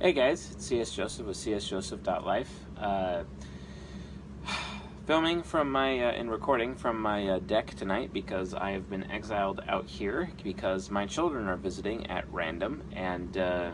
Hey 0.00 0.12
guys, 0.12 0.52
it's 0.52 0.66
CS 0.66 0.92
Joseph 0.92 1.26
with 1.26 1.36
csjoseph.life. 1.36 2.52
Uh, 2.80 3.24
filming 5.08 5.42
from 5.42 5.72
my 5.72 5.98
uh, 5.98 6.12
and 6.12 6.30
recording 6.30 6.76
from 6.76 7.00
my 7.02 7.26
uh, 7.26 7.38
deck 7.40 7.74
tonight 7.74 8.12
because 8.12 8.54
I 8.54 8.70
have 8.70 8.88
been 8.88 9.10
exiled 9.10 9.60
out 9.66 9.88
here 9.88 10.30
because 10.44 10.88
my 10.88 11.04
children 11.04 11.48
are 11.48 11.56
visiting 11.56 12.06
at 12.06 12.32
random 12.32 12.84
and 12.94 13.36
uh, 13.36 13.72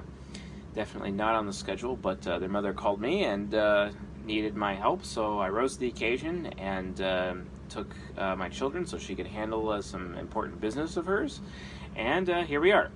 definitely 0.74 1.10
not 1.10 1.35
on 1.35 1.45
the 1.45 1.53
schedule. 1.53 1.95
But 1.95 2.27
uh, 2.27 2.38
their 2.38 2.49
mother 2.49 2.72
called 2.72 3.03
me 3.03 3.25
and 3.25 3.54
uh, 3.54 3.91
needed 4.25 4.56
my 4.56 4.75
help, 4.75 5.04
so 5.04 5.38
I 5.38 5.51
rose 5.51 5.75
to 5.75 5.81
the 5.81 5.88
occasion 5.88 6.47
and 6.56 7.03
um, 7.03 7.47
took 7.69 7.95
uh, 8.17 8.35
my 8.35 8.49
children 8.49 8.87
so 8.87 8.97
she 8.97 9.15
could 9.15 9.27
handle 9.27 9.83
some 9.83 10.15
important 10.15 10.59
business 10.59 10.97
of 10.97 11.04
hers. 11.04 11.43
And 11.97 12.29
here 12.47 12.63
we 12.63 12.72
are. 12.72 12.91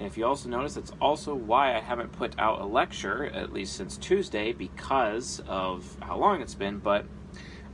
And 0.00 0.06
if 0.06 0.16
you 0.16 0.24
also 0.24 0.48
notice, 0.48 0.76
that's 0.76 0.92
also 0.98 1.34
why 1.34 1.76
I 1.76 1.80
haven't 1.80 2.12
put 2.12 2.34
out 2.38 2.62
a 2.62 2.64
lecture, 2.64 3.26
at 3.26 3.52
least 3.52 3.76
since 3.76 3.98
Tuesday, 3.98 4.52
because 4.52 5.42
of 5.46 5.94
how 6.00 6.16
long 6.16 6.40
it's 6.40 6.54
been. 6.54 6.78
But, 6.78 7.04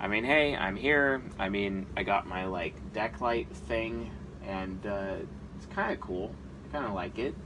I 0.00 0.08
mean, 0.08 0.24
hey, 0.24 0.56
I'm 0.56 0.74
here. 0.74 1.22
I 1.38 1.50
mean, 1.50 1.86
I 1.96 2.02
got 2.02 2.26
my, 2.26 2.46
like, 2.46 2.92
deck 2.92 3.20
light 3.20 3.48
thing, 3.54 4.10
and 4.44 4.84
uh, 4.84 5.18
it's 5.54 5.66
kind 5.66 5.92
of 5.92 6.00
cool. 6.00 6.34
I 6.68 6.72
kind 6.72 6.86
of 6.86 6.94
like 6.94 7.16
it. 7.20 7.36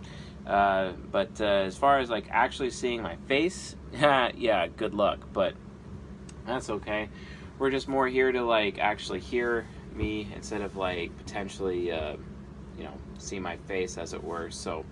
Uh, 0.47 0.93
but 1.13 1.39
uh, 1.43 1.45
as 1.45 1.77
far 1.77 1.99
as, 1.99 2.09
like, 2.09 2.29
actually 2.31 2.71
seeing 2.71 3.03
my 3.03 3.17
face, 3.29 3.77
yeah, 3.93 4.67
good 4.79 4.95
luck. 4.95 5.29
But 5.31 5.57
that's 6.47 6.71
okay. 6.71 7.11
We're 7.59 7.71
just 7.71 7.87
more 7.87 8.09
here 8.09 8.33
to, 8.33 8.43
like, 8.45 8.79
actually 8.79 9.21
hear 9.21 9.67
me 9.95 10.27
instead 10.35 10.63
of, 10.63 10.75
like, 10.77 11.15
potentially 11.19 11.93
uh, 11.93 12.17
you 12.79 12.85
know, 12.85 12.95
see 13.21 13.39
my 13.39 13.57
face, 13.57 13.99
as 13.99 14.13
it 14.13 14.23
were. 14.23 14.51
So 14.51 14.85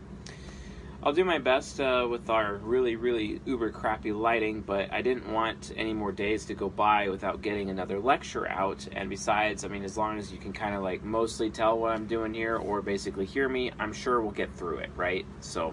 I'll 1.00 1.12
do 1.12 1.24
my 1.24 1.38
best 1.38 1.80
uh, 1.80 2.08
with 2.10 2.28
our 2.28 2.56
really, 2.56 2.96
really 2.96 3.40
uber 3.46 3.70
crappy 3.70 4.10
lighting, 4.10 4.62
but 4.62 4.92
I 4.92 5.00
didn't 5.00 5.32
want 5.32 5.70
any 5.76 5.94
more 5.94 6.10
days 6.10 6.46
to 6.46 6.54
go 6.54 6.68
by 6.68 7.08
without 7.08 7.40
getting 7.40 7.70
another 7.70 8.00
lecture 8.00 8.48
out. 8.48 8.88
And 8.90 9.08
besides, 9.08 9.64
I 9.64 9.68
mean, 9.68 9.84
as 9.84 9.96
long 9.96 10.18
as 10.18 10.32
you 10.32 10.38
can 10.38 10.52
kind 10.52 10.74
of 10.74 10.82
like 10.82 11.04
mostly 11.04 11.50
tell 11.50 11.78
what 11.78 11.92
I'm 11.92 12.06
doing 12.06 12.34
here 12.34 12.56
or 12.56 12.82
basically 12.82 13.26
hear 13.26 13.48
me, 13.48 13.70
I'm 13.78 13.92
sure 13.92 14.20
we'll 14.20 14.32
get 14.32 14.52
through 14.52 14.78
it, 14.78 14.90
right? 14.96 15.24
So, 15.40 15.72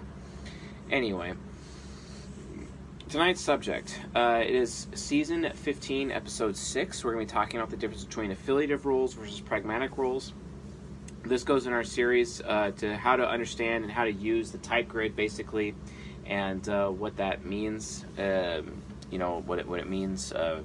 anyway. 0.92 1.34
Tonight's 3.08 3.40
subject. 3.40 4.00
Uh, 4.14 4.42
it 4.44 4.54
is 4.54 4.86
season 4.94 5.50
15, 5.52 6.12
episode 6.12 6.56
6. 6.56 7.04
We're 7.04 7.14
going 7.14 7.26
to 7.26 7.32
be 7.32 7.36
talking 7.36 7.58
about 7.58 7.70
the 7.70 7.76
difference 7.76 8.04
between 8.04 8.30
affiliative 8.30 8.86
rules 8.86 9.14
versus 9.14 9.40
pragmatic 9.40 9.98
rules 9.98 10.32
this 11.28 11.42
goes 11.42 11.66
in 11.66 11.72
our 11.72 11.84
series 11.84 12.40
uh, 12.42 12.70
to 12.76 12.96
how 12.96 13.16
to 13.16 13.28
understand 13.28 13.84
and 13.84 13.92
how 13.92 14.04
to 14.04 14.12
use 14.12 14.50
the 14.52 14.58
type 14.58 14.88
grid 14.88 15.16
basically 15.16 15.74
and 16.24 16.68
uh, 16.68 16.88
what 16.88 17.16
that 17.16 17.44
means 17.44 18.04
um, 18.18 18.82
you 19.10 19.18
know 19.18 19.42
what 19.46 19.58
it, 19.58 19.66
what 19.66 19.80
it 19.80 19.88
means 19.88 20.32
uh, 20.32 20.60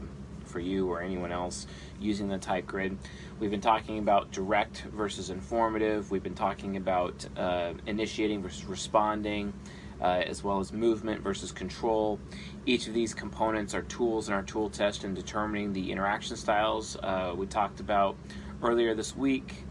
for 0.46 0.60
you 0.60 0.88
or 0.90 1.02
anyone 1.02 1.32
else 1.32 1.66
using 2.00 2.28
the 2.28 2.38
type 2.38 2.68
grid 2.68 2.98
we've 3.40 3.52
been 3.52 3.62
talking 3.62 3.98
about 3.98 4.32
direct 4.32 4.84
versus 4.94 5.30
informative 5.30 6.12
we've 6.12 6.24
been 6.24 6.36
talking 6.36 6.78
about 6.78 7.26
uh, 7.38 7.74
initiating 7.88 8.42
versus 8.42 8.66
responding 8.66 9.54
uh, 10.02 10.24
as 10.26 10.44
well 10.44 10.60
as 10.60 10.74
movement 10.74 11.22
versus 11.22 11.52
control. 11.52 12.20
Each 12.66 12.88
of 12.88 12.94
these 12.96 13.14
components 13.14 13.76
are 13.76 13.84
tools 13.84 14.30
in 14.30 14.34
our 14.34 14.42
tool 14.42 14.68
test 14.68 15.04
in 15.04 15.14
determining 15.14 15.74
the 15.74 15.92
interaction 15.92 16.36
styles. 16.36 16.98
Uh, 17.04 17.36
we 17.38 17.46
talked 17.46 17.80
about 17.80 18.16
earlier 18.64 18.96
this 18.96 19.16
week 19.16 19.64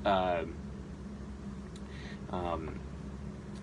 um, 2.31 2.81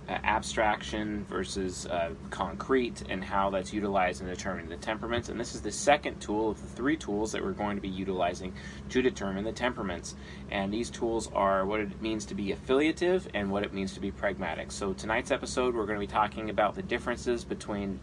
abstraction 0.09 1.25
versus 1.25 1.85
uh, 1.87 2.11
concrete 2.29 3.03
and 3.09 3.23
how 3.23 3.49
that's 3.49 3.73
utilized 3.73 4.21
in 4.21 4.27
determining 4.27 4.69
the 4.69 4.77
temperaments. 4.77 5.29
And 5.29 5.39
this 5.39 5.53
is 5.53 5.61
the 5.61 5.71
second 5.71 6.19
tool 6.21 6.51
of 6.51 6.61
the 6.61 6.67
three 6.67 6.95
tools 6.95 7.31
that 7.33 7.43
we're 7.43 7.51
going 7.51 7.75
to 7.75 7.81
be 7.81 7.89
utilizing 7.89 8.53
to 8.89 9.01
determine 9.01 9.43
the 9.43 9.52
temperaments. 9.52 10.15
And 10.49 10.73
these 10.73 10.89
tools 10.89 11.30
are 11.33 11.65
what 11.65 11.81
it 11.81 12.02
means 12.02 12.25
to 12.27 12.36
be 12.36 12.52
affiliative 12.52 13.27
and 13.33 13.52
what 13.52 13.64
it 13.64 13.73
means 13.73 13.93
to 13.93 13.99
be 13.99 14.11
pragmatic. 14.11 14.71
So 14.71 14.93
tonight's 14.93 15.31
episode, 15.31 15.75
we're 15.75 15.86
going 15.86 15.99
to 15.99 16.08
be 16.08 16.11
talking 16.11 16.49
about 16.49 16.75
the 16.75 16.83
differences 16.83 17.43
between 17.43 17.99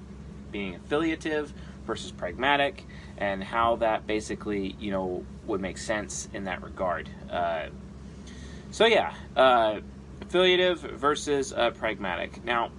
being 0.53 0.75
affiliative 0.75 1.53
versus 1.87 2.13
pragmatic 2.13 2.85
and 3.17 3.43
how 3.43 3.77
that 3.77 4.07
basically, 4.07 4.77
you 4.79 4.91
know, 4.91 5.25
would 5.47 5.61
make 5.61 5.79
sense 5.79 6.29
in 6.35 6.45
that 6.45 6.63
regard. 6.63 7.09
Uh, 7.31 7.67
so 8.71 8.87
yeah, 8.87 9.15
uh, 9.37 9.81
affiliative 10.21 10.81
versus 10.81 11.53
uh, 11.53 11.71
pragmatic. 11.71 12.45
Now, 12.45 12.71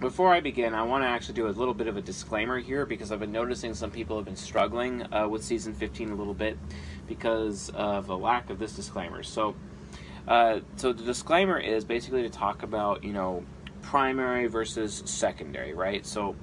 before 0.00 0.34
I 0.34 0.40
begin, 0.40 0.74
I 0.74 0.82
want 0.82 1.04
to 1.04 1.08
actually 1.08 1.34
do 1.34 1.46
a 1.46 1.50
little 1.50 1.74
bit 1.74 1.86
of 1.86 1.96
a 1.96 2.02
disclaimer 2.02 2.58
here 2.58 2.84
because 2.84 3.10
I've 3.12 3.20
been 3.20 3.32
noticing 3.32 3.74
some 3.74 3.90
people 3.90 4.16
have 4.16 4.24
been 4.24 4.36
struggling 4.36 5.02
uh, 5.12 5.28
with 5.28 5.42
season 5.42 5.72
15 5.72 6.10
a 6.10 6.14
little 6.14 6.34
bit 6.34 6.58
because 7.06 7.70
of 7.70 8.08
a 8.08 8.14
lack 8.14 8.50
of 8.50 8.58
this 8.58 8.74
disclaimer. 8.74 9.22
So, 9.22 9.54
uh, 10.26 10.60
so 10.76 10.92
the 10.92 11.04
disclaimer 11.04 11.58
is 11.58 11.84
basically 11.84 12.22
to 12.22 12.30
talk 12.30 12.62
about 12.62 13.04
you 13.04 13.12
know 13.12 13.44
primary 13.82 14.46
versus 14.46 15.02
secondary, 15.06 15.74
right? 15.74 16.04
So, 16.04 16.34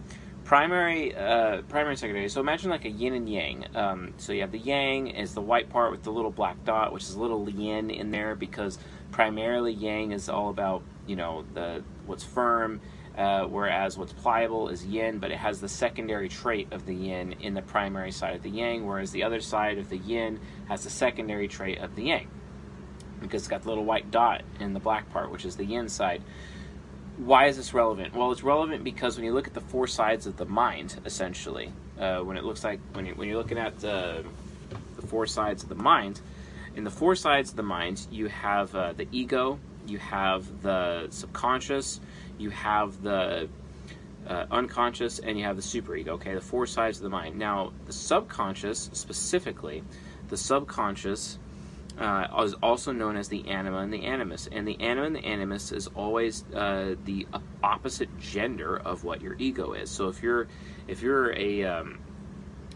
primary, 0.43 1.15
uh, 1.15 1.61
primary, 1.63 1.97
secondary. 1.97 2.29
So 2.29 2.41
imagine 2.41 2.69
like 2.69 2.85
a 2.85 2.89
yin 2.89 3.13
and 3.13 3.29
yang. 3.29 3.65
Um, 3.75 4.13
so 4.17 4.33
you 4.33 4.41
have 4.41 4.51
the 4.51 4.59
yang 4.59 5.07
is 5.07 5.33
the 5.33 5.41
white 5.41 5.69
part 5.69 5.91
with 5.91 6.03
the 6.03 6.11
little 6.11 6.31
black 6.31 6.63
dot, 6.65 6.93
which 6.93 7.03
is 7.03 7.13
a 7.13 7.21
little 7.21 7.49
yin 7.49 7.89
in 7.89 8.11
there 8.11 8.35
because 8.35 8.77
primarily 9.11 9.73
yang 9.73 10.11
is 10.11 10.29
all 10.29 10.49
about 10.49 10.81
you 11.05 11.15
know 11.15 11.43
the 11.53 11.83
what's 12.05 12.23
firm 12.23 12.81
uh, 13.17 13.43
whereas 13.43 13.97
what's 13.97 14.13
pliable 14.13 14.69
is 14.69 14.85
yin 14.85 15.19
but 15.19 15.31
it 15.31 15.37
has 15.37 15.59
the 15.59 15.67
secondary 15.67 16.29
trait 16.29 16.71
of 16.71 16.85
the 16.85 16.93
yin 16.93 17.33
in 17.41 17.53
the 17.53 17.61
primary 17.61 18.11
side 18.11 18.35
of 18.35 18.41
the 18.41 18.49
yang 18.49 18.85
whereas 18.85 19.11
the 19.11 19.23
other 19.23 19.41
side 19.41 19.77
of 19.77 19.89
the 19.89 19.97
yin 19.97 20.39
has 20.69 20.83
the 20.83 20.89
secondary 20.89 21.47
trait 21.47 21.77
of 21.79 21.95
the 21.95 22.03
yang. 22.03 22.27
Because 23.19 23.43
it's 23.43 23.49
got 23.49 23.61
the 23.61 23.69
little 23.69 23.85
white 23.85 24.09
dot 24.09 24.43
in 24.59 24.73
the 24.73 24.79
black 24.79 25.11
part 25.11 25.29
which 25.29 25.45
is 25.45 25.55
the 25.55 25.65
yin 25.65 25.89
side. 25.89 26.23
Why 27.17 27.47
is 27.47 27.57
this 27.57 27.73
relevant? 27.73 28.15
Well 28.15 28.31
it's 28.31 28.43
relevant 28.43 28.83
because 28.83 29.17
when 29.17 29.25
you 29.25 29.33
look 29.33 29.47
at 29.47 29.53
the 29.53 29.61
four 29.61 29.87
sides 29.87 30.25
of 30.25 30.37
the 30.37 30.45
mind 30.45 30.99
essentially 31.05 31.73
uh, 31.99 32.19
when 32.19 32.37
it 32.37 32.43
looks 32.43 32.63
like 32.63 32.79
when, 32.93 33.05
you, 33.05 33.13
when 33.15 33.27
you're 33.27 33.37
looking 33.37 33.57
at 33.57 33.83
uh, 33.83 34.23
the 34.95 35.07
four 35.07 35.27
sides 35.27 35.63
of 35.63 35.69
the 35.69 35.75
mind 35.75 36.21
in 36.75 36.83
the 36.83 36.91
four 36.91 37.15
sides 37.15 37.51
of 37.51 37.55
the 37.55 37.63
mind, 37.63 38.07
you 38.11 38.27
have 38.27 38.75
uh, 38.75 38.93
the 38.93 39.07
ego, 39.11 39.59
you 39.87 39.97
have 39.97 40.61
the 40.61 41.07
subconscious, 41.09 41.99
you 42.37 42.49
have 42.49 43.01
the 43.01 43.49
uh, 44.27 44.45
unconscious, 44.51 45.19
and 45.19 45.37
you 45.37 45.45
have 45.45 45.55
the 45.55 45.61
superego. 45.61 46.09
Okay, 46.09 46.33
the 46.33 46.41
four 46.41 46.65
sides 46.65 46.97
of 46.97 47.03
the 47.03 47.09
mind. 47.09 47.37
Now, 47.37 47.73
the 47.85 47.93
subconscious, 47.93 48.89
specifically, 48.93 49.83
the 50.29 50.37
subconscious 50.37 51.39
uh, 51.97 52.27
is 52.43 52.53
also 52.63 52.91
known 52.91 53.17
as 53.17 53.27
the 53.27 53.47
anima 53.47 53.79
and 53.79 53.93
the 53.93 54.05
animus. 54.05 54.47
And 54.51 54.67
the 54.67 54.79
anima 54.79 55.07
and 55.07 55.15
the 55.15 55.25
animus 55.25 55.71
is 55.71 55.87
always 55.87 56.45
uh, 56.53 56.95
the 57.05 57.27
opposite 57.63 58.17
gender 58.19 58.77
of 58.77 59.03
what 59.03 59.21
your 59.21 59.35
ego 59.37 59.73
is. 59.73 59.89
So 59.89 60.07
if 60.07 60.23
you're 60.23 60.47
if 60.87 61.01
you're 61.01 61.33
a 61.35 61.63
um, 61.65 61.99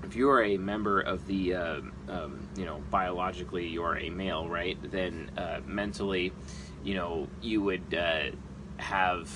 if 0.06 0.16
you 0.16 0.30
are 0.30 0.44
a 0.44 0.58
member 0.58 1.02
of 1.02 1.26
the, 1.28 1.56
uh, 1.56 1.82
um, 2.10 2.48
you 2.56 2.66
know, 2.66 2.82
biologically 2.92 3.68
you 3.68 3.84
are 3.84 3.98
a 3.98 4.10
male, 4.10 4.48
right? 4.48 4.78
Then 4.92 5.32
uh, 5.38 5.62
mentally, 5.66 6.32
you 6.84 6.94
know, 6.94 7.28
you 7.42 7.62
would 7.62 7.94
uh, 7.94 8.32
have, 8.78 9.30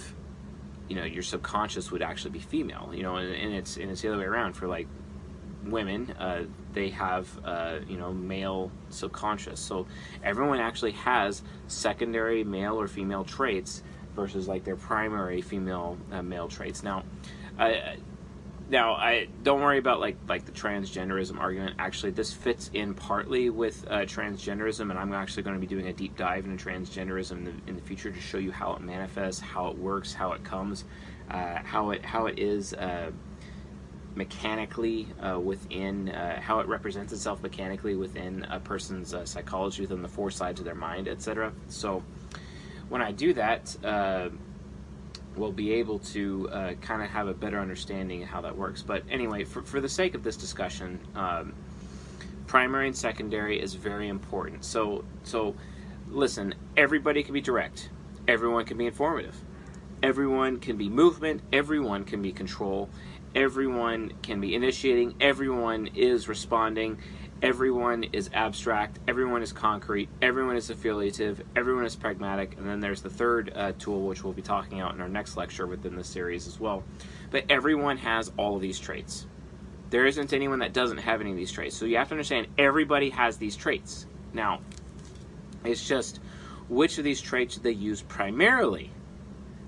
you 0.87 0.95
know, 0.95 1.03
your 1.03 1.23
subconscious 1.23 1.91
would 1.91 2.01
actually 2.01 2.31
be 2.31 2.39
female, 2.39 2.91
you 2.93 3.03
know, 3.03 3.17
and, 3.17 3.33
and 3.33 3.53
it's 3.53 3.77
and 3.77 3.89
it's 3.89 4.01
the 4.01 4.09
other 4.09 4.19
way 4.19 4.25
around 4.25 4.53
for 4.53 4.67
like 4.67 4.87
women. 5.65 6.11
Uh, 6.19 6.43
they 6.73 6.89
have, 6.89 7.27
uh, 7.43 7.79
you 7.87 7.97
know, 7.97 8.13
male 8.13 8.71
subconscious. 8.89 9.59
So 9.59 9.87
everyone 10.23 10.59
actually 10.59 10.91
has 10.91 11.41
secondary 11.67 12.43
male 12.43 12.79
or 12.79 12.87
female 12.87 13.23
traits 13.23 13.83
versus 14.15 14.47
like 14.47 14.63
their 14.63 14.75
primary 14.75 15.41
female 15.41 15.97
uh, 16.11 16.21
male 16.21 16.47
traits. 16.47 16.83
Now. 16.83 17.03
I, 17.57 17.97
now 18.69 18.93
I 18.93 19.27
don't 19.43 19.61
worry 19.61 19.79
about 19.79 19.99
like 19.99 20.17
like 20.27 20.45
the 20.45 20.51
transgenderism 20.51 21.39
argument. 21.39 21.75
Actually, 21.79 22.11
this 22.11 22.31
fits 22.31 22.69
in 22.73 22.93
partly 22.93 23.49
with 23.49 23.85
uh, 23.89 24.01
transgenderism, 24.01 24.89
and 24.89 24.93
I'm 24.97 25.13
actually 25.13 25.43
going 25.43 25.55
to 25.55 25.59
be 25.59 25.67
doing 25.67 25.87
a 25.87 25.93
deep 25.93 26.15
dive 26.15 26.45
into 26.45 26.63
transgenderism 26.63 27.31
in 27.31 27.45
the, 27.45 27.53
in 27.67 27.75
the 27.75 27.81
future 27.81 28.11
to 28.11 28.21
show 28.21 28.37
you 28.37 28.51
how 28.51 28.73
it 28.73 28.81
manifests, 28.81 29.41
how 29.41 29.67
it 29.67 29.77
works, 29.77 30.13
how 30.13 30.33
it 30.33 30.43
comes, 30.43 30.85
uh, 31.31 31.59
how 31.63 31.89
it 31.89 32.05
how 32.05 32.27
it 32.27 32.37
is 32.37 32.73
uh, 32.75 33.11
mechanically 34.13 35.07
uh, 35.21 35.39
within 35.39 36.09
uh, 36.09 36.39
how 36.39 36.59
it 36.59 36.67
represents 36.67 37.11
itself 37.11 37.41
mechanically 37.41 37.95
within 37.95 38.45
a 38.51 38.59
person's 38.59 39.13
uh, 39.13 39.25
psychology, 39.25 39.81
within 39.81 40.03
the 40.03 40.07
four 40.07 40.29
sides 40.29 40.59
of 40.59 40.65
their 40.65 40.75
mind, 40.75 41.07
etc. 41.07 41.51
So 41.69 42.03
when 42.87 43.01
I 43.01 43.11
do 43.11 43.33
that 43.33 43.75
will 45.39 45.51
be 45.51 45.73
able 45.73 45.99
to 45.99 46.49
uh, 46.51 46.73
kind 46.81 47.01
of 47.01 47.09
have 47.09 47.27
a 47.27 47.33
better 47.33 47.59
understanding 47.59 48.23
of 48.23 48.29
how 48.29 48.41
that 48.41 48.55
works. 48.55 48.81
But 48.81 49.03
anyway, 49.09 49.45
for, 49.45 49.61
for 49.63 49.79
the 49.79 49.89
sake 49.89 50.13
of 50.13 50.23
this 50.23 50.35
discussion, 50.35 50.99
um, 51.15 51.53
primary 52.45 52.87
and 52.87 52.95
secondary 52.95 53.59
is 53.59 53.73
very 53.73 54.09
important. 54.09 54.65
So, 54.65 55.05
so 55.23 55.55
listen, 56.09 56.53
everybody 56.75 57.23
can 57.23 57.33
be 57.33 57.41
direct, 57.41 57.89
everyone 58.27 58.65
can 58.65 58.77
be 58.77 58.85
informative. 58.85 59.35
Everyone 60.01 60.59
can 60.59 60.77
be 60.77 60.87
movement, 60.87 61.41
everyone 61.51 62.05
can 62.05 62.21
be 62.21 62.31
control, 62.31 62.89
everyone 63.35 64.13
can 64.21 64.39
be 64.39 64.55
initiating, 64.55 65.15
everyone 65.19 65.87
is 65.87 66.29
responding, 66.29 66.97
everyone 67.41 68.03
is 68.03 68.29
abstract, 68.33 68.99
everyone 69.07 69.41
is 69.41 69.53
concrete, 69.53 70.09
everyone 70.21 70.55
is 70.55 70.69
affiliative, 70.69 71.41
everyone 71.55 71.85
is 71.85 71.95
pragmatic, 71.95 72.57
and 72.57 72.67
then 72.67 72.79
there's 72.79 73.01
the 73.01 73.09
third 73.09 73.51
uh, 73.55 73.71
tool, 73.79 74.05
which 74.05 74.23
we'll 74.23 74.33
be 74.33 74.41
talking 74.41 74.81
about 74.81 74.95
in 74.95 75.01
our 75.01 75.09
next 75.09 75.37
lecture 75.37 75.65
within 75.65 75.95
this 75.95 76.07
series 76.09 76.47
as 76.47 76.59
well. 76.59 76.83
But 77.31 77.45
everyone 77.49 77.97
has 77.97 78.31
all 78.37 78.55
of 78.55 78.61
these 78.61 78.79
traits. 78.79 79.25
There 79.89 80.05
isn't 80.05 80.33
anyone 80.33 80.59
that 80.59 80.73
doesn't 80.73 80.99
have 80.99 81.21
any 81.21 81.31
of 81.31 81.37
these 81.37 81.51
traits. 81.51 81.75
So 81.75 81.85
you 81.85 81.97
have 81.97 82.09
to 82.09 82.13
understand 82.13 82.47
everybody 82.57 83.09
has 83.09 83.37
these 83.37 83.55
traits. 83.55 84.05
Now, 84.33 84.59
it's 85.63 85.87
just 85.87 86.19
which 86.67 86.97
of 86.97 87.03
these 87.03 87.21
traits 87.21 87.55
do 87.55 87.61
they 87.61 87.71
use 87.71 88.01
primarily? 88.01 88.91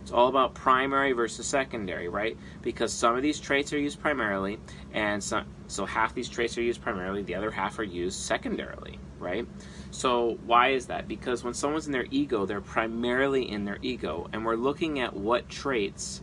It's 0.01 0.11
all 0.11 0.27
about 0.27 0.53
primary 0.53 1.11
versus 1.11 1.45
secondary, 1.45 2.07
right? 2.07 2.37
Because 2.61 2.91
some 2.91 3.15
of 3.15 3.21
these 3.21 3.39
traits 3.39 3.71
are 3.73 3.79
used 3.79 3.99
primarily, 3.99 4.59
and 4.93 5.23
some, 5.23 5.45
so 5.67 5.85
half 5.85 6.13
these 6.13 6.29
traits 6.29 6.57
are 6.57 6.63
used 6.63 6.81
primarily, 6.81 7.21
the 7.21 7.35
other 7.35 7.51
half 7.51 7.77
are 7.79 7.83
used 7.83 8.19
secondarily, 8.19 8.99
right? 9.19 9.47
So 9.91 10.39
why 10.45 10.69
is 10.69 10.87
that? 10.87 11.07
Because 11.07 11.43
when 11.43 11.53
someone's 11.53 11.85
in 11.85 11.91
their 11.91 12.07
ego, 12.09 12.45
they're 12.45 12.61
primarily 12.61 13.49
in 13.49 13.65
their 13.65 13.77
ego, 13.81 14.27
and 14.33 14.45
we're 14.45 14.55
looking 14.55 14.99
at 14.99 15.15
what 15.15 15.49
traits 15.49 16.21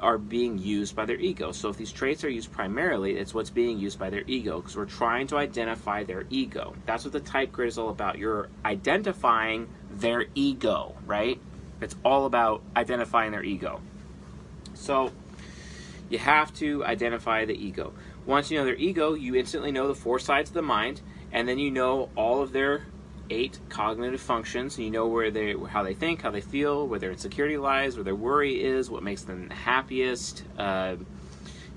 are 0.00 0.18
being 0.18 0.58
used 0.58 0.94
by 0.94 1.04
their 1.04 1.18
ego. 1.18 1.50
So 1.52 1.68
if 1.70 1.76
these 1.76 1.92
traits 1.92 2.22
are 2.24 2.28
used 2.28 2.52
primarily, 2.52 3.16
it's 3.16 3.34
what's 3.34 3.50
being 3.50 3.78
used 3.78 3.98
by 3.98 4.10
their 4.10 4.22
ego 4.26 4.60
because 4.60 4.76
we're 4.76 4.84
trying 4.84 5.26
to 5.28 5.36
identify 5.36 6.04
their 6.04 6.24
ego. 6.30 6.74
That's 6.86 7.04
what 7.04 7.12
the 7.12 7.20
type 7.20 7.52
grid 7.52 7.68
is 7.68 7.78
all 7.78 7.88
about. 7.88 8.18
You're 8.18 8.48
identifying 8.64 9.68
their 9.90 10.26
ego, 10.34 10.94
right? 11.04 11.40
It's 11.80 11.96
all 12.04 12.26
about 12.26 12.62
identifying 12.76 13.32
their 13.32 13.44
ego. 13.44 13.80
So 14.74 15.12
you 16.08 16.18
have 16.18 16.52
to 16.54 16.84
identify 16.84 17.44
the 17.44 17.54
ego. 17.54 17.92
Once 18.26 18.50
you 18.50 18.58
know 18.58 18.64
their 18.64 18.76
ego, 18.76 19.14
you 19.14 19.34
instantly 19.34 19.72
know 19.72 19.88
the 19.88 19.94
four 19.94 20.18
sides 20.18 20.50
of 20.50 20.54
the 20.54 20.62
mind, 20.62 21.00
and 21.32 21.48
then 21.48 21.58
you 21.58 21.70
know 21.70 22.10
all 22.16 22.42
of 22.42 22.52
their 22.52 22.86
eight 23.30 23.58
cognitive 23.68 24.20
functions. 24.20 24.76
And 24.76 24.84
you 24.84 24.90
know 24.90 25.06
where 25.06 25.30
they, 25.30 25.54
how 25.54 25.82
they 25.82 25.94
think, 25.94 26.22
how 26.22 26.30
they 26.30 26.40
feel, 26.40 26.86
where 26.86 26.98
their 26.98 27.10
insecurity 27.10 27.58
lies, 27.58 27.96
where 27.96 28.04
their 28.04 28.14
worry 28.14 28.62
is, 28.62 28.90
what 28.90 29.02
makes 29.02 29.22
them 29.22 29.50
happiest. 29.50 30.44
Uh, 30.58 30.96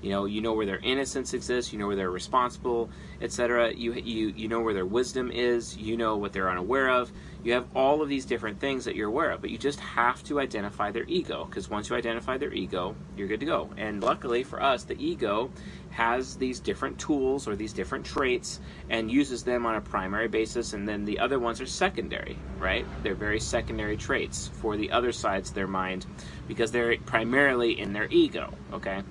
you 0.02 0.10
know, 0.10 0.24
you 0.24 0.40
know 0.40 0.52
where 0.52 0.66
their 0.66 0.80
innocence 0.80 1.32
exists. 1.32 1.72
You 1.72 1.78
know 1.78 1.86
where 1.86 1.96
they're 1.96 2.10
responsible, 2.10 2.90
etc. 3.20 3.72
You 3.72 3.92
you 3.92 4.28
you 4.36 4.48
know 4.48 4.60
where 4.60 4.74
their 4.74 4.86
wisdom 4.86 5.30
is. 5.30 5.76
You 5.76 5.96
know 5.96 6.16
what 6.16 6.32
they're 6.32 6.50
unaware 6.50 6.90
of. 6.90 7.12
You 7.44 7.52
have 7.54 7.66
all 7.74 8.02
of 8.02 8.08
these 8.08 8.24
different 8.24 8.60
things 8.60 8.84
that 8.84 8.94
you're 8.94 9.08
aware 9.08 9.30
of, 9.30 9.40
but 9.40 9.50
you 9.50 9.58
just 9.58 9.80
have 9.80 10.22
to 10.24 10.38
identify 10.38 10.90
their 10.90 11.04
ego 11.08 11.44
because 11.44 11.70
once 11.70 11.90
you 11.90 11.96
identify 11.96 12.36
their 12.36 12.52
ego, 12.52 12.94
you're 13.16 13.28
good 13.28 13.40
to 13.40 13.46
go. 13.46 13.70
And 13.76 14.02
luckily 14.02 14.44
for 14.44 14.62
us, 14.62 14.84
the 14.84 15.00
ego 15.04 15.50
has 15.90 16.36
these 16.36 16.58
different 16.58 16.98
tools 16.98 17.46
or 17.46 17.54
these 17.54 17.72
different 17.72 18.04
traits 18.04 18.60
and 18.90 19.10
uses 19.10 19.44
them 19.44 19.66
on 19.66 19.74
a 19.74 19.80
primary 19.80 20.28
basis, 20.28 20.72
and 20.72 20.88
then 20.88 21.04
the 21.04 21.18
other 21.18 21.38
ones 21.38 21.60
are 21.60 21.66
secondary, 21.66 22.36
right? 22.58 22.86
They're 23.02 23.14
very 23.14 23.40
secondary 23.40 23.96
traits 23.96 24.50
for 24.54 24.76
the 24.76 24.90
other 24.90 25.12
sides 25.12 25.50
of 25.50 25.54
their 25.54 25.66
mind 25.66 26.06
because 26.48 26.72
they're 26.72 26.96
primarily 26.98 27.78
in 27.78 27.92
their 27.92 28.08
ego, 28.10 28.52
okay? 28.72 29.02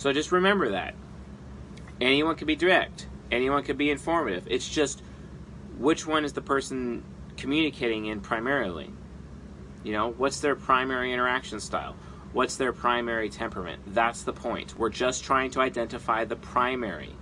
So 0.00 0.14
just 0.14 0.32
remember 0.32 0.70
that. 0.70 0.94
Anyone 2.00 2.34
can 2.34 2.46
be 2.46 2.56
direct, 2.56 3.06
anyone 3.30 3.62
can 3.62 3.76
be 3.76 3.90
informative. 3.90 4.48
It's 4.48 4.66
just 4.66 5.02
which 5.76 6.06
one 6.06 6.24
is 6.24 6.32
the 6.32 6.40
person 6.40 7.04
communicating 7.36 8.06
in 8.06 8.22
primarily? 8.22 8.94
You 9.84 9.92
know, 9.92 10.12
what's 10.12 10.40
their 10.40 10.56
primary 10.56 11.12
interaction 11.12 11.60
style? 11.60 11.96
What's 12.32 12.56
their 12.56 12.72
primary 12.72 13.28
temperament? 13.28 13.82
That's 13.88 14.22
the 14.22 14.32
point. 14.32 14.78
We're 14.78 14.88
just 14.88 15.22
trying 15.22 15.50
to 15.50 15.60
identify 15.60 16.24
the 16.24 16.36
primary. 16.36 17.14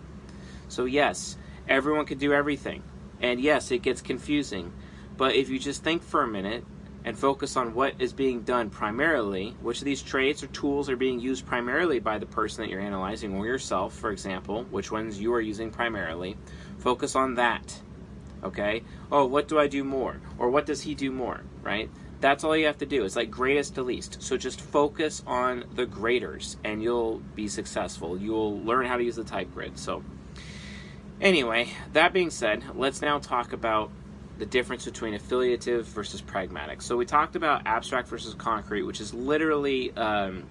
So, 0.69 0.85
yes, 0.85 1.37
everyone 1.69 2.07
can 2.07 2.19
do 2.19 2.33
everything. 2.33 2.85
And 3.21 3.41
yes, 3.41 3.73
it 3.73 3.83
gets 3.83 4.03
confusing. 4.03 4.73
But 5.17 5.35
if 5.35 5.49
you 5.49 5.59
just 5.59 5.83
think 5.83 6.05
for 6.05 6.23
a 6.23 6.29
minute 6.29 6.65
and 7.05 7.19
focus 7.19 7.57
on 7.57 7.75
what 7.75 7.95
is 7.99 8.13
being 8.13 8.43
done 8.43 8.71
primarily, 8.71 9.55
which 9.63 9.79
of 9.79 9.85
these 9.85 10.03
traits 10.03 10.43
or 10.43 10.49
tools 10.49 10.91
are 10.91 10.97
being 10.97 11.21
used 11.21 11.47
primarily 11.47 11.99
by 11.99 12.19
the 12.19 12.27
person 12.27 12.63
that 12.63 12.71
you're 12.71 12.81
analyzing 12.81 13.35
or 13.35 13.47
yourself, 13.47 13.95
for 13.95 14.11
example, 14.11 14.65
which 14.65 14.91
ones 14.91 15.21
you 15.21 15.33
are 15.33 15.41
using 15.41 15.71
primarily, 15.71 16.37
focus 16.79 17.15
on 17.15 17.35
that. 17.37 17.81
Okay? 18.43 18.83
Oh, 19.11 19.27
what 19.27 19.49
do 19.49 19.59
I 19.59 19.67
do 19.67 19.85
more? 19.85 20.21
Or 20.39 20.51
what 20.51 20.67
does 20.67 20.83
he 20.83 20.95
do 20.95 21.11
more? 21.11 21.41
Right? 21.63 21.91
That's 22.21 22.43
all 22.43 22.57
you 22.57 22.67
have 22.67 22.79
to 22.79 22.87
do. 22.87 23.05
It's 23.05 23.17
like 23.17 23.31
greatest 23.31 23.77
to 23.77 23.83
least. 23.83 24.23
So 24.23 24.37
just 24.37 24.61
focus 24.61 25.23
on 25.27 25.65
the 25.75 25.87
graders 25.87 26.57
and 26.65 26.83
you'll 26.83 27.21
be 27.35 27.49
successful. 27.49 28.19
You'll 28.19 28.61
learn 28.61 28.87
how 28.87 28.97
to 28.97 29.05
use 29.05 29.17
the 29.17 29.25
type 29.25 29.53
grid. 29.55 29.79
So, 29.79 30.03
anyway, 31.21 31.71
that 31.93 32.13
being 32.13 32.31
said, 32.31 32.65
let's 32.75 33.03
now 33.03 33.19
talk 33.19 33.53
about 33.53 33.91
the 34.39 34.47
difference 34.47 34.85
between 34.85 35.15
affiliative 35.15 35.87
versus 35.87 36.21
pragmatic. 36.21 36.83
So, 36.83 36.97
we 36.97 37.05
talked 37.05 37.37
about 37.37 37.67
abstract 37.67 38.09
versus 38.09 38.35
concrete, 38.35 38.83
which 38.83 39.01
is 39.01 39.13
literally 39.13 39.93
um, 39.97 40.45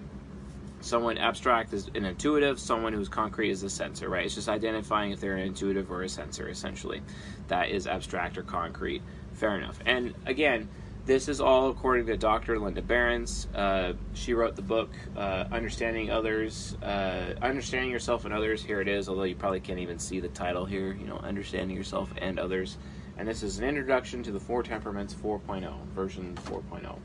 someone 0.80 1.18
abstract 1.18 1.72
is 1.72 1.88
an 1.94 2.04
intuitive, 2.04 2.60
someone 2.60 2.92
who's 2.92 3.08
concrete 3.08 3.50
is 3.50 3.62
a 3.62 3.70
sensor, 3.70 4.08
right? 4.08 4.24
It's 4.24 4.34
just 4.34 4.48
identifying 4.48 5.12
if 5.12 5.20
they're 5.20 5.36
an 5.36 5.46
intuitive 5.46 5.90
or 5.90 6.02
a 6.02 6.08
sensor, 6.08 6.48
essentially. 6.48 7.02
That 7.48 7.70
is 7.70 7.86
abstract 7.86 8.38
or 8.38 8.42
concrete. 8.42 9.02
Fair 9.34 9.56
enough. 9.56 9.78
And 9.86 10.14
again, 10.26 10.68
this 11.06 11.28
is 11.28 11.40
all 11.40 11.70
according 11.70 12.06
to 12.06 12.16
Dr. 12.16 12.58
Linda 12.58 12.82
Berens. 12.82 13.48
Uh, 13.54 13.94
she 14.12 14.34
wrote 14.34 14.56
the 14.56 14.62
book 14.62 14.90
uh, 15.16 15.46
Understanding 15.50 16.10
Others, 16.10 16.76
uh, 16.82 17.34
Understanding 17.40 17.90
Yourself 17.90 18.24
and 18.24 18.34
Others. 18.34 18.62
Here 18.62 18.80
it 18.80 18.88
is, 18.88 19.08
although 19.08 19.22
you 19.22 19.34
probably 19.34 19.60
can't 19.60 19.78
even 19.78 19.98
see 19.98 20.20
the 20.20 20.28
title 20.28 20.66
here, 20.66 20.92
you 20.92 21.06
know, 21.06 21.16
Understanding 21.16 21.76
Yourself 21.76 22.12
and 22.18 22.38
Others. 22.38 22.76
And 23.18 23.26
this 23.26 23.42
is 23.42 23.58
an 23.58 23.64
introduction 23.64 24.22
to 24.22 24.30
the 24.30 24.38
Four 24.38 24.62
Temperaments 24.62 25.12
4.0, 25.12 25.86
version 25.88 26.38
4.0. 26.44 26.96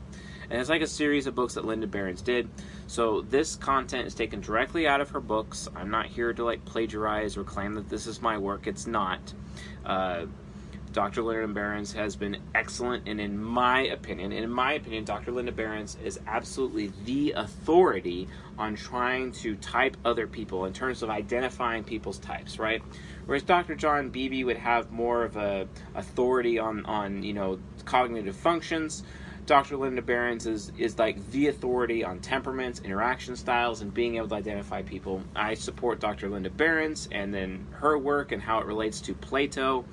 And 0.48 0.60
it's 0.60 0.70
like 0.70 0.82
a 0.82 0.86
series 0.86 1.26
of 1.26 1.34
books 1.34 1.54
that 1.54 1.64
Linda 1.64 1.88
Berens 1.88 2.22
did. 2.22 2.48
So 2.86 3.22
this 3.22 3.56
content 3.56 4.06
is 4.06 4.14
taken 4.14 4.40
directly 4.40 4.86
out 4.86 5.00
of 5.00 5.10
her 5.10 5.20
books. 5.20 5.68
I'm 5.74 5.90
not 5.90 6.06
here 6.06 6.32
to 6.32 6.44
like 6.44 6.64
plagiarize 6.64 7.36
or 7.36 7.42
claim 7.42 7.74
that 7.74 7.88
this 7.88 8.06
is 8.06 8.22
my 8.22 8.38
work. 8.38 8.68
It's 8.68 8.86
not. 8.86 9.34
Uh, 9.84 10.26
Dr. 10.94 11.22
Linda 11.22 11.48
Berens 11.48 11.92
has 11.94 12.14
been 12.14 12.36
excellent, 12.54 13.08
and 13.08 13.20
in 13.20 13.36
my 13.36 13.80
opinion, 13.86 14.30
in 14.30 14.48
my 14.48 14.74
opinion, 14.74 15.04
Dr. 15.04 15.32
Linda 15.32 15.50
Berens 15.50 15.98
is 16.04 16.20
absolutely 16.28 16.92
the 17.04 17.32
authority 17.32 18.28
on 18.56 18.76
trying 18.76 19.32
to 19.32 19.56
type 19.56 19.96
other 20.04 20.28
people 20.28 20.66
in 20.66 20.72
terms 20.72 21.02
of 21.02 21.10
identifying 21.10 21.82
people's 21.82 22.18
types, 22.18 22.60
right? 22.60 22.80
Whereas 23.26 23.42
Dr. 23.42 23.74
John 23.74 24.10
Beebe 24.10 24.44
would 24.44 24.58
have 24.58 24.90
more 24.90 25.24
of 25.24 25.36
a 25.36 25.66
authority 25.94 26.58
on 26.58 26.84
on 26.86 27.22
you 27.22 27.32
know 27.32 27.58
cognitive 27.84 28.36
functions. 28.36 29.02
Dr. 29.46 29.76
Linda 29.76 30.00
Berens 30.00 30.46
is, 30.46 30.72
is 30.78 30.98
like 30.98 31.30
the 31.30 31.48
authority 31.48 32.02
on 32.02 32.18
temperaments, 32.20 32.80
interaction 32.80 33.36
styles, 33.36 33.82
and 33.82 33.92
being 33.92 34.16
able 34.16 34.28
to 34.28 34.34
identify 34.34 34.80
people. 34.80 35.22
I 35.36 35.52
support 35.52 36.00
Dr. 36.00 36.30
Linda 36.30 36.48
Berens 36.48 37.08
and 37.12 37.34
then 37.34 37.66
her 37.72 37.98
work 37.98 38.32
and 38.32 38.40
how 38.40 38.60
it 38.60 38.66
relates 38.66 39.02
to 39.02 39.12
Plato 39.12 39.84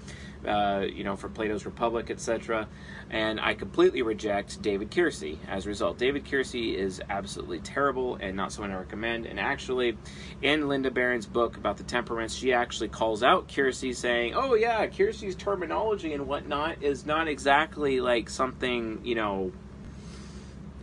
uh, 0.45 0.85
you 0.91 1.03
know, 1.03 1.15
for 1.15 1.29
Plato's 1.29 1.65
Republic, 1.65 2.09
etc. 2.09 2.67
And 3.09 3.39
I 3.39 3.53
completely 3.53 4.01
reject 4.01 4.61
David 4.61 4.91
Keirsey 4.91 5.37
as 5.47 5.65
a 5.65 5.69
result. 5.69 5.97
David 5.97 6.25
Keirsey 6.25 6.75
is 6.75 7.01
absolutely 7.09 7.59
terrible 7.59 8.15
and 8.15 8.35
not 8.35 8.51
someone 8.51 8.71
I 8.71 8.77
recommend. 8.77 9.25
And 9.25 9.39
actually, 9.39 9.97
in 10.41 10.67
Linda 10.67 10.91
Berens' 10.91 11.25
book 11.25 11.57
about 11.57 11.77
the 11.77 11.83
temperaments, 11.83 12.33
she 12.33 12.53
actually 12.53 12.89
calls 12.89 13.23
out 13.23 13.47
Keirsey 13.47 13.95
saying, 13.95 14.33
oh, 14.35 14.55
yeah, 14.55 14.87
Keirsey's 14.87 15.35
terminology 15.35 16.13
and 16.13 16.27
whatnot 16.27 16.81
is 16.81 17.05
not 17.05 17.27
exactly 17.27 18.01
like 18.01 18.29
something, 18.29 19.01
you 19.03 19.15
know, 19.15 19.51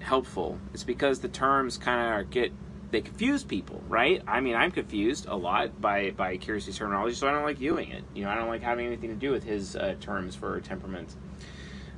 helpful. 0.00 0.58
It's 0.74 0.84
because 0.84 1.20
the 1.20 1.28
terms 1.28 1.78
kind 1.78 2.20
of 2.20 2.30
get 2.30 2.52
they 2.90 3.00
confuse 3.00 3.44
people, 3.44 3.82
right? 3.88 4.22
I 4.26 4.40
mean, 4.40 4.54
I'm 4.54 4.70
confused 4.70 5.26
a 5.28 5.36
lot 5.36 5.80
by 5.80 6.10
by 6.10 6.38
Keirsey's 6.38 6.78
terminology, 6.78 7.14
so 7.14 7.28
I 7.28 7.32
don't 7.32 7.44
like 7.44 7.58
viewing 7.58 7.90
it. 7.90 8.04
You 8.14 8.24
know, 8.24 8.30
I 8.30 8.34
don't 8.36 8.48
like 8.48 8.62
having 8.62 8.86
anything 8.86 9.10
to 9.10 9.16
do 9.16 9.30
with 9.30 9.44
his 9.44 9.76
uh, 9.76 9.96
terms 10.00 10.34
for 10.34 10.60
temperament. 10.60 11.14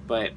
But 0.07 0.33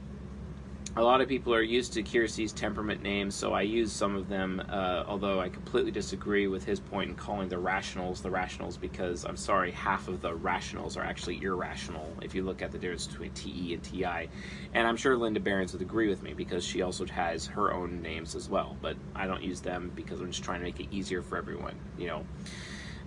a 0.95 1.01
lot 1.01 1.21
of 1.21 1.27
people 1.27 1.55
are 1.55 1.61
used 1.61 1.93
to 1.93 2.03
Keirsey's 2.03 2.53
temperament 2.53 3.01
names, 3.01 3.33
so 3.33 3.51
I 3.51 3.63
use 3.63 3.91
some 3.91 4.15
of 4.15 4.29
them, 4.29 4.61
uh, 4.69 5.03
although 5.07 5.39
I 5.39 5.49
completely 5.49 5.89
disagree 5.89 6.47
with 6.47 6.65
his 6.65 6.79
point 6.79 7.09
in 7.09 7.15
calling 7.15 7.49
the 7.49 7.57
rationals 7.57 8.21
the 8.21 8.29
rationals 8.29 8.77
because 8.79 9.25
I'm 9.25 9.37
sorry, 9.37 9.71
half 9.71 10.07
of 10.07 10.21
the 10.21 10.35
rationals 10.35 10.95
are 10.95 11.03
actually 11.03 11.41
irrational 11.41 12.07
if 12.21 12.35
you 12.35 12.43
look 12.43 12.61
at 12.61 12.71
the 12.71 12.77
difference 12.77 13.07
between 13.07 13.31
TE 13.31 13.73
and 13.73 13.83
TI. 13.83 14.29
And 14.75 14.87
I'm 14.87 14.97
sure 14.97 15.17
Linda 15.17 15.39
Berens 15.39 15.73
would 15.73 15.81
agree 15.81 16.09
with 16.09 16.21
me 16.21 16.33
because 16.33 16.63
she 16.63 16.83
also 16.83 17.07
has 17.07 17.47
her 17.47 17.73
own 17.73 18.03
names 18.03 18.35
as 18.35 18.47
well, 18.47 18.77
but 18.79 18.95
I 19.15 19.25
don't 19.25 19.41
use 19.41 19.61
them 19.61 19.91
because 19.95 20.21
I'm 20.21 20.29
just 20.29 20.43
trying 20.43 20.59
to 20.59 20.65
make 20.65 20.79
it 20.79 20.87
easier 20.91 21.23
for 21.23 21.37
everyone, 21.37 21.73
you 21.97 22.05
know. 22.05 22.23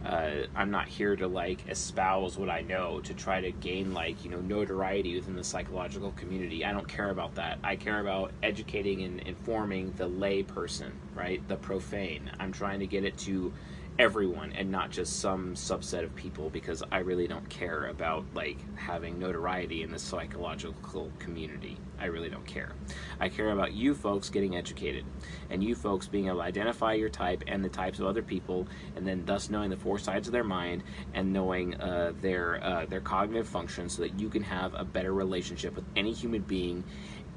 Uh, 0.05 0.47
I'm 0.55 0.71
not 0.71 0.89
here 0.89 1.17
to 1.17 1.27
like 1.27 1.69
espouse 1.69 2.37
what 2.37 2.49
I 2.49 2.61
know 2.63 3.01
to 3.01 3.15
try 3.15 3.41
to 3.41 3.51
gain 3.51 3.93
like 3.93 4.25
you 4.25 4.31
know 4.31 4.41
notoriety 4.41 5.15
within 5.17 5.35
the 5.35 5.45
psychological 5.45 6.13
community. 6.13 6.65
I 6.65 6.73
don't 6.73 6.89
care 6.89 7.11
about 7.11 7.35
that. 7.37 7.59
I 7.65 7.77
care 7.77 8.01
about 8.01 8.33
educating 8.43 9.03
and 9.03 9.21
informing 9.21 9.93
the 9.97 10.07
lay 10.07 10.43
person, 10.43 10.93
right? 11.15 11.47
The 11.49 11.57
profane. 11.57 12.31
I'm 12.39 12.53
trying 12.53 12.81
to 12.81 12.87
get 12.87 13.05
it 13.05 13.17
to 13.19 13.53
everyone 13.99 14.53
and 14.53 14.71
not 14.71 14.91
just 14.91 15.21
some 15.21 15.55
subset 15.55 16.05
of 16.05 16.15
people 16.15 16.51
because 16.51 16.83
I 16.93 16.99
really 16.99 17.27
don't 17.27 17.49
care 17.49 17.87
about 17.87 18.25
like 18.35 18.59
having 18.77 19.19
notoriety 19.19 19.83
in 19.83 19.91
the 19.91 19.99
psychological 19.99 21.11
community. 21.19 21.79
I 21.99 22.07
really 22.07 22.29
don't 22.29 22.45
care. 22.45 22.73
I 23.21 23.31
care 23.31 23.53
about 23.53 23.73
you 23.73 23.95
folks 23.95 24.29
getting 24.29 24.55
educated 24.55 25.07
and 25.49 25.65
you 25.65 25.75
folks 25.75 26.07
being 26.07 26.27
able 26.27 26.39
to 26.39 26.43
identify 26.43 26.93
your 26.93 27.09
type 27.09 27.43
and 27.47 27.65
the 27.65 27.71
types 27.71 27.99
of 27.99 28.07
other 28.07 28.23
people 28.23 28.67
and 28.97 29.07
then 29.07 29.25
thus 29.25 29.49
knowing 29.49 29.71
the 29.71 29.79
four 29.79 29.99
sides 29.99 30.29
of 30.29 30.33
their 30.33 30.45
mind 30.45 30.83
and 31.15 31.33
knowing 31.33 31.75
uh, 31.81 32.13
their 32.21 32.63
uh, 32.63 32.85
their 32.87 33.01
cognitive 33.01 33.49
function 33.49 33.89
so 33.89 34.03
that 34.03 34.21
you 34.21 34.29
can 34.29 34.43
have 34.43 34.75
a 34.75 34.85
better 34.85 35.15
relationship 35.15 35.75
with 35.75 35.85
any 35.97 36.13
human 36.13 36.43
being 36.43 36.85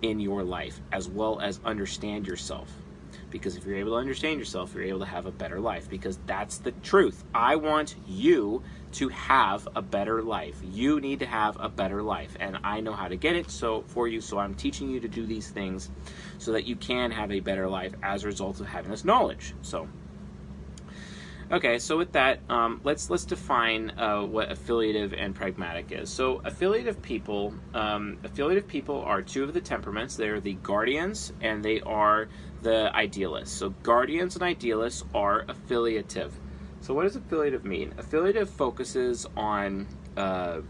in 0.01 0.20
your 0.20 0.44
life 0.44 0.82
as 0.92 1.08
well 1.08 1.39
as 1.39 1.62
understand 1.63 2.28
yourself 2.28 2.70
because 3.29 3.55
if 3.55 3.65
you're 3.65 3.77
able 3.77 3.91
to 3.91 3.98
understand 3.98 4.39
yourself, 4.39 4.74
you're 4.74 4.83
able 4.83 5.00
to 5.00 5.05
have 5.05 5.25
a 5.25 5.31
better 5.31 5.59
life 5.59 5.89
because 5.89 6.19
that's 6.25 6.57
the 6.57 6.71
truth. 6.71 7.24
I 7.33 7.55
want 7.55 7.95
you 8.07 8.63
to 8.93 9.09
have 9.09 9.67
a 9.75 9.81
better 9.81 10.21
life. 10.21 10.59
You 10.63 11.00
need 11.00 11.19
to 11.19 11.25
have 11.25 11.57
a 11.59 11.69
better 11.69 12.01
life 12.01 12.36
and 12.39 12.57
I 12.63 12.79
know 12.79 12.93
how 12.93 13.07
to 13.07 13.15
get 13.15 13.36
it 13.36 13.51
so 13.51 13.83
for 13.88 14.07
you 14.07 14.21
so 14.21 14.39
I'm 14.39 14.55
teaching 14.55 14.89
you 14.89 15.00
to 15.00 15.07
do 15.07 15.25
these 15.25 15.50
things 15.50 15.89
so 16.38 16.51
that 16.53 16.65
you 16.65 16.75
can 16.75 17.12
have 17.12 17.31
a 17.31 17.39
better 17.39 17.67
life 17.67 17.93
as 18.01 18.24
a 18.24 18.27
result 18.27 18.59
of 18.59 18.67
having 18.67 18.91
this 18.91 19.05
knowledge. 19.05 19.53
So 19.62 19.88
Okay, 21.51 21.79
so 21.79 21.98
with 21.98 22.12
that, 22.12 22.41
um, 22.48 22.79
let's 22.83 23.09
let's 23.09 23.25
define 23.25 23.91
uh, 23.98 24.21
what 24.21 24.51
affiliative 24.51 25.13
and 25.13 25.33
pragmatic 25.33 25.91
is. 25.91 26.12
So 26.12 26.41
affiliative 26.45 27.01
people, 27.01 27.55
um, 27.74 28.19
affiliative 28.24 28.67
people 28.67 29.01
are 29.01 29.24
two 29.24 29.43
of 29.43 29.55
the 29.55 29.62
temperaments. 29.62 30.15
They 30.15 30.29
are 30.29 30.39
the 30.39 30.53
guardians 30.53 31.33
and 31.41 31.65
they 31.65 31.81
are 31.81 32.29
the 32.62 32.96
idealists. 32.96 33.56
So 33.56 33.70
guardians 33.84 34.36
and 34.36 34.44
idealists 34.44 35.04
are 35.13 35.46
affiliative. 35.48 36.34
So 36.82 36.94
what 36.94 37.04
does 37.04 37.16
affiliative 37.16 37.66
mean? 37.66 37.94
Affiliative 37.98 38.50
focuses 38.50 39.25
on 39.36 39.88
uh, 40.18 40.62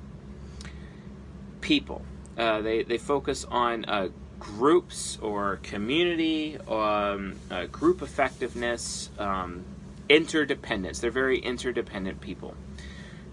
people. 1.61 2.01
Uh, 2.37 2.61
they 2.61 2.83
they 2.83 2.97
focus 2.97 3.45
on 3.45 3.85
uh, 3.85 4.09
groups 4.39 5.17
or 5.21 5.57
community, 5.57 6.57
um, 6.67 7.35
uh, 7.51 7.65
group 7.65 8.01
effectiveness. 8.01 9.09
Um, 9.19 9.65
interdependence. 10.09 10.99
They're 10.99 11.11
very 11.11 11.39
interdependent 11.39 12.19
people. 12.19 12.55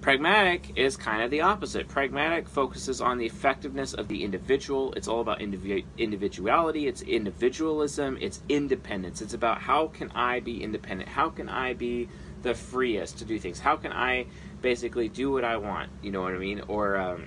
Pragmatic 0.07 0.71
is 0.77 0.97
kind 0.97 1.21
of 1.21 1.33
the 1.33 1.41
opposite. 1.41 1.89
Pragmatic 1.89 2.49
focuses 2.49 3.01
on 3.01 3.19
the 3.19 3.27
effectiveness 3.27 3.93
of 3.93 4.07
the 4.07 4.23
individual. 4.23 4.93
It's 4.93 5.09
all 5.09 5.21
about 5.21 5.41
individu- 5.41 5.85
individuality, 5.99 6.87
it's 6.87 7.03
individualism, 7.03 8.17
it's 8.21 8.41
independence. 8.49 9.21
It's 9.21 9.35
about 9.35 9.63
how 9.63 9.89
can 9.89 10.13
I 10.13 10.39
be 10.39 10.63
independent? 10.63 11.09
How 11.09 11.29
can 11.29 11.49
I 11.49 11.75
be 11.75 12.09
the 12.43 12.55
freest 12.55 13.19
to 13.19 13.25
do 13.25 13.37
things? 13.41 13.59
How 13.59 13.75
can 13.75 13.93
I 13.93 14.27
basically 14.63 15.09
do 15.09 15.33
what 15.33 15.43
I 15.43 15.57
want? 15.57 15.91
You 16.03 16.13
know 16.13 16.23
what 16.23 16.35
I 16.35 16.39
mean? 16.39 16.63
Or 16.69 16.97
um, 16.99 17.27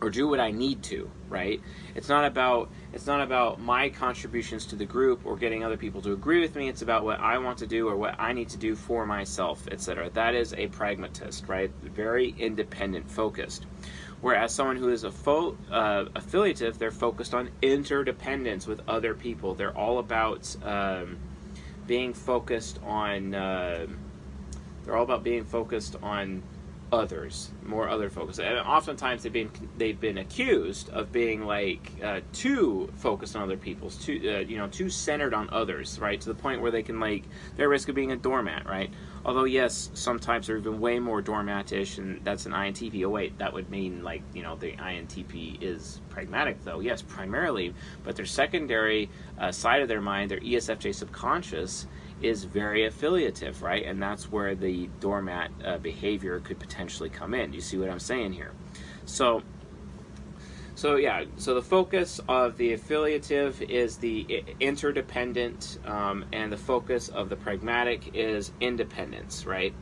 or 0.00 0.10
do 0.10 0.28
what 0.28 0.38
I 0.38 0.52
need 0.52 0.84
to, 0.84 1.10
right? 1.30 1.60
It's 1.94 2.08
not 2.08 2.24
about 2.24 2.68
it's 2.92 3.06
not 3.06 3.22
about 3.22 3.60
my 3.60 3.88
contributions 3.88 4.66
to 4.66 4.76
the 4.76 4.84
group 4.84 5.24
or 5.24 5.36
getting 5.36 5.64
other 5.64 5.76
people 5.76 6.02
to 6.02 6.12
agree 6.12 6.40
with 6.40 6.54
me. 6.56 6.68
It's 6.68 6.82
about 6.82 7.04
what 7.04 7.20
I 7.20 7.38
want 7.38 7.58
to 7.58 7.66
do 7.66 7.88
or 7.88 7.96
what 7.96 8.16
I 8.18 8.32
need 8.32 8.48
to 8.50 8.58
do 8.58 8.74
for 8.74 9.06
myself, 9.06 9.66
etc. 9.70 10.10
That 10.10 10.34
is 10.34 10.52
a 10.54 10.66
pragmatist, 10.66 11.46
right? 11.48 11.70
Very 11.82 12.34
independent 12.38 13.10
focused. 13.10 13.66
Whereas 14.20 14.52
someone 14.52 14.76
who 14.76 14.90
is 14.90 15.04
a 15.04 15.10
fo- 15.10 15.56
uh, 15.70 16.06
affiliative, 16.14 16.78
they're 16.78 16.90
focused 16.90 17.32
on 17.32 17.50
interdependence 17.62 18.66
with 18.66 18.82
other 18.86 19.14
people. 19.14 19.54
They're 19.54 19.76
all 19.76 19.98
about 19.98 20.54
um, 20.62 21.16
being 21.86 22.12
focused 22.12 22.78
on. 22.84 23.34
Uh, 23.34 23.86
they're 24.84 24.96
all 24.96 25.04
about 25.04 25.22
being 25.22 25.44
focused 25.44 25.96
on 26.02 26.42
others, 26.92 27.50
more 27.64 27.88
other 27.88 28.10
focus. 28.10 28.38
And 28.38 28.58
oftentimes 28.58 29.22
they've 29.22 29.32
been 29.32 29.50
they've 29.78 30.00
been 30.00 30.18
accused 30.18 30.90
of 30.90 31.12
being 31.12 31.44
like 31.44 31.90
uh, 32.02 32.20
too 32.32 32.90
focused 32.96 33.36
on 33.36 33.42
other 33.42 33.56
people's, 33.56 33.96
too 33.96 34.20
uh, 34.24 34.38
you 34.40 34.56
know, 34.56 34.68
too 34.68 34.90
centered 34.90 35.34
on 35.34 35.48
others, 35.50 35.98
right? 35.98 36.20
To 36.20 36.28
the 36.28 36.34
point 36.34 36.60
where 36.60 36.70
they 36.70 36.82
can 36.82 37.00
like 37.00 37.24
they're 37.56 37.66
at 37.66 37.70
risk 37.70 37.88
of 37.88 37.94
being 37.94 38.12
a 38.12 38.16
doormat, 38.16 38.66
right? 38.66 38.90
Although 39.24 39.44
yes, 39.44 39.90
some 39.94 40.18
types 40.18 40.48
are 40.48 40.56
even 40.56 40.80
way 40.80 40.98
more 40.98 41.22
doormatish, 41.22 41.98
and 41.98 42.24
that's 42.24 42.46
an 42.46 42.52
INTP. 42.52 43.04
Oh 43.04 43.10
wait, 43.10 43.38
that 43.38 43.52
would 43.52 43.70
mean 43.70 44.02
like 44.02 44.22
you 44.34 44.42
know 44.42 44.56
the 44.56 44.72
INTP 44.72 45.62
is 45.62 46.00
pragmatic, 46.08 46.64
though. 46.64 46.80
Yes, 46.80 47.02
primarily, 47.02 47.74
but 48.02 48.16
their 48.16 48.26
secondary 48.26 49.10
uh, 49.38 49.52
side 49.52 49.82
of 49.82 49.88
their 49.88 50.00
mind, 50.00 50.30
their 50.30 50.40
ESFJ 50.40 50.94
subconscious 50.94 51.86
is 52.22 52.44
very 52.44 52.86
affiliative, 52.86 53.62
right? 53.62 53.84
And 53.84 54.02
that's 54.02 54.30
where 54.30 54.54
the 54.54 54.88
doormat 55.00 55.50
uh, 55.64 55.78
behavior 55.78 56.40
could 56.40 56.58
potentially 56.58 57.08
come 57.08 57.34
in. 57.34 57.52
You 57.52 57.60
see 57.60 57.78
what 57.78 57.90
I'm 57.90 57.98
saying 57.98 58.32
here? 58.32 58.52
So, 59.04 59.42
so 60.74 60.96
yeah, 60.96 61.24
so 61.36 61.54
the 61.54 61.62
focus 61.62 62.20
of 62.28 62.56
the 62.56 62.72
affiliative 62.72 63.60
is 63.62 63.98
the 63.98 64.44
interdependent, 64.60 65.78
um, 65.84 66.24
and 66.32 66.52
the 66.52 66.56
focus 66.56 67.08
of 67.08 67.28
the 67.28 67.36
pragmatic 67.36 68.14
is 68.14 68.52
independence, 68.60 69.46
right? 69.46 69.74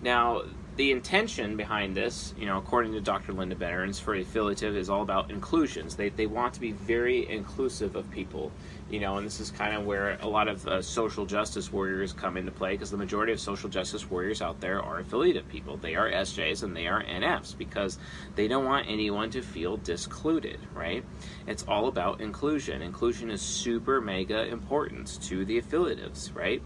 Now, 0.00 0.42
the 0.78 0.92
intention 0.92 1.56
behind 1.56 1.96
this, 1.96 2.32
you 2.38 2.46
know, 2.46 2.56
according 2.56 2.92
to 2.92 3.00
Dr. 3.00 3.32
Linda 3.32 3.56
Berens, 3.56 3.98
for 3.98 4.14
affiliative 4.14 4.76
is 4.76 4.88
all 4.88 5.02
about 5.02 5.28
inclusions. 5.28 5.96
They, 5.96 6.08
they 6.08 6.26
want 6.26 6.54
to 6.54 6.60
be 6.60 6.70
very 6.70 7.28
inclusive 7.28 7.96
of 7.96 8.08
people, 8.12 8.52
you 8.88 9.00
know, 9.00 9.16
and 9.16 9.26
this 9.26 9.40
is 9.40 9.50
kind 9.50 9.74
of 9.74 9.84
where 9.84 10.16
a 10.20 10.28
lot 10.28 10.46
of 10.46 10.64
uh, 10.68 10.80
social 10.80 11.26
justice 11.26 11.72
warriors 11.72 12.12
come 12.12 12.36
into 12.36 12.52
play 12.52 12.74
because 12.74 12.92
the 12.92 12.96
majority 12.96 13.32
of 13.32 13.40
social 13.40 13.68
justice 13.68 14.08
warriors 14.08 14.40
out 14.40 14.60
there 14.60 14.80
are 14.80 15.00
affiliative 15.00 15.48
people. 15.48 15.76
They 15.76 15.96
are 15.96 16.08
SJs 16.08 16.62
and 16.62 16.76
they 16.76 16.86
are 16.86 17.02
NFs 17.02 17.58
because 17.58 17.98
they 18.36 18.46
don't 18.46 18.64
want 18.64 18.86
anyone 18.88 19.30
to 19.30 19.42
feel 19.42 19.78
discluded, 19.78 20.60
right? 20.74 21.04
It's 21.48 21.64
all 21.66 21.88
about 21.88 22.20
inclusion. 22.20 22.82
Inclusion 22.82 23.32
is 23.32 23.42
super 23.42 24.00
mega 24.00 24.46
important 24.46 25.20
to 25.22 25.44
the 25.44 25.58
affiliatives, 25.58 26.32
right? 26.36 26.62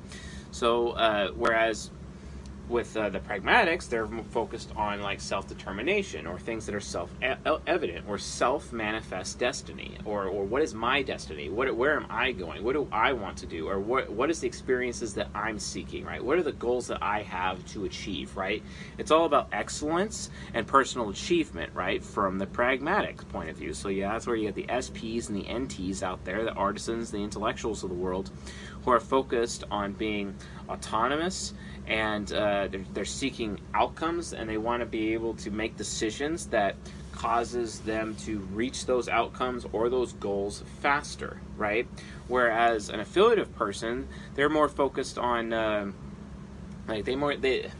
So, 0.51 0.91
uh, 0.91 1.29
whereas 1.31 1.91
with 2.69 2.97
uh, 2.97 3.09
the 3.11 3.21
pragmatics, 3.21 3.89
they're 3.89 4.07
focused 4.31 4.73
on 4.77 5.03
like 5.03 5.21
self 5.21 5.49
determination 5.49 6.27
or 6.27 6.39
things 6.39 6.67
that 6.67 6.75
are 6.75 6.81
self 6.81 7.11
evident 7.67 8.07
or 8.09 8.19
self 8.19 8.73
manifest 8.73 9.39
destiny 9.39 9.97
or, 10.05 10.27
or 10.27 10.45
what 10.45 10.63
is 10.63 10.75
my 10.75 11.03
destiny? 11.03 11.49
What, 11.49 11.75
where 11.77 11.97
am 11.97 12.07
I 12.09 12.33
going? 12.33 12.63
What 12.63 12.75
do 12.75 12.89
I 12.93 13.13
want 13.13 13.37
to 13.39 13.47
do? 13.47 13.69
Or 13.69 13.81
what, 13.81 14.11
what 14.11 14.31
is 14.31 14.41
the 14.41 14.47
experiences 14.47 15.15
that 15.15 15.29
I'm 15.35 15.59
seeking, 15.59 16.05
right? 16.05 16.23
What 16.23 16.39
are 16.39 16.43
the 16.43 16.53
goals 16.53 16.87
that 16.89 17.03
I 17.03 17.23
have 17.23 17.65
to 17.73 17.85
achieve, 17.85 18.37
right? 18.37 18.63
It's 18.99 19.11
all 19.11 19.27
about 19.27 19.49
excellence 19.53 20.31
and 20.55 20.67
personal 20.67 21.11
achievement, 21.11 21.73
right? 21.75 22.03
From 22.03 22.39
the 22.39 22.47
pragmatic 22.47 23.29
point 23.29 23.51
of 23.51 23.57
view. 23.57 23.75
So, 23.75 23.89
yeah, 23.89 24.13
that's 24.13 24.27
where 24.27 24.37
you 24.37 24.51
get 24.51 24.55
the 24.55 24.67
SPs 24.73 25.29
and 25.29 25.37
the 25.37 25.45
NTs 25.45 26.03
out 26.03 26.25
there, 26.25 26.45
the 26.45 26.53
artisans, 26.53 27.11
the 27.11 27.23
intellectuals 27.23 27.83
of 27.83 27.91
the 27.91 27.97
world, 27.97 28.31
who 28.85 28.91
are 28.91 29.01
focused 29.01 29.65
on 29.71 29.93
being 29.93 30.35
autonomous 30.69 31.55
and 31.87 32.33
uh, 32.33 32.69
they're, 32.69 32.85
they're 32.93 33.05
seeking 33.05 33.61
outcomes 33.75 34.33
and 34.33 34.49
they 34.49 34.59
want 34.59 34.81
to 34.81 34.87
be 34.87 35.13
able 35.13 35.35
to 35.35 35.51
make 35.51 35.77
decisions 35.77 36.47
that 36.47 36.77
causes 37.13 37.81
them 37.81 38.15
to 38.17 38.39
reach 38.39 38.87
those 38.87 39.09
outcomes 39.09 39.67
or 39.73 39.89
those 39.89 40.13
goals 40.15 40.65
faster 40.81 41.41
right? 41.57 41.87
Whereas 42.29 42.89
an 42.89 43.01
affiliative 43.01 43.55
person 43.55 44.09
they're 44.35 44.49
more 44.49 44.69
focused 44.69 45.19
on 45.19 45.53
uh, 45.53 45.93
like 46.89 47.05
they 47.05 47.17
more 47.17 47.37
they 47.37 47.71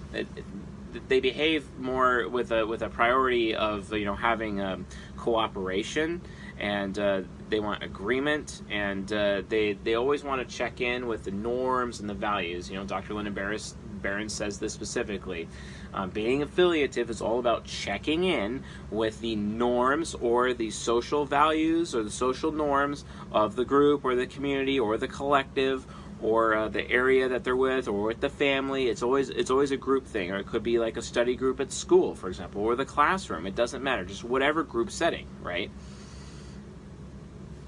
they 1.09 1.21
behave 1.21 1.67
more 1.79 2.29
with 2.29 2.53
a 2.53 2.67
with 2.67 2.83
a 2.83 2.89
priority 2.89 3.55
of 3.55 3.93
you 3.93 4.05
know 4.05 4.15
having 4.15 4.61
um, 4.61 4.87
cooperation 5.17 6.21
and 6.59 6.99
uh, 6.99 7.23
they 7.53 7.61
want 7.61 7.83
agreement 7.83 8.63
and 8.71 9.13
uh, 9.13 9.43
they 9.49 9.75
they 9.75 9.95
always 9.95 10.25
want 10.25 10.47
to 10.47 10.57
check 10.57 10.81
in 10.81 11.07
with 11.07 11.23
the 11.25 11.31
norms 11.31 12.01
and 12.01 12.09
the 12.09 12.15
values. 12.15 12.71
You 12.71 12.79
know 12.79 12.85
dr 12.85 13.13
linda 13.13 13.31
barris 13.31 13.77
Barron 14.03 14.29
says 14.29 14.59
this 14.59 14.73
specifically. 14.73 15.49
Um, 15.95 16.11
being 16.11 16.43
affiliative 16.43 17.09
is 17.09 17.23
all 17.23 17.39
about 17.39 17.65
checking 17.65 18.25
in 18.25 18.65
with 18.91 19.21
the 19.21 19.37
norms 19.37 20.15
or 20.15 20.53
the 20.53 20.71
social 20.71 21.25
values 21.25 21.95
or 21.95 22.03
the 22.03 22.11
social 22.11 22.51
norms 22.51 23.05
of 23.31 23.55
the 23.55 23.65
group 23.65 24.05
or 24.05 24.17
the 24.17 24.27
community 24.27 24.81
or 24.81 24.99
the 24.99 25.07
collective 25.07 25.87
or 26.21 26.55
uh, 26.55 26.69
the 26.69 26.89
area 26.91 27.29
that 27.29 27.45
they're 27.45 27.55
with 27.55 27.87
or 27.87 28.03
with 28.03 28.21
the 28.21 28.29
family. 28.29 28.89
It's 28.89 29.03
always 29.03 29.29
it's 29.29 29.51
always 29.51 29.71
a 29.71 29.77
group 29.77 30.07
thing 30.07 30.33
or 30.33 30.39
it 30.39 30.47
could 30.47 30.63
be 30.63 30.79
like 30.79 30.97
a 30.97 31.03
study 31.03 31.37
group 31.37 31.61
at 31.61 31.73
school 31.73 32.15
for 32.15 32.29
example 32.29 32.63
or 32.63 32.75
the 32.75 32.85
classroom. 32.85 33.47
It 33.47 33.55
doesn't 33.55 33.83
matter. 33.83 34.05
Just 34.05 34.25
whatever 34.25 34.65
group 34.65 34.91
setting 34.91 35.27
right 35.43 35.71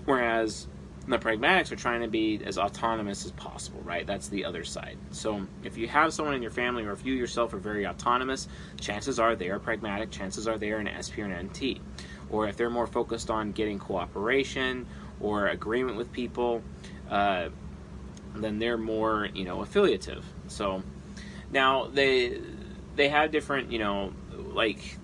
whereas 0.05 0.67
the 1.07 1.19
pragmatics 1.19 1.71
are 1.71 1.77
trying 1.77 2.01
to 2.01 2.09
be 2.09 2.41
as 2.45 2.57
autonomous 2.57 3.27
as 3.27 3.33
possible, 3.33 3.81
right? 3.83 4.07
That's 4.07 4.29
the 4.29 4.45
other 4.45 4.65
side. 4.65 4.97
So 5.11 5.47
if 5.63 5.77
you 5.77 5.87
have 5.89 6.15
someone 6.15 6.35
in 6.35 6.41
your 6.41 6.51
family 6.51 6.85
or 6.85 6.93
if 6.93 7.05
you 7.05 7.13
yourself 7.15 7.53
are 7.53 7.59
very 7.59 7.87
autonomous, 7.87 8.49
chances 8.81 9.19
are 9.19 9.37
they 9.37 9.51
are 9.51 9.59
pragmatic, 9.59 10.11
chances 10.11 10.49
are 10.49 10.57
they 10.57 10.73
are 10.73 10.79
an 10.79 10.89
SP 10.97 11.21
or 11.21 11.25
an 11.25 11.47
NT. 11.47 11.81
Or 12.31 12.49
if 12.49 12.57
they're 12.57 12.71
more 12.71 12.87
focused 12.87 13.31
on 13.31 13.53
getting 13.53 13.79
cooperation 13.79 14.87
or 15.21 15.49
agreement 15.49 15.99
with 15.99 16.11
people, 16.11 16.63
uh, 17.11 17.51
then 18.35 18.59
they're 18.59 18.79
more, 18.79 19.29
you 19.35 19.45
know, 19.45 19.61
affiliative. 19.61 20.25
So 20.49 20.83
now 21.53 21.87
they 21.87 22.41
they 22.97 23.09
have 23.09 23.31
different, 23.31 23.71
you 23.71 23.79
know, 23.79 24.13
like 24.33 24.99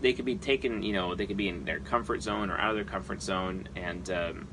they 0.00 0.12
could 0.12 0.24
be 0.24 0.36
taken, 0.36 0.82
you 0.82 0.92
know, 0.92 1.14
they 1.14 1.26
could 1.26 1.36
be 1.36 1.48
in 1.48 1.64
their 1.64 1.80
comfort 1.80 2.22
zone 2.22 2.50
or 2.50 2.58
out 2.58 2.70
of 2.70 2.76
their 2.76 2.84
comfort 2.84 3.22
zone, 3.22 3.68
and 3.76 4.10
um, 4.10 4.48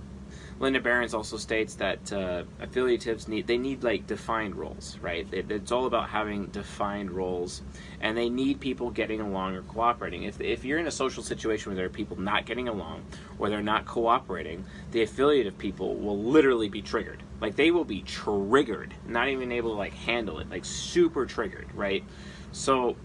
Linda 0.59 0.79
Berens 0.79 1.13
also 1.13 1.37
states 1.37 1.75
that 1.75 2.13
uh, 2.13 2.43
affiliatives 2.61 3.27
need 3.27 3.47
they 3.47 3.57
need 3.57 3.83
like 3.83 4.07
defined 4.07 4.55
roles, 4.55 4.97
right? 5.01 5.27
It, 5.31 5.51
it's 5.51 5.71
all 5.71 5.85
about 5.85 6.09
having 6.09 6.45
defined 6.47 7.11
roles, 7.11 7.61
and 7.99 8.15
they 8.15 8.29
need 8.29 8.59
people 8.59 8.89
getting 8.91 9.19
along 9.19 9.55
or 9.55 9.63
cooperating. 9.63 10.23
If 10.23 10.39
if 10.39 10.63
you're 10.63 10.79
in 10.79 10.87
a 10.87 10.91
social 10.91 11.23
situation 11.23 11.71
where 11.71 11.75
there 11.75 11.85
are 11.85 11.89
people 11.89 12.19
not 12.19 12.45
getting 12.45 12.67
along 12.67 13.03
or 13.39 13.49
they're 13.49 13.61
not 13.61 13.85
cooperating, 13.85 14.63
the 14.91 15.01
affiliative 15.01 15.57
people 15.57 15.95
will 15.95 16.17
literally 16.17 16.69
be 16.69 16.81
triggered. 16.81 17.23
Like 17.41 17.55
they 17.55 17.71
will 17.71 17.85
be 17.85 18.01
triggered, 18.01 18.93
not 19.07 19.27
even 19.27 19.51
able 19.51 19.71
to 19.71 19.77
like 19.77 19.93
handle 19.93 20.39
it, 20.39 20.49
like 20.49 20.65
super 20.65 21.25
triggered, 21.25 21.67
right? 21.73 22.03
So 22.51 22.95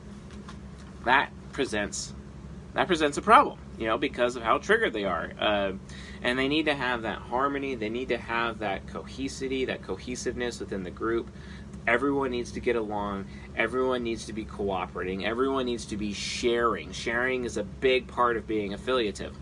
that 1.04 1.32
presents 1.52 2.12
that 2.74 2.86
presents 2.86 3.16
a 3.16 3.22
problem, 3.22 3.58
you 3.78 3.86
know, 3.86 3.98
because 3.98 4.36
of 4.36 4.42
how 4.42 4.58
triggered 4.58 4.92
they 4.92 5.04
are. 5.04 5.32
Uh, 5.38 5.72
and 6.22 6.38
they 6.38 6.48
need 6.48 6.66
to 6.66 6.74
have 6.74 7.02
that 7.02 7.18
harmony, 7.18 7.74
they 7.74 7.88
need 7.88 8.08
to 8.08 8.18
have 8.18 8.58
that 8.58 8.86
cohesivity, 8.86 9.66
that 9.66 9.82
cohesiveness 9.82 10.60
within 10.60 10.82
the 10.82 10.90
group. 10.90 11.30
Everyone 11.86 12.30
needs 12.30 12.52
to 12.52 12.60
get 12.60 12.76
along, 12.76 13.26
everyone 13.56 14.02
needs 14.02 14.26
to 14.26 14.32
be 14.32 14.44
cooperating, 14.44 15.24
everyone 15.24 15.64
needs 15.64 15.86
to 15.86 15.96
be 15.96 16.12
sharing. 16.12 16.92
Sharing 16.92 17.44
is 17.44 17.56
a 17.56 17.64
big 17.64 18.06
part 18.06 18.36
of 18.36 18.46
being 18.46 18.74
affiliative. 18.74 19.34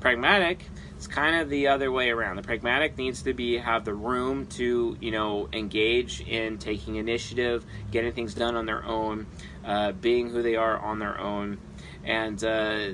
Pragmatic 0.00 0.66
it's 1.04 1.12
kind 1.12 1.36
of 1.36 1.50
the 1.50 1.68
other 1.68 1.92
way 1.92 2.08
around. 2.08 2.36
The 2.36 2.42
pragmatic 2.42 2.96
needs 2.96 3.24
to 3.24 3.34
be 3.34 3.58
have 3.58 3.84
the 3.84 3.92
room 3.92 4.46
to 4.56 4.96
you 4.98 5.10
know 5.10 5.50
engage 5.52 6.22
in 6.22 6.56
taking 6.56 6.96
initiative, 6.96 7.66
getting 7.90 8.12
things 8.12 8.32
done 8.32 8.56
on 8.56 8.64
their 8.64 8.82
own, 8.82 9.26
uh, 9.66 9.92
being 9.92 10.30
who 10.30 10.42
they 10.42 10.56
are 10.56 10.78
on 10.78 11.00
their 11.00 11.20
own, 11.20 11.58
and 12.04 12.42
uh, 12.44 12.90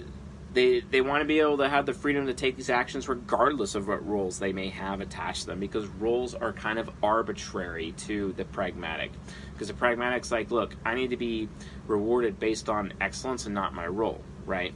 they 0.52 0.80
they 0.80 1.00
want 1.00 1.20
to 1.20 1.24
be 1.24 1.40
able 1.40 1.58
to 1.58 1.68
have 1.68 1.86
the 1.86 1.94
freedom 1.94 2.26
to 2.26 2.34
take 2.34 2.56
these 2.56 2.70
actions 2.70 3.08
regardless 3.08 3.74
of 3.74 3.88
what 3.88 4.06
rules 4.06 4.38
they 4.38 4.52
may 4.52 4.68
have 4.68 5.00
attached 5.00 5.42
to 5.42 5.46
them 5.48 5.60
because 5.60 5.86
rules 5.86 6.34
are 6.34 6.52
kind 6.52 6.78
of 6.78 6.90
arbitrary 7.02 7.92
to 7.92 8.32
the 8.36 8.44
pragmatic. 8.44 9.12
Because 9.52 9.68
the 9.68 9.74
pragmatic's 9.74 10.32
like 10.32 10.50
look 10.50 10.74
i 10.86 10.94
need 10.94 11.10
to 11.10 11.18
be 11.18 11.48
rewarded 11.86 12.40
based 12.40 12.70
on 12.70 12.94
excellence 13.00 13.44
and 13.44 13.54
not 13.54 13.74
my 13.74 13.86
role 13.86 14.22
right 14.46 14.72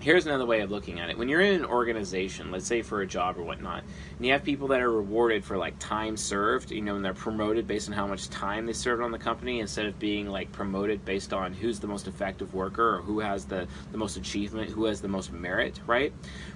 here's 0.00 0.26
another 0.26 0.46
way 0.46 0.60
of 0.60 0.70
looking 0.70 0.98
at 0.98 1.10
it. 1.10 1.18
When 1.18 1.28
you're 1.28 1.42
in 1.42 1.54
an 1.54 1.64
organization, 1.64 2.50
let's 2.50 2.66
say 2.66 2.82
for 2.82 3.02
a 3.02 3.06
job 3.06 3.38
or 3.38 3.42
whatnot, 3.42 3.84
and 4.16 4.26
you 4.26 4.32
have 4.32 4.42
people 4.42 4.68
that 4.68 4.80
are 4.80 4.90
rewarded 4.90 5.44
for 5.44 5.56
like 5.56 5.78
time 5.78 6.16
served, 6.16 6.70
you 6.70 6.80
know, 6.80 6.96
and 6.96 7.04
they're 7.04 7.14
promoted 7.14 7.66
based 7.66 7.88
on 7.88 7.94
how 7.94 8.06
much 8.06 8.28
time 8.30 8.66
they 8.66 8.72
served 8.72 9.02
on 9.02 9.12
the 9.12 9.18
company 9.18 9.60
instead 9.60 9.86
of 9.86 9.98
being 9.98 10.28
like 10.28 10.50
promoted 10.52 11.04
based 11.04 11.32
on 11.32 11.52
who's 11.52 11.80
the 11.80 11.86
most 11.86 12.08
effective 12.08 12.54
worker 12.54 12.96
or 12.96 13.02
who 13.02 13.20
has 13.20 13.44
the, 13.44 13.68
the 13.92 13.98
most 13.98 14.16
achievement, 14.16 14.70
who 14.70 14.86
has 14.86 15.00
the 15.00 15.08
most 15.08 15.32
merit, 15.32 15.80
right? 15.86 16.12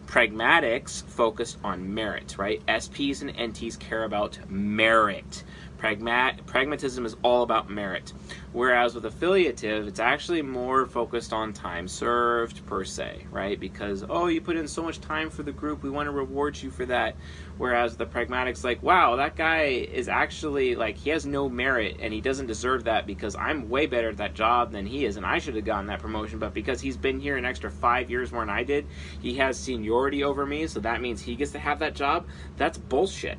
Pragmatics 0.06 1.02
focus 1.04 1.56
on 1.64 1.92
merit, 1.92 2.37
right? 2.38 2.64
SPs 2.66 3.23
and 3.23 3.34
NTs 3.37 3.78
care 3.78 4.04
about 4.04 4.38
merit. 4.49 5.44
Pragmat- 5.78 6.46
pragmatism 6.46 7.04
is 7.04 7.14
all 7.23 7.42
about 7.42 7.68
merit. 7.68 8.12
Whereas 8.52 8.94
with 8.94 9.04
affiliative, 9.04 9.87
it's 9.87 10.00
actually 10.00 10.40
more 10.40 10.87
focused 10.87 11.32
on 11.32 11.52
time 11.52 11.88
served 11.88 12.64
per 12.64 12.84
se, 12.84 13.26
right? 13.30 13.61
Because, 13.61 14.04
oh, 14.08 14.26
you 14.28 14.40
put 14.40 14.56
in 14.56 14.66
so 14.66 14.82
much 14.82 15.00
time 15.00 15.28
for 15.28 15.42
the 15.42 15.52
group, 15.52 15.82
we 15.82 15.90
want 15.90 16.06
to 16.06 16.12
reward 16.12 16.62
you 16.62 16.70
for 16.70 16.87
that. 16.87 17.16
Whereas 17.56 17.96
the 17.96 18.06
pragmatic's 18.06 18.64
like, 18.64 18.82
wow, 18.82 19.16
that 19.16 19.37
guy 19.37 19.64
is 19.64 20.08
actually 20.08 20.75
like, 20.75 20.96
he 20.96 21.11
has 21.11 21.25
no 21.25 21.49
merit 21.49 21.99
and 22.00 22.12
he 22.12 22.20
doesn't 22.20 22.46
deserve 22.46 22.84
that 22.84 23.06
because 23.06 23.37
I'm 23.37 23.68
way 23.68 23.87
better 23.87 24.08
at 24.08 24.16
that 24.16 24.34
job 24.34 24.73
than 24.73 24.87
he 24.87 25.04
is 25.04 25.16
and 25.16 25.25
I 25.25 25.38
should 25.38 25.54
have 25.54 25.64
gotten 25.64 25.87
that 25.87 26.00
promotion. 26.00 26.40
But 26.40 26.52
because 26.52 26.81
he's 26.81 26.96
been 26.96 27.20
here 27.20 27.37
an 27.37 27.44
extra 27.44 27.70
five 27.70 28.11
years 28.11 28.33
more 28.33 28.42
than 28.42 28.50
I 28.50 28.64
did, 28.64 28.87
he 29.20 29.35
has 29.35 29.59
seniority 29.59 30.24
over 30.24 30.44
me, 30.44 30.66
so 30.66 30.81
that 30.81 31.00
means 31.00 31.22
he 31.22 31.37
gets 31.37 31.52
to 31.52 31.61
have 31.61 31.78
that 31.78 31.94
job. 31.94 32.26
That's 32.57 32.76
bullshit. 32.76 33.38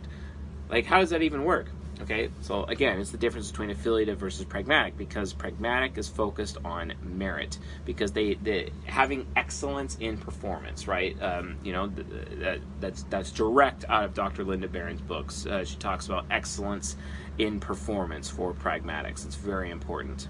Like, 0.70 0.86
how 0.86 1.00
does 1.00 1.10
that 1.10 1.22
even 1.22 1.44
work? 1.44 1.68
Okay, 2.02 2.30
so 2.42 2.66
again, 2.66 3.00
it's 3.00 3.12
the 3.12 3.18
difference 3.18 3.50
between 3.50 3.70
affiliative 3.70 4.18
versus 4.20 4.46
pragmatic 4.46 4.98
because 4.98 5.32
pragmatic 5.34 5.98
is 5.98 6.08
focused 6.08 6.58
on 6.66 6.94
merit 7.02 7.58
because 7.86 8.12
they, 8.12 8.34
they 8.36 8.70
having 8.86 9.26
excellence 9.36 9.96
in 10.00 10.18
performance, 10.18 10.88
right? 10.88 11.22
Um, 11.22 11.58
you 11.64 11.72
know, 11.72 11.88
that, 11.88 12.60
that's 12.82 13.04
that's 13.04 13.32
direct 13.32 13.86
out 13.88 14.04
of 14.04 14.14
Dr. 14.14 14.44
Linda 14.44 14.68
Berens' 14.68 15.02
books. 15.02 15.46
Uh, 15.46 15.64
she 15.64 15.78
talks 15.78 16.08
about 16.08 16.26
excellence 16.30 16.98
in 17.38 17.60
performance 17.60 18.30
for 18.30 18.54
pragmatics. 18.54 19.26
It's 19.26 19.36
very 19.36 19.72
important. 19.72 20.28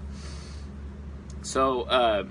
So. 1.42 1.82
Uh, 1.82 2.24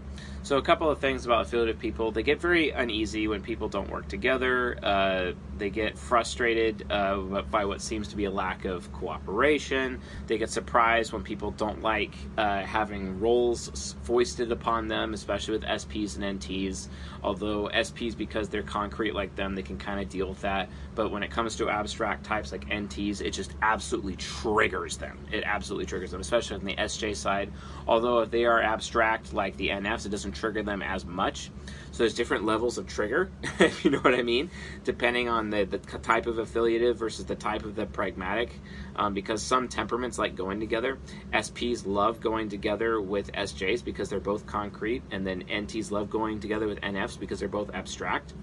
so, 0.45 0.57
a 0.57 0.61
couple 0.61 0.91
of 0.91 0.99
things 0.99 1.25
about 1.25 1.47
affiliative 1.47 1.79
people. 1.79 2.11
They 2.11 2.21
get 2.21 2.39
very 2.39 2.69
uneasy 2.69 3.27
when 3.27 3.41
people 3.41 3.67
don't 3.67 3.89
work 3.89 4.07
together. 4.07 4.77
Uh, 4.83 5.31
they 5.57 5.71
get 5.71 5.97
frustrated 5.97 6.85
uh, 6.91 7.41
by 7.49 7.65
what 7.65 7.81
seems 7.81 8.09
to 8.09 8.15
be 8.15 8.25
a 8.25 8.29
lack 8.29 8.63
of 8.65 8.93
cooperation. 8.93 9.99
They 10.27 10.37
get 10.37 10.51
surprised 10.51 11.13
when 11.13 11.23
people 11.23 11.49
don't 11.49 11.81
like 11.81 12.13
uh, 12.37 12.61
having 12.61 13.19
roles 13.19 13.95
foisted 14.03 14.51
upon 14.51 14.87
them, 14.87 15.15
especially 15.15 15.57
with 15.57 15.63
SPs 15.63 16.15
and 16.15 16.39
NTs. 16.39 16.89
Although 17.23 17.67
SPs, 17.73 18.15
because 18.15 18.47
they're 18.47 18.61
concrete 18.61 19.15
like 19.15 19.35
them, 19.35 19.55
they 19.55 19.63
can 19.63 19.79
kind 19.79 19.99
of 19.99 20.09
deal 20.09 20.29
with 20.29 20.41
that. 20.41 20.69
But 20.95 21.11
when 21.11 21.23
it 21.23 21.29
comes 21.29 21.55
to 21.57 21.69
abstract 21.69 22.25
types 22.25 22.51
like 22.51 22.69
NTs, 22.69 23.21
it 23.21 23.31
just 23.31 23.53
absolutely 23.61 24.15
triggers 24.15 24.97
them. 24.97 25.17
It 25.31 25.43
absolutely 25.45 25.85
triggers 25.85 26.11
them, 26.11 26.21
especially 26.21 26.55
on 26.55 26.65
the 26.65 26.75
SJ 26.75 27.15
side. 27.15 27.51
Although 27.87 28.19
if 28.19 28.31
they 28.31 28.45
are 28.45 28.61
abstract 28.61 29.33
like 29.33 29.57
the 29.57 29.69
NFs, 29.69 30.05
it 30.05 30.09
doesn't 30.09 30.31
trigger 30.31 30.63
them 30.63 30.81
as 30.81 31.05
much. 31.05 31.51
So 31.91 31.99
there's 31.99 32.13
different 32.13 32.45
levels 32.45 32.77
of 32.77 32.87
trigger, 32.87 33.29
if 33.59 33.85
you 33.85 33.91
know 33.91 33.99
what 33.99 34.15
I 34.15 34.21
mean, 34.21 34.49
depending 34.83 35.29
on 35.29 35.49
the, 35.49 35.63
the 35.65 35.77
type 35.77 36.27
of 36.27 36.39
affiliative 36.39 36.97
versus 36.97 37.25
the 37.25 37.35
type 37.35 37.63
of 37.63 37.75
the 37.75 37.85
pragmatic. 37.85 38.59
Um, 38.95 39.13
because 39.13 39.41
some 39.41 39.67
temperaments 39.67 40.17
like 40.17 40.35
going 40.35 40.59
together. 40.59 40.97
SPs 41.33 41.85
love 41.85 42.21
going 42.21 42.49
together 42.49 43.01
with 43.01 43.31
SJs 43.33 43.83
because 43.83 44.09
they're 44.09 44.19
both 44.19 44.45
concrete, 44.45 45.03
and 45.11 45.27
then 45.27 45.43
NTs 45.43 45.91
love 45.91 46.09
going 46.09 46.39
together 46.39 46.67
with 46.67 46.79
NFs 46.81 47.19
because 47.19 47.39
they're 47.39 47.49
both 47.49 47.73
abstract. 47.73 48.33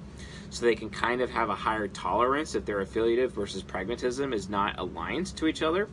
So 0.53 0.67
they 0.67 0.75
can 0.75 0.91
kind 0.91 1.23
of 1.23 1.31
have 1.31 1.49
a 1.49 1.55
higher 1.55 1.89
tolerance 1.89 2.55
if 2.55 2.67
their 2.67 2.83
affiliative 2.83 3.33
versus 3.33 3.63
pragmatism 3.63 4.35
is 4.35 4.51
not 4.51 4.79
aligned 4.79 5.35
to 5.39 5.47
each 5.47 5.63
other. 5.63 5.89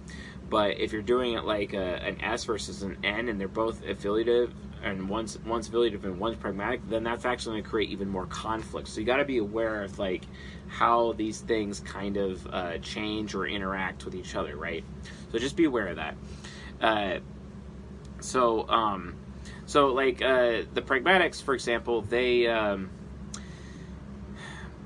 But 0.49 0.81
if 0.81 0.91
you're 0.91 1.01
doing 1.01 1.35
it 1.35 1.45
like 1.45 1.71
a, 1.71 2.03
an 2.03 2.19
S 2.21 2.43
versus 2.43 2.81
an 2.81 2.97
N 3.01 3.29
and 3.29 3.39
they're 3.39 3.47
both 3.47 3.85
affiliative 3.87 4.53
and 4.83 5.07
one's 5.07 5.39
one's 5.39 5.69
affiliative 5.69 6.03
and 6.03 6.19
one's 6.19 6.35
pragmatic, 6.35 6.81
then 6.89 7.05
that's 7.05 7.23
actually 7.23 7.53
going 7.53 7.63
to 7.63 7.69
create 7.69 7.89
even 7.89 8.09
more 8.09 8.25
conflict. 8.25 8.89
So 8.89 8.99
you 8.99 9.05
got 9.05 9.17
to 9.17 9.25
be 9.25 9.37
aware 9.37 9.81
of 9.81 9.97
like 9.97 10.23
how 10.67 11.13
these 11.13 11.39
things 11.39 11.79
kind 11.79 12.17
of 12.17 12.45
uh, 12.47 12.79
change 12.79 13.35
or 13.35 13.47
interact 13.47 14.03
with 14.03 14.13
each 14.13 14.35
other, 14.35 14.57
right? 14.57 14.83
So 15.31 15.39
just 15.39 15.55
be 15.55 15.63
aware 15.63 15.87
of 15.87 15.95
that. 15.95 16.17
Uh, 16.81 17.19
so 18.19 18.67
um, 18.67 19.15
so 19.67 19.93
like 19.93 20.21
uh, 20.21 20.63
the 20.73 20.81
pragmatics, 20.81 21.41
for 21.41 21.53
example, 21.53 22.01
they 22.01 22.47
um, 22.47 22.89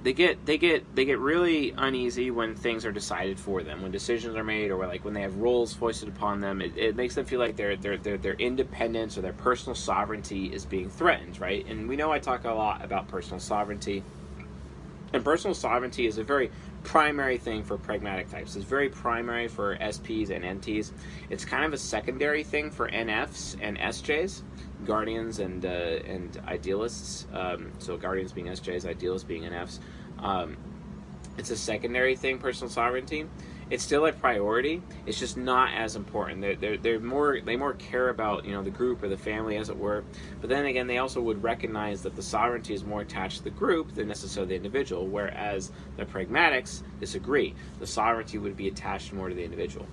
they 0.04 0.12
get 0.12 0.46
they 0.46 0.58
get 0.58 0.96
they 0.96 1.06
get 1.06 1.18
really 1.18 1.74
uneasy 1.78 2.30
when 2.30 2.56
things 2.56 2.86
are 2.86 2.92
decided 2.92 3.40
for 3.40 3.64
them, 3.64 3.82
when 3.82 3.92
decisions 3.92 4.36
are 4.36 4.44
made, 4.44 4.70
or 4.70 4.86
like 4.86 5.06
when 5.06 5.14
they 5.14 5.22
have 5.22 5.36
roles 5.38 5.74
foisted 5.74 6.10
upon 6.10 6.42
them. 6.42 6.62
It, 6.62 6.78
it 6.78 6.96
makes 6.96 7.16
them 7.16 7.26
feel 7.26 7.40
like 7.40 7.56
their 7.56 7.78
their 7.78 7.98
their 7.98 8.18
their 8.18 8.34
independence 8.34 9.18
or 9.18 9.22
their 9.22 9.34
personal 9.34 9.76
sovereignty 9.76 10.48
is 10.48 10.66
being 10.66 10.90
threatened, 10.90 11.40
right? 11.40 11.66
And 11.68 11.88
we 11.88 11.96
know 11.96 12.12
I 12.12 12.20
talk 12.20 12.44
a 12.44 12.52
lot 12.52 12.84
about 12.84 13.08
personal 13.08 13.40
sovereignty, 13.40 14.04
and 15.14 15.24
personal 15.24 15.56
sovereignty 15.56 16.06
is 16.06 16.18
a 16.18 16.24
very 16.24 16.52
primary 16.84 17.38
thing 17.38 17.64
for 17.64 17.78
pragmatic 17.78 18.30
types. 18.30 18.56
It's 18.56 18.66
very 18.66 18.90
primary 18.90 19.48
for 19.48 19.78
SPs 19.78 20.30
and 20.30 20.44
NTs. 20.62 20.92
It's 21.30 21.46
kind 21.46 21.66
of 21.66 21.74
a 21.74 21.78
secondary 21.78 22.44
thing 22.44 22.72
for 22.72 22.90
NFs 22.90 23.56
and 23.62 23.78
SJs 23.78 24.42
guardians 24.86 25.40
and 25.40 25.66
uh, 25.66 25.70
and 25.70 26.42
idealists. 26.48 27.28
Um, 27.34 27.72
so 27.80 27.98
guardians 27.98 28.34
being 28.34 28.48
SJs, 28.48 28.86
idealists 28.86 29.28
being 29.28 29.44
NFs. 29.44 29.80
Um, 30.20 30.58
it's 31.38 31.50
a 31.50 31.58
secondary 31.58 32.16
thing, 32.16 32.38
personal 32.38 32.70
sovereignty, 32.70 33.26
it's 33.70 33.84
still 33.84 34.06
a 34.06 34.12
priority. 34.12 34.82
It's 35.06 35.20
just 35.20 35.38
not 35.38 35.74
as 35.74 35.96
important. 35.96 36.42
They're, 36.42 36.56
they're, 36.56 36.78
they're 36.78 37.00
more 37.00 37.40
they 37.42 37.56
more 37.56 37.74
care 37.74 38.10
about 38.10 38.46
you 38.46 38.52
know 38.52 38.64
the 38.64 38.70
group 38.70 39.04
or 39.04 39.10
the 39.10 39.18
family 39.18 39.58
as 39.58 39.70
it 39.70 39.78
were. 39.78 40.04
But 40.42 40.50
then 40.50 40.66
again, 40.66 40.88
they 40.88 40.98
also 40.98 41.22
would 41.22 41.42
recognize 41.44 42.02
that 42.04 42.16
the 42.16 42.24
sovereignty 42.24 42.74
is 42.74 42.84
more 42.84 43.02
attached 43.02 43.38
to 43.38 43.44
the 43.44 43.50
group 43.50 43.94
than 43.94 44.08
necessarily 44.08 44.50
the 44.50 44.56
individual. 44.56 45.08
Whereas 45.08 45.72
the 45.98 46.06
pragmatics 46.06 46.84
disagree. 47.00 47.56
The 47.80 47.88
sovereignty 47.88 48.38
would 48.38 48.58
be 48.58 48.68
attached 48.68 49.14
more 49.14 49.30
to 49.30 49.36
the 49.36 49.44
individual. 49.44 49.88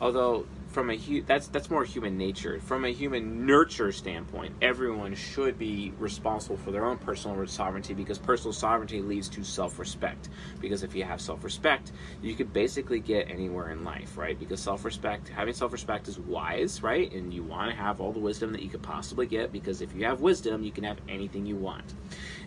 Although 0.00 0.46
from 0.70 0.90
a 0.90 0.96
hu- 0.96 1.22
that's 1.22 1.48
that's 1.48 1.68
more 1.68 1.84
human 1.84 2.16
nature. 2.16 2.60
From 2.60 2.84
a 2.84 2.90
human 2.90 3.44
nurture 3.44 3.90
standpoint, 3.90 4.54
everyone 4.62 5.14
should 5.14 5.58
be 5.58 5.92
responsible 5.98 6.56
for 6.56 6.70
their 6.70 6.84
own 6.84 6.98
personal 6.98 7.44
sovereignty 7.46 7.92
because 7.92 8.18
personal 8.18 8.52
sovereignty 8.52 9.02
leads 9.02 9.28
to 9.30 9.42
self-respect. 9.42 10.28
Because 10.60 10.82
if 10.82 10.94
you 10.94 11.02
have 11.02 11.20
self-respect, 11.20 11.92
you 12.22 12.34
could 12.34 12.52
basically 12.52 13.00
get 13.00 13.28
anywhere 13.28 13.70
in 13.70 13.84
life, 13.84 14.16
right? 14.16 14.38
Because 14.38 14.60
self-respect, 14.60 15.28
having 15.28 15.54
self-respect 15.54 16.06
is 16.06 16.18
wise, 16.20 16.82
right? 16.82 17.12
And 17.12 17.34
you 17.34 17.42
want 17.42 17.70
to 17.70 17.76
have 17.76 18.00
all 18.00 18.12
the 18.12 18.20
wisdom 18.20 18.52
that 18.52 18.62
you 18.62 18.68
could 18.68 18.82
possibly 18.82 19.26
get 19.26 19.52
because 19.52 19.80
if 19.80 19.94
you 19.94 20.04
have 20.04 20.20
wisdom, 20.20 20.62
you 20.62 20.70
can 20.70 20.84
have 20.84 20.98
anything 21.08 21.46
you 21.46 21.56
want. 21.56 21.94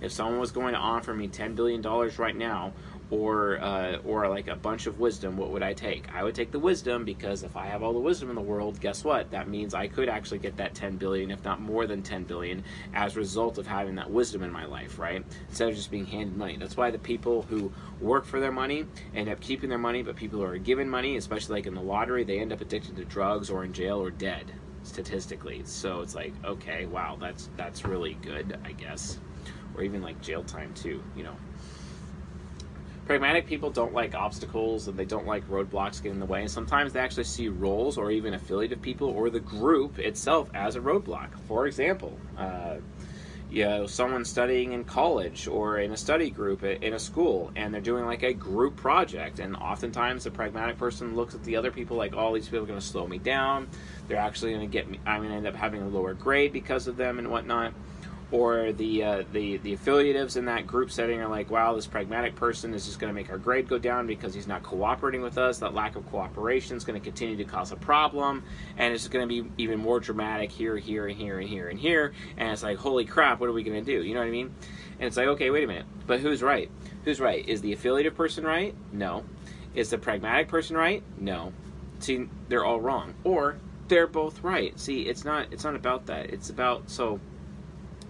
If 0.02 0.12
someone 0.14 0.40
was 0.40 0.52
going 0.52 0.74
to 0.74 0.80
offer 0.80 1.14
me 1.14 1.28
10 1.28 1.56
billion 1.56 1.82
dollars 1.82 2.18
right 2.20 2.36
now, 2.36 2.74
or 3.10 3.60
uh, 3.62 3.98
or 4.06 4.28
like 4.30 4.48
a 4.48 4.56
bunch 4.56 4.88
of 4.88 5.00
wisdom, 5.00 5.38
what 5.38 5.52
would 5.52 5.64
I 5.64 5.74
take? 5.74 6.14
I 6.14 6.24
would 6.24 6.36
take 6.36 6.52
the 6.52 6.60
wisdom 6.60 7.06
because 7.06 7.44
if 7.44 7.56
I 7.56 7.68
have 7.68 7.84
all 7.84 7.94
the 7.94 8.00
wisdom 8.00 8.30
in 8.30 8.36
the 8.36 8.42
world, 8.42 8.80
guess 8.80 9.04
what? 9.04 9.32
That 9.32 9.48
means 9.48 9.74
I 9.74 9.88
could 9.88 10.10
actually 10.10 10.40
get 10.40 10.58
that 10.58 10.74
10 10.74 10.98
billion, 10.98 11.32
if 11.32 11.44
not 11.44 11.62
more 11.62 11.86
than 11.86 12.02
10 12.02 12.24
billion, 12.24 12.64
as 12.94 13.16
a 13.16 13.20
result 13.20 13.58
of 13.58 13.68
having 13.68 13.96
that 13.96 14.10
wisdom 14.10 14.44
in 14.44 14.52
my 14.52 14.66
life, 14.66 14.98
right? 15.00 15.24
Instead 15.50 15.70
of 15.70 15.76
just 15.76 15.92
being 15.92 16.06
handed 16.06 16.36
money. 16.36 16.58
That's 16.58 16.78
why 16.78 16.92
the 16.92 17.00
people 17.00 17.44
who 17.44 17.72
work 18.02 18.26
for 18.26 18.40
their 18.40 18.52
money 18.52 18.86
end 19.14 19.30
up 19.30 19.40
keeping 19.40 19.70
their 19.70 19.78
money, 19.78 20.02
but 20.02 20.16
people 20.16 20.40
who 20.40 20.46
are 20.46 20.58
given 20.58 20.90
money, 20.90 21.18
especially 21.18 21.58
like 21.58 21.68
in 21.68 21.76
the 21.76 21.82
lottery, 21.82 22.24
they 22.24 22.40
end 22.40 22.52
up 22.52 22.62
addicted 22.62 22.96
to 22.98 23.06
drugs 23.06 23.50
or 23.50 23.64
in 23.64 23.74
jail 23.74 24.02
or 24.02 24.10
dead 24.12 24.52
statistically. 24.84 25.62
So 25.66 26.02
it's 26.02 26.16
like, 26.16 26.34
okay, 26.44 26.86
wow, 26.86 27.18
that's 27.20 27.50
that's 27.58 27.86
really 27.86 28.16
good, 28.22 28.60
I 28.64 28.72
guess. 28.72 29.20
Or 29.76 29.84
even 29.84 30.02
like 30.02 30.22
jail 30.22 30.44
time 30.44 30.74
too, 30.74 31.04
you 31.16 31.24
know. 31.24 31.36
Pragmatic 33.06 33.48
people 33.48 33.70
don't 33.70 33.94
like 33.94 34.16
obstacles 34.16 34.88
and 34.88 34.98
they 34.98 35.06
don't 35.06 35.28
like 35.28 35.48
roadblocks 35.50 36.02
getting 36.02 36.14
in 36.14 36.20
the 36.20 36.26
way. 36.26 36.42
And 36.42 36.50
sometimes 36.50 36.94
they 36.94 37.02
actually 37.02 37.26
see 37.26 37.50
roles 37.50 37.98
or 37.98 38.12
even 38.12 38.34
affiliative 38.34 38.82
people 38.82 39.10
or 39.10 39.30
the 39.30 39.42
group 39.42 40.00
itself 40.00 40.50
as 40.54 40.78
a 40.78 40.80
roadblock. 40.80 41.38
For 41.48 41.68
example, 41.68 42.18
uh, 42.38 42.76
you 43.52 43.66
know, 43.66 43.86
someone 43.88 44.24
studying 44.24 44.72
in 44.72 44.86
college 44.86 45.48
or 45.48 45.78
in 45.80 45.92
a 45.92 45.98
study 45.98 46.30
group 46.30 46.64
in 46.64 46.94
a 46.94 47.00
school 47.00 47.52
and 47.56 47.74
they're 47.74 47.82
doing 47.82 48.06
like 48.06 48.24
a 48.24 48.34
group 48.34 48.78
project. 48.78 49.40
And 49.40 49.56
oftentimes 49.58 50.24
the 50.24 50.32
pragmatic 50.32 50.78
person 50.78 51.16
looks 51.16 51.36
at 51.36 51.44
the 51.44 51.58
other 51.58 51.72
people 51.72 51.98
like, 51.98 52.16
all 52.16 52.32
oh, 52.32 52.36
these 52.36 52.46
people 52.46 52.64
are 52.64 52.68
going 52.68 52.80
to 52.80 52.86
slow 52.86 53.06
me 53.06 53.18
down. 53.20 53.68
They're 54.08 54.18
actually 54.18 54.54
going 54.54 54.68
to 54.68 54.72
get 54.72 54.90
me, 54.90 55.00
I'm 55.06 55.20
going 55.20 55.32
to 55.32 55.36
end 55.36 55.48
up 55.48 55.56
having 55.56 55.82
a 55.82 55.88
lower 55.88 56.14
grade 56.14 56.54
because 56.54 56.88
of 56.88 56.96
them 56.96 57.20
and 57.20 57.30
whatnot 57.30 57.74
or 58.34 58.74
the 58.74 59.04
uh, 59.04 59.24
the 59.32 59.58
the 59.58 59.74
affiliatives 59.74 60.38
in 60.38 60.46
that 60.46 60.66
group 60.66 60.90
setting 60.90 61.22
are 61.22 61.28
like, 61.28 61.52
wow, 61.52 61.76
this 61.76 61.86
pragmatic 61.86 62.36
person 62.36 62.74
is 62.74 62.84
just 62.84 63.00
going 63.00 63.10
to 63.10 63.14
make 63.14 63.30
our 63.30 63.38
grade 63.38 63.70
go 63.70 63.78
down 63.78 64.08
because 64.08 64.34
he's 64.34 64.48
not 64.48 64.64
cooperating 64.64 65.22
with 65.22 65.38
us. 65.38 65.60
That 65.60 65.76
lack 65.76 65.96
of 65.96 66.10
cooperation 66.10 66.76
is 66.76 66.84
going 66.84 67.00
to 67.00 67.04
continue 67.04 67.38
to 67.38 67.44
cause 67.44 67.72
a 67.72 67.76
problem, 67.76 68.44
and 68.76 68.92
it's 68.92 69.08
going 69.08 69.30
to 69.30 69.44
be 69.44 69.50
even 69.60 69.80
more 69.80 70.00
dramatic 70.00 70.52
here, 70.52 70.76
here, 70.78 71.08
and 71.08 71.16
here, 71.16 71.38
and 71.38 71.48
here, 71.48 71.70
and 71.70 71.80
here. 71.80 72.14
And 72.36 72.50
it's 72.52 72.64
like, 72.64 72.78
holy 72.78 73.06
crap, 73.06 73.40
what 73.40 73.50
are 73.50 73.54
we 73.54 73.62
going 73.62 73.86
to 73.86 73.86
do? 73.86 74.04
You 74.04 74.16
know 74.16 74.22
what 74.22 74.28
I 74.28 74.32
mean? 74.32 74.52
And 74.98 75.08
it's 75.08 75.16
like, 75.16 75.28
okay, 75.28 75.52
wait 75.52 75.64
a 75.64 75.68
minute, 75.68 75.86
but 76.08 76.20
who's 76.20 76.42
right? 76.42 76.72
Who's 77.06 77.20
right? 77.20 77.48
Is 77.48 77.62
the 77.62 77.72
affiliative 77.72 78.16
person 78.16 78.44
right? 78.44 78.74
No. 78.92 79.26
Is 79.76 79.92
the 79.92 80.00
pragmatic 80.00 80.48
person 80.48 80.76
right? 80.76 81.04
No. 81.20 81.54
See, 82.00 82.28
they're 82.50 82.66
all 82.66 82.82
wrong, 82.82 83.14
or 83.24 83.58
they're 83.90 84.08
both 84.08 84.42
right. 84.42 84.78
See, 84.80 85.04
it's 85.04 85.24
not 85.24 85.54
it's 85.54 85.64
not 85.64 85.76
about 85.76 86.08
that. 86.08 86.32
It's 86.32 86.50
about 86.50 86.90
so 86.90 87.20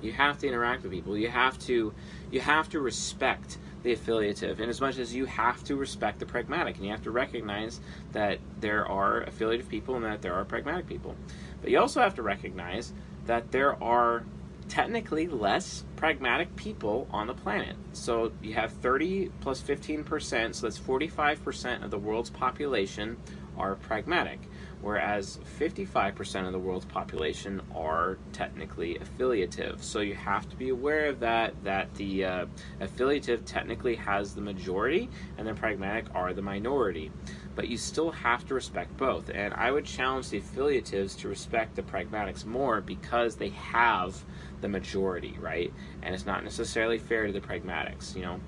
you 0.03 0.11
have 0.11 0.37
to 0.39 0.47
interact 0.47 0.83
with 0.83 0.91
people. 0.91 1.17
You 1.17 1.29
have 1.29 1.57
to 1.59 1.93
you 2.31 2.39
have 2.39 2.69
to 2.69 2.79
respect 2.79 3.57
the 3.83 3.93
affiliative 3.93 4.59
and 4.59 4.69
as 4.69 4.79
much 4.79 4.97
as 4.97 5.13
you 5.13 5.25
have 5.25 5.63
to 5.65 5.75
respect 5.75 6.19
the 6.19 6.25
pragmatic 6.25 6.77
and 6.77 6.85
you 6.85 6.91
have 6.91 7.03
to 7.03 7.11
recognize 7.11 7.81
that 8.13 8.39
there 8.59 8.85
are 8.87 9.21
affiliative 9.23 9.67
people 9.67 9.95
and 9.95 10.05
that 10.05 10.21
there 10.21 10.33
are 10.33 10.45
pragmatic 10.45 10.87
people. 10.87 11.15
But 11.61 11.71
you 11.71 11.79
also 11.79 12.01
have 12.01 12.15
to 12.15 12.21
recognize 12.21 12.93
that 13.25 13.51
there 13.51 13.81
are 13.83 14.23
technically 14.69 15.27
less 15.27 15.83
pragmatic 15.97 16.55
people 16.55 17.07
on 17.11 17.27
the 17.27 17.33
planet. 17.33 17.75
So 17.91 18.31
you 18.41 18.53
have 18.53 18.71
30 18.71 19.29
plus 19.41 19.61
15%, 19.61 20.55
so 20.55 20.67
that's 20.67 20.79
45% 20.79 21.83
of 21.83 21.91
the 21.91 21.97
world's 21.97 22.29
population 22.29 23.17
are 23.57 23.75
pragmatic 23.75 24.39
whereas 24.83 25.39
55% 25.59 26.45
of 26.45 26.51
the 26.51 26.59
world's 26.59 26.85
population 26.85 27.61
are 27.73 28.17
technically 28.33 28.97
affiliative. 28.97 29.81
So 29.81 30.01
you 30.01 30.13
have 30.13 30.49
to 30.49 30.57
be 30.57 30.69
aware 30.69 31.05
of 31.05 31.21
that, 31.21 31.53
that 31.63 31.95
the 31.95 32.25
uh, 32.25 32.45
affiliative 32.81 33.45
technically 33.45 33.95
has 33.95 34.35
the 34.35 34.41
majority 34.41 35.09
and 35.37 35.47
the 35.47 35.53
pragmatic 35.53 36.05
are 36.13 36.33
the 36.33 36.41
minority. 36.41 37.11
But 37.55 37.69
you 37.69 37.77
still 37.77 38.11
have 38.11 38.45
to 38.47 38.53
respect 38.53 38.97
both. 38.97 39.29
And 39.33 39.53
I 39.53 39.71
would 39.71 39.85
challenge 39.85 40.29
the 40.29 40.39
affiliatives 40.39 41.15
to 41.17 41.29
respect 41.29 41.75
the 41.75 41.83
pragmatics 41.83 42.45
more 42.45 42.81
because 42.81 43.35
they 43.37 43.49
have 43.49 44.21
the 44.59 44.67
majority, 44.67 45.37
right? 45.39 45.71
And 46.01 46.13
it's 46.13 46.25
not 46.25 46.43
necessarily 46.43 46.97
fair 46.97 47.25
to 47.25 47.31
the 47.31 47.41
pragmatics, 47.41 48.15
you 48.15 48.23
know 48.23 48.39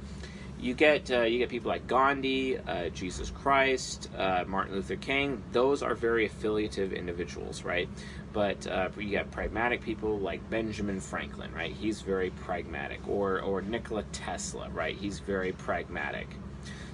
you 0.66 0.74
get 0.74 1.12
uh, 1.12 1.22
you 1.22 1.38
get 1.38 1.50
people 1.50 1.70
like 1.70 1.86
Gandhi, 1.86 2.58
uh, 2.58 2.90
Jesus 2.90 3.30
Christ, 3.30 4.10
uh, 4.18 4.46
Martin 4.48 4.74
Luther 4.74 4.96
King. 4.96 5.44
Those 5.52 5.84
are 5.84 5.94
very 5.94 6.26
affiliative 6.26 6.92
individuals, 6.92 7.64
right? 7.64 7.88
But 8.34 8.66
uh, 8.66 8.90
you 8.98 9.10
get 9.10 9.30
pragmatic 9.30 9.84
people 9.84 10.18
like 10.18 10.50
Benjamin 10.50 11.00
Franklin, 11.00 11.54
right? 11.54 11.72
He's 11.72 12.02
very 12.02 12.32
pragmatic, 12.32 13.08
or 13.08 13.42
or 13.42 13.62
Nikola 13.62 14.04
Tesla, 14.12 14.68
right? 14.72 14.98
He's 14.98 15.20
very 15.20 15.52
pragmatic. 15.52 16.28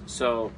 So 0.04 0.52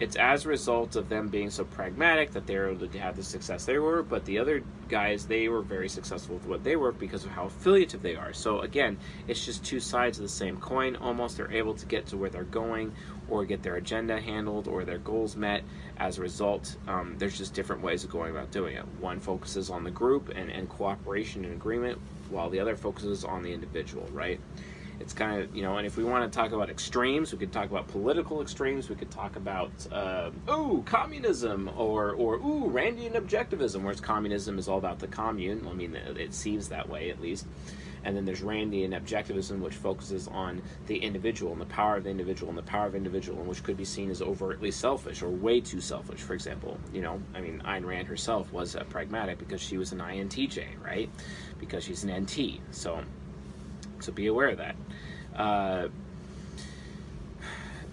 it's 0.00 0.16
as 0.16 0.44
a 0.44 0.48
result 0.48 0.94
of 0.96 1.08
them 1.08 1.28
being 1.28 1.50
so 1.50 1.64
pragmatic 1.64 2.30
that 2.32 2.46
they're 2.46 2.70
able 2.70 2.86
to 2.86 2.98
have 2.98 3.16
the 3.16 3.22
success 3.22 3.64
they 3.64 3.78
were. 3.78 4.02
But 4.02 4.24
the 4.24 4.38
other 4.38 4.62
guys, 4.88 5.26
they 5.26 5.48
were 5.48 5.62
very 5.62 5.88
successful 5.88 6.36
with 6.36 6.46
what 6.46 6.64
they 6.64 6.76
were 6.76 6.92
because 6.92 7.24
of 7.24 7.30
how 7.30 7.46
affiliative 7.46 8.02
they 8.02 8.14
are. 8.14 8.32
So 8.32 8.60
again, 8.60 8.98
it's 9.26 9.44
just 9.44 9.64
two 9.64 9.80
sides 9.80 10.18
of 10.18 10.22
the 10.22 10.28
same 10.28 10.58
coin. 10.58 10.96
Almost, 10.96 11.36
they're 11.36 11.52
able 11.52 11.74
to 11.74 11.86
get 11.86 12.06
to 12.06 12.16
where 12.16 12.30
they're 12.30 12.44
going, 12.44 12.92
or 13.28 13.44
get 13.44 13.62
their 13.62 13.76
agenda 13.76 14.20
handled, 14.20 14.68
or 14.68 14.84
their 14.84 14.98
goals 14.98 15.36
met. 15.36 15.62
As 15.98 16.18
a 16.18 16.22
result, 16.22 16.76
um, 16.86 17.16
there's 17.18 17.36
just 17.36 17.54
different 17.54 17.82
ways 17.82 18.04
of 18.04 18.10
going 18.10 18.30
about 18.30 18.52
doing 18.52 18.76
it. 18.76 18.84
One 19.00 19.18
focuses 19.18 19.68
on 19.68 19.82
the 19.82 19.90
group 19.90 20.28
and, 20.28 20.50
and 20.50 20.68
cooperation 20.68 21.44
and 21.44 21.54
agreement, 21.54 21.98
while 22.30 22.50
the 22.50 22.60
other 22.60 22.76
focuses 22.76 23.24
on 23.24 23.42
the 23.42 23.52
individual. 23.52 24.08
Right 24.12 24.40
it's 25.00 25.12
kind 25.12 25.40
of 25.40 25.54
you 25.54 25.62
know 25.62 25.76
and 25.76 25.86
if 25.86 25.96
we 25.96 26.04
want 26.04 26.30
to 26.30 26.36
talk 26.36 26.52
about 26.52 26.70
extremes 26.70 27.32
we 27.32 27.38
could 27.38 27.52
talk 27.52 27.70
about 27.70 27.88
political 27.88 28.42
extremes 28.42 28.88
we 28.88 28.96
could 28.96 29.10
talk 29.10 29.36
about 29.36 29.70
uh, 29.92 30.30
ooh 30.50 30.82
communism 30.86 31.70
or 31.76 32.12
or 32.12 32.36
ooh 32.36 32.70
randian 32.72 33.12
objectivism 33.12 33.82
whereas 33.82 34.00
communism 34.00 34.58
is 34.58 34.68
all 34.68 34.78
about 34.78 34.98
the 34.98 35.06
commune 35.06 35.66
i 35.68 35.72
mean 35.72 35.94
it 35.94 36.34
seems 36.34 36.68
that 36.68 36.88
way 36.88 37.10
at 37.10 37.20
least. 37.20 37.46
And 38.04 38.16
then 38.16 38.24
there's 38.24 38.42
randian 38.42 38.90
objectivism 38.90 39.58
which 39.58 39.74
focuses 39.74 40.28
on 40.28 40.62
the 40.86 40.96
individual 40.96 41.52
and 41.52 41.60
the 41.60 41.66
power 41.66 41.96
of 41.96 42.04
the 42.04 42.10
individual 42.10 42.48
and 42.48 42.56
the 42.56 42.62
power 42.62 42.86
of 42.86 42.94
individual 42.94 43.40
and 43.40 43.48
which 43.48 43.62
could 43.64 43.76
be 43.76 43.84
seen 43.84 44.10
as 44.10 44.22
overtly 44.22 44.70
selfish 44.70 45.20
or 45.20 45.28
way 45.28 45.60
too 45.60 45.80
selfish 45.80 46.20
for 46.20 46.34
example. 46.34 46.78
You 46.92 47.02
know 47.02 47.20
i 47.34 47.40
mean 47.40 47.60
Ayn 47.64 47.84
Rand 47.84 48.06
herself 48.06 48.52
was 48.52 48.74
a 48.76 48.84
pragmatic 48.84 49.38
because 49.38 49.60
she 49.60 49.78
was 49.78 49.92
an 49.92 49.98
INTJ 49.98 50.82
right? 50.82 51.10
Because 51.58 51.84
she's 51.84 52.04
an 52.04 52.22
NT 52.22 52.60
so 52.70 53.02
so 54.00 54.12
be 54.12 54.26
aware 54.26 54.48
of 54.48 54.58
that. 54.58 54.76
Uh, 55.34 55.88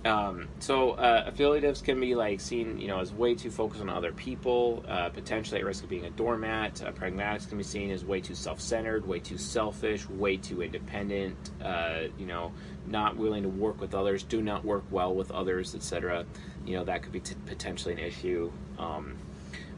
um, 0.06 0.48
so 0.60 0.92
uh, 0.92 1.24
affiliatives 1.26 1.82
can 1.82 2.00
be 2.00 2.14
like 2.14 2.40
seen, 2.40 2.80
you 2.80 2.88
know, 2.88 3.00
as 3.00 3.12
way 3.12 3.34
too 3.34 3.50
focused 3.50 3.82
on 3.82 3.90
other 3.90 4.12
people, 4.12 4.86
uh, 4.88 5.10
potentially 5.10 5.60
at 5.60 5.66
risk 5.66 5.84
of 5.84 5.90
being 5.90 6.06
a 6.06 6.12
doormat. 6.12 6.84
Uh, 6.84 6.92
pragmatics 6.92 7.50
can 7.50 7.58
be 7.58 7.64
seen 7.64 7.90
as 7.90 8.06
way 8.06 8.22
too 8.22 8.36
self-centered, 8.36 9.08
way 9.08 9.20
too 9.20 9.40
selfish, 9.40 10.08
way 10.08 10.38
too 10.38 10.62
independent. 10.62 11.50
Uh, 11.60 12.02
you 12.20 12.28
know, 12.28 12.52
not 12.86 13.18
willing 13.18 13.42
to 13.42 13.50
work 13.50 13.82
with 13.82 13.96
others, 13.96 14.22
do 14.22 14.44
not 14.44 14.64
work 14.64 14.84
well 14.92 15.14
with 15.14 15.32
others, 15.32 15.74
etc. 15.74 16.24
You 16.68 16.78
know, 16.78 16.84
that 16.84 17.02
could 17.02 17.12
be 17.12 17.22
potentially 17.48 17.96
an 17.96 18.00
issue. 18.00 18.52
Um, 18.78 19.16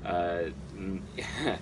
uh, 0.06 0.50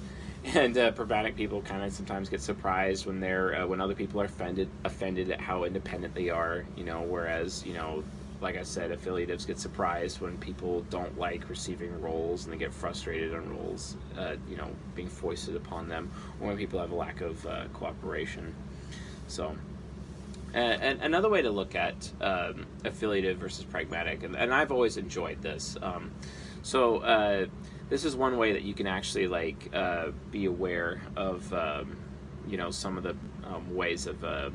and 0.54 0.78
uh, 0.78 0.92
people 1.36 1.62
kind 1.62 1.84
of 1.84 1.92
sometimes 1.92 2.30
get 2.30 2.42
surprised 2.42 3.06
when 3.06 3.20
they're 3.20 3.56
uh, 3.56 3.68
when 3.68 3.82
other 3.82 3.96
people 3.96 4.22
are 4.22 4.26
offended 4.26 4.70
offended 4.84 5.32
at 5.32 5.42
how 5.42 5.64
independent 5.64 6.14
they 6.14 6.30
are 6.30 6.66
you 6.76 6.84
know 6.84 7.02
whereas 7.02 7.66
you 7.66 7.74
know 7.74 8.04
like 8.42 8.56
i 8.56 8.62
said 8.64 8.92
affiliatives 8.92 9.46
get 9.46 9.58
surprised 9.58 10.22
when 10.22 10.38
people 10.38 10.82
don't 10.90 11.18
like 11.18 11.50
receiving 11.50 12.00
roles 12.00 12.46
and 12.46 12.54
they 12.54 12.58
get 12.58 12.74
frustrated 12.74 13.34
on 13.34 13.50
roles 13.58 13.98
uh, 14.18 14.36
you 14.48 14.56
know 14.56 14.70
being 14.94 15.10
foisted 15.10 15.56
upon 15.56 15.88
them 15.88 16.12
or 16.40 16.48
when 16.48 16.58
people 16.58 16.80
have 16.80 16.92
a 16.92 16.96
lack 16.96 17.22
of 17.22 17.46
uh, 17.48 17.66
cooperation. 17.74 18.54
So 19.28 19.56
and 20.54 21.02
another 21.02 21.28
way 21.28 21.42
to 21.42 21.50
look 21.50 21.76
at 21.76 22.10
um, 22.22 22.66
affiliative 22.86 23.38
versus 23.38 23.66
pragmatic 23.66 24.24
and, 24.24 24.36
and 24.36 24.54
i've 24.54 24.72
always 24.72 24.96
enjoyed 24.96 25.42
this 25.42 25.76
um, 25.82 26.12
So 26.66 26.98
uh, 26.98 27.46
this 27.90 28.06
is 28.06 28.16
one 28.16 28.38
way 28.38 28.54
that 28.54 28.64
you 28.64 28.74
can 28.74 28.88
actually 28.88 29.28
like 29.28 29.70
uh, 29.74 30.08
be 30.32 30.46
aware 30.46 31.02
of 31.16 31.52
um, 31.54 31.98
you 32.48 32.58
know 32.58 32.72
some 32.72 32.98
of 32.98 33.04
the 33.04 33.16
um, 33.46 33.74
ways 33.76 34.08
of 34.08 34.24
uh, 34.24 34.50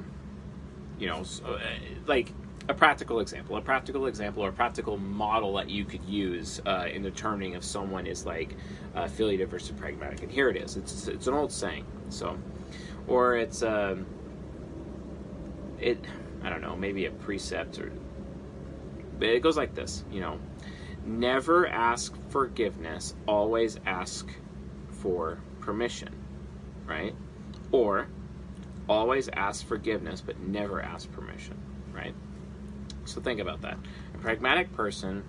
you 0.98 1.06
know 1.06 1.22
so, 1.22 1.44
uh, 1.44 1.60
like 2.06 2.32
a 2.68 2.74
practical 2.74 3.20
example, 3.20 3.56
a 3.56 3.60
practical 3.60 4.06
example 4.06 4.44
or 4.44 4.50
a 4.50 4.52
practical 4.52 4.96
model 4.96 5.54
that 5.54 5.68
you 5.68 5.84
could 5.84 6.04
use 6.04 6.60
uh, 6.66 6.86
in 6.90 7.02
determining 7.02 7.54
if 7.54 7.64
someone 7.64 8.06
is 8.06 8.24
like 8.24 8.54
affiliative 8.94 9.50
versus 9.50 9.72
pragmatic. 9.72 10.22
And 10.22 10.30
here 10.30 10.48
it 10.48 10.56
is. 10.56 10.76
It's 10.76 11.08
it's 11.08 11.26
an 11.26 11.34
old 11.34 11.52
saying. 11.52 11.84
So, 12.08 12.38
or 13.06 13.36
it's 13.36 13.62
um, 13.62 14.06
it. 15.80 16.04
I 16.42 16.48
don't 16.48 16.62
know, 16.62 16.76
maybe 16.76 17.06
a 17.06 17.10
precept 17.10 17.78
or. 17.78 17.92
It 19.20 19.42
goes 19.42 19.56
like 19.56 19.74
this, 19.74 20.04
you 20.10 20.20
know. 20.20 20.38
Never 21.10 21.66
ask 21.66 22.14
forgiveness, 22.30 23.14
always 23.26 23.80
ask 23.84 24.28
for 24.90 25.40
permission, 25.58 26.14
right? 26.86 27.16
Or 27.72 28.06
always 28.88 29.28
ask 29.30 29.66
forgiveness, 29.66 30.20
but 30.20 30.38
never 30.38 30.80
ask 30.80 31.10
permission, 31.10 31.58
right? 31.92 32.14
So 33.06 33.20
think 33.20 33.40
about 33.40 33.60
that. 33.62 33.76
A 34.14 34.18
pragmatic 34.18 34.72
person 34.72 35.24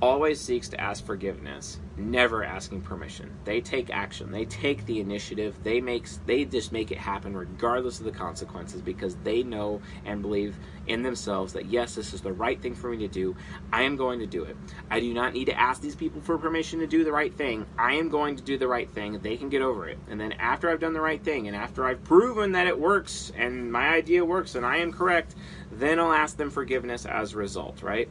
always 0.00 0.40
seeks 0.40 0.66
to 0.70 0.80
ask 0.80 1.04
forgiveness, 1.04 1.78
never 1.98 2.44
asking 2.44 2.82
permission. 2.82 3.30
They 3.44 3.60
take 3.60 3.90
action. 3.90 4.30
They 4.30 4.44
take 4.44 4.86
the 4.86 5.00
initiative. 5.00 5.56
They 5.62 5.80
make 5.80 6.08
they 6.26 6.44
just 6.44 6.72
make 6.72 6.90
it 6.90 6.98
happen 6.98 7.36
regardless 7.36 7.98
of 7.98 8.04
the 8.04 8.12
consequences 8.12 8.80
because 8.80 9.16
they 9.16 9.42
know 9.42 9.80
and 10.04 10.22
believe 10.22 10.56
in 10.86 11.02
themselves 11.02 11.52
that 11.52 11.66
yes, 11.66 11.94
this 11.94 12.14
is 12.14 12.20
the 12.20 12.32
right 12.32 12.60
thing 12.60 12.74
for 12.74 12.90
me 12.90 12.98
to 12.98 13.08
do. 13.08 13.36
I 13.72 13.82
am 13.82 13.96
going 13.96 14.20
to 14.20 14.26
do 14.26 14.44
it. 14.44 14.56
I 14.90 15.00
do 15.00 15.12
not 15.12 15.32
need 15.32 15.46
to 15.46 15.58
ask 15.58 15.80
these 15.80 15.94
people 15.94 16.20
for 16.20 16.38
permission 16.38 16.80
to 16.80 16.86
do 16.86 17.04
the 17.04 17.12
right 17.12 17.34
thing. 17.34 17.66
I 17.78 17.94
am 17.94 18.08
going 18.08 18.36
to 18.36 18.42
do 18.42 18.56
the 18.56 18.68
right 18.68 18.88
thing. 18.88 19.18
They 19.18 19.36
can 19.36 19.48
get 19.48 19.62
over 19.62 19.88
it. 19.88 19.98
And 20.08 20.20
then 20.20 20.32
after 20.32 20.70
I've 20.70 20.80
done 20.80 20.94
the 20.94 21.00
right 21.00 21.22
thing 21.22 21.46
and 21.46 21.56
after 21.56 21.84
I've 21.84 22.02
proven 22.04 22.52
that 22.52 22.66
it 22.66 22.78
works 22.78 23.32
and 23.36 23.70
my 23.70 23.88
idea 23.88 24.24
works 24.24 24.54
and 24.54 24.64
I 24.64 24.78
am 24.78 24.92
correct, 24.92 25.34
then 25.70 25.98
I'll 25.98 26.12
ask 26.12 26.36
them 26.36 26.50
forgiveness 26.50 27.04
as 27.04 27.34
a 27.34 27.36
result, 27.36 27.82
right? 27.82 28.08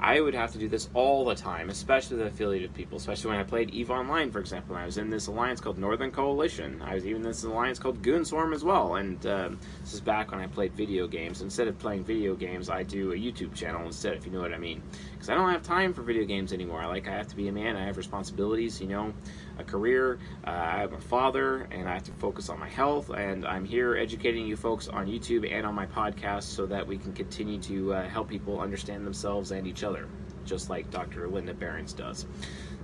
I 0.00 0.20
would 0.20 0.34
have 0.34 0.52
to 0.52 0.58
do 0.58 0.68
this 0.68 0.88
all 0.94 1.24
the 1.24 1.34
time, 1.34 1.70
especially 1.70 2.18
the 2.18 2.26
affiliated 2.26 2.72
people, 2.72 2.98
especially 2.98 3.30
when 3.30 3.40
I 3.40 3.42
played 3.42 3.70
EVE 3.70 3.90
Online, 3.90 4.30
for 4.30 4.38
example. 4.38 4.76
I 4.76 4.84
was 4.84 4.96
in 4.96 5.10
this 5.10 5.26
alliance 5.26 5.60
called 5.60 5.76
Northern 5.76 6.12
Coalition. 6.12 6.80
I 6.82 6.94
was 6.94 7.04
even 7.04 7.22
in 7.22 7.28
this 7.28 7.42
alliance 7.42 7.80
called 7.80 8.00
Goonswarm 8.00 8.54
as 8.54 8.62
well. 8.62 8.94
And 8.94 9.26
um, 9.26 9.58
this 9.80 9.94
is 9.94 10.00
back 10.00 10.30
when 10.30 10.40
I 10.40 10.46
played 10.46 10.72
video 10.74 11.08
games. 11.08 11.42
Instead 11.42 11.66
of 11.66 11.78
playing 11.78 12.04
video 12.04 12.36
games, 12.36 12.70
I 12.70 12.84
do 12.84 13.12
a 13.12 13.16
YouTube 13.16 13.54
channel 13.54 13.84
instead, 13.84 14.16
if 14.16 14.24
you 14.24 14.30
know 14.30 14.40
what 14.40 14.54
I 14.54 14.58
mean. 14.58 14.82
Because 15.12 15.30
I 15.30 15.34
don't 15.34 15.50
have 15.50 15.62
time 15.62 15.92
for 15.92 16.02
video 16.02 16.24
games 16.24 16.52
anymore. 16.52 16.86
Like, 16.86 17.08
I 17.08 17.12
have 17.12 17.28
to 17.28 17.36
be 17.36 17.48
a 17.48 17.52
man, 17.52 17.76
I 17.76 17.84
have 17.84 17.96
responsibilities, 17.96 18.80
you 18.80 18.86
know 18.86 19.12
a 19.58 19.64
career. 19.64 20.18
Uh, 20.46 20.50
I'm 20.50 20.94
a 20.94 21.00
father, 21.00 21.68
and 21.70 21.88
I 21.88 21.94
have 21.94 22.04
to 22.04 22.12
focus 22.12 22.48
on 22.48 22.58
my 22.58 22.68
health. 22.68 23.10
And 23.10 23.46
I'm 23.46 23.64
here 23.64 23.96
educating 23.96 24.46
you 24.46 24.56
folks 24.56 24.88
on 24.88 25.06
YouTube 25.06 25.50
and 25.50 25.66
on 25.66 25.74
my 25.74 25.86
podcast 25.86 26.44
so 26.44 26.66
that 26.66 26.86
we 26.86 26.98
can 26.98 27.12
continue 27.12 27.58
to 27.62 27.94
uh, 27.94 28.08
help 28.08 28.28
people 28.28 28.60
understand 28.60 29.06
themselves 29.06 29.50
and 29.50 29.66
each 29.66 29.84
other, 29.84 30.08
just 30.44 30.70
like 30.70 30.90
Dr. 30.90 31.28
Linda 31.28 31.54
Berens 31.54 31.92
does. 31.92 32.26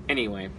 Anyway, 0.09 0.51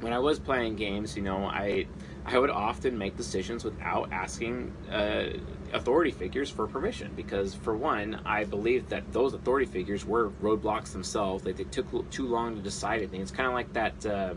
when 0.00 0.12
I 0.12 0.18
was 0.18 0.38
playing 0.38 0.76
games, 0.76 1.16
you 1.16 1.22
know, 1.22 1.44
I 1.44 1.86
I 2.24 2.38
would 2.38 2.50
often 2.50 2.98
make 2.98 3.16
decisions 3.16 3.64
without 3.64 4.12
asking 4.12 4.74
uh, 4.92 5.28
authority 5.72 6.10
figures 6.10 6.50
for 6.50 6.66
permission 6.66 7.12
because, 7.16 7.54
for 7.54 7.74
one, 7.74 8.20
I 8.26 8.44
believed 8.44 8.90
that 8.90 9.12
those 9.14 9.32
authority 9.32 9.64
figures 9.64 10.04
were 10.04 10.30
roadblocks 10.42 10.92
themselves. 10.92 11.46
Like 11.46 11.56
they 11.56 11.64
took 11.64 12.10
too 12.10 12.26
long 12.26 12.54
to 12.54 12.60
decide 12.60 12.98
anything. 12.98 13.22
It's 13.22 13.30
kind 13.30 13.48
of 13.48 13.54
like 13.54 13.72
that. 13.72 14.06
Uh, 14.06 14.34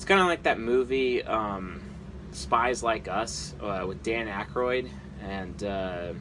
it's 0.00 0.06
kind 0.06 0.22
of 0.22 0.28
like 0.28 0.44
that 0.44 0.58
movie, 0.58 1.22
um, 1.24 1.78
Spies 2.32 2.82
Like 2.82 3.06
Us, 3.06 3.54
uh, 3.60 3.84
with 3.86 4.02
Dan 4.02 4.28
Aykroyd 4.28 4.88
and 5.22 5.62
uh, 5.62 6.14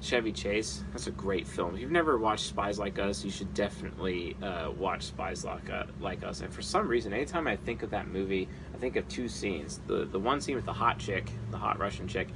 Chevy 0.00 0.30
Chase. 0.30 0.84
That's 0.92 1.08
a 1.08 1.10
great 1.10 1.48
film. 1.48 1.74
If 1.74 1.80
you've 1.80 1.90
never 1.90 2.16
watched 2.16 2.44
Spies 2.44 2.78
Like 2.78 3.00
Us, 3.00 3.24
you 3.24 3.30
should 3.32 3.52
definitely 3.54 4.36
uh, 4.40 4.70
watch 4.70 5.02
Spies 5.02 5.44
Like, 5.44 5.68
uh, 5.68 5.86
like 6.00 6.22
Us. 6.22 6.42
And 6.42 6.54
for 6.54 6.62
some 6.62 6.86
reason, 6.86 7.12
anytime 7.12 7.48
I 7.48 7.56
think 7.56 7.82
of 7.82 7.90
that 7.90 8.06
movie, 8.06 8.48
I 8.72 8.78
think 8.78 8.94
of 8.94 9.08
two 9.08 9.26
scenes. 9.26 9.80
The 9.88 10.04
the 10.04 10.20
one 10.20 10.40
scene 10.40 10.54
with 10.54 10.66
the 10.66 10.72
hot 10.72 11.00
chick, 11.00 11.28
the 11.50 11.58
hot 11.58 11.80
Russian 11.80 12.06
chick, 12.06 12.28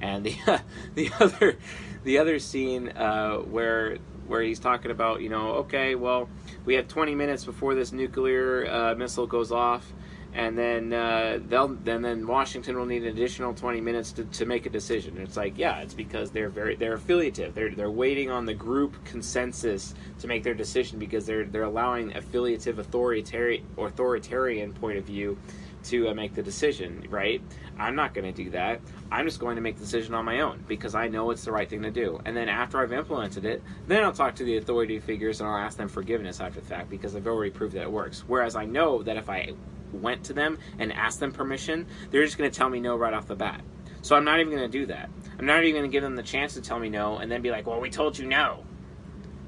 and 0.00 0.24
the 0.24 0.34
the 0.94 1.10
other 1.20 1.58
the 2.02 2.16
other 2.16 2.38
scene 2.38 2.88
uh, 2.88 3.40
where 3.40 3.98
where 4.26 4.42
he's 4.42 4.58
talking 4.58 4.90
about, 4.90 5.20
you 5.20 5.28
know, 5.28 5.50
okay, 5.56 5.94
well, 5.94 6.28
we 6.66 6.74
have 6.74 6.88
20 6.88 7.14
minutes 7.14 7.44
before 7.44 7.74
this 7.74 7.92
nuclear 7.92 8.66
uh, 8.68 8.94
missile 8.96 9.26
goes 9.26 9.52
off, 9.52 9.90
and 10.34 10.58
then 10.58 10.92
uh, 10.92 11.38
they'll 11.48 11.68
then 11.68 12.02
then 12.02 12.26
Washington 12.26 12.76
will 12.76 12.84
need 12.84 13.04
an 13.04 13.08
additional 13.08 13.54
20 13.54 13.80
minutes 13.80 14.12
to, 14.12 14.24
to 14.24 14.44
make 14.44 14.66
a 14.66 14.68
decision. 14.68 15.16
And 15.16 15.26
it's 15.26 15.36
like, 15.36 15.56
yeah, 15.56 15.78
it's 15.78 15.94
because 15.94 16.30
they're 16.30 16.50
very 16.50 16.74
they're 16.74 16.94
affiliative. 16.94 17.54
They're 17.54 17.70
they're 17.70 17.90
waiting 17.90 18.30
on 18.30 18.44
the 18.44 18.52
group 18.52 19.02
consensus 19.04 19.94
to 20.18 20.26
make 20.26 20.42
their 20.42 20.54
decision 20.54 20.98
because 20.98 21.24
they're 21.24 21.44
they're 21.44 21.62
allowing 21.62 22.14
affiliative 22.16 22.78
authoritarian 22.78 23.64
authoritarian 23.78 24.74
point 24.74 24.98
of 24.98 25.04
view 25.04 25.38
to 25.84 26.08
uh, 26.08 26.14
make 26.14 26.34
the 26.34 26.42
decision, 26.42 27.06
right? 27.08 27.40
I'm 27.78 27.94
not 27.94 28.14
going 28.14 28.32
to 28.32 28.44
do 28.44 28.50
that. 28.50 28.80
I'm 29.10 29.26
just 29.26 29.38
going 29.38 29.56
to 29.56 29.62
make 29.62 29.76
the 29.76 29.82
decision 29.82 30.14
on 30.14 30.24
my 30.24 30.40
own 30.40 30.64
because 30.66 30.94
I 30.94 31.08
know 31.08 31.30
it's 31.30 31.44
the 31.44 31.52
right 31.52 31.68
thing 31.68 31.82
to 31.82 31.90
do. 31.90 32.20
And 32.24 32.36
then 32.36 32.48
after 32.48 32.80
I've 32.80 32.92
implemented 32.92 33.44
it, 33.44 33.62
then 33.86 34.02
I'll 34.02 34.12
talk 34.12 34.34
to 34.36 34.44
the 34.44 34.56
authority 34.56 34.98
figures 34.98 35.40
and 35.40 35.48
I'll 35.48 35.56
ask 35.56 35.76
them 35.76 35.88
forgiveness 35.88 36.40
after 36.40 36.60
the 36.60 36.66
fact 36.66 36.88
because 36.88 37.14
I've 37.14 37.26
already 37.26 37.50
proved 37.50 37.74
that 37.74 37.82
it 37.82 37.90
works. 37.90 38.24
Whereas 38.26 38.56
I 38.56 38.64
know 38.64 39.02
that 39.02 39.16
if 39.16 39.28
I 39.28 39.52
went 39.92 40.24
to 40.24 40.32
them 40.32 40.58
and 40.78 40.92
asked 40.92 41.20
them 41.20 41.32
permission, 41.32 41.86
they're 42.10 42.24
just 42.24 42.38
going 42.38 42.50
to 42.50 42.56
tell 42.56 42.70
me 42.70 42.80
no 42.80 42.96
right 42.96 43.12
off 43.12 43.26
the 43.26 43.36
bat. 43.36 43.60
So 44.02 44.16
I'm 44.16 44.24
not 44.24 44.40
even 44.40 44.56
going 44.56 44.70
to 44.70 44.78
do 44.78 44.86
that. 44.86 45.10
I'm 45.38 45.46
not 45.46 45.62
even 45.64 45.80
going 45.80 45.90
to 45.90 45.94
give 45.94 46.02
them 46.02 46.16
the 46.16 46.22
chance 46.22 46.54
to 46.54 46.60
tell 46.60 46.78
me 46.78 46.88
no 46.88 47.18
and 47.18 47.30
then 47.30 47.42
be 47.42 47.50
like, 47.50 47.66
well, 47.66 47.80
we 47.80 47.90
told 47.90 48.18
you 48.18 48.26
no. 48.26 48.64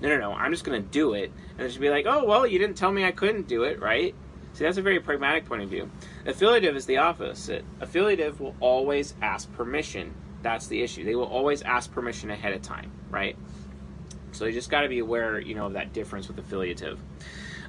No, 0.00 0.08
no, 0.08 0.18
no. 0.18 0.32
I'm 0.32 0.52
just 0.52 0.64
going 0.64 0.82
to 0.82 0.88
do 0.88 1.14
it 1.14 1.32
and 1.56 1.66
just 1.66 1.80
be 1.80 1.90
like, 1.90 2.06
oh, 2.06 2.24
well, 2.24 2.46
you 2.46 2.58
didn't 2.58 2.76
tell 2.76 2.92
me 2.92 3.04
I 3.04 3.10
couldn't 3.10 3.48
do 3.48 3.64
it, 3.64 3.80
right? 3.80 4.14
See, 4.58 4.64
that's 4.64 4.76
a 4.76 4.82
very 4.82 4.98
pragmatic 4.98 5.44
point 5.44 5.62
of 5.62 5.68
view. 5.68 5.88
Affiliative 6.26 6.74
is 6.74 6.84
the 6.84 6.96
opposite. 6.96 7.64
Affiliative 7.80 8.40
will 8.40 8.56
always 8.58 9.14
ask 9.22 9.52
permission. 9.52 10.12
That's 10.42 10.66
the 10.66 10.82
issue. 10.82 11.04
They 11.04 11.14
will 11.14 11.28
always 11.28 11.62
ask 11.62 11.92
permission 11.92 12.28
ahead 12.32 12.52
of 12.52 12.60
time, 12.60 12.90
right? 13.08 13.36
So 14.32 14.46
you 14.46 14.52
just 14.52 14.68
got 14.68 14.80
to 14.80 14.88
be 14.88 14.98
aware, 14.98 15.38
you 15.38 15.54
know, 15.54 15.66
of 15.66 15.74
that 15.74 15.92
difference 15.92 16.26
with 16.26 16.40
affiliative. 16.40 16.98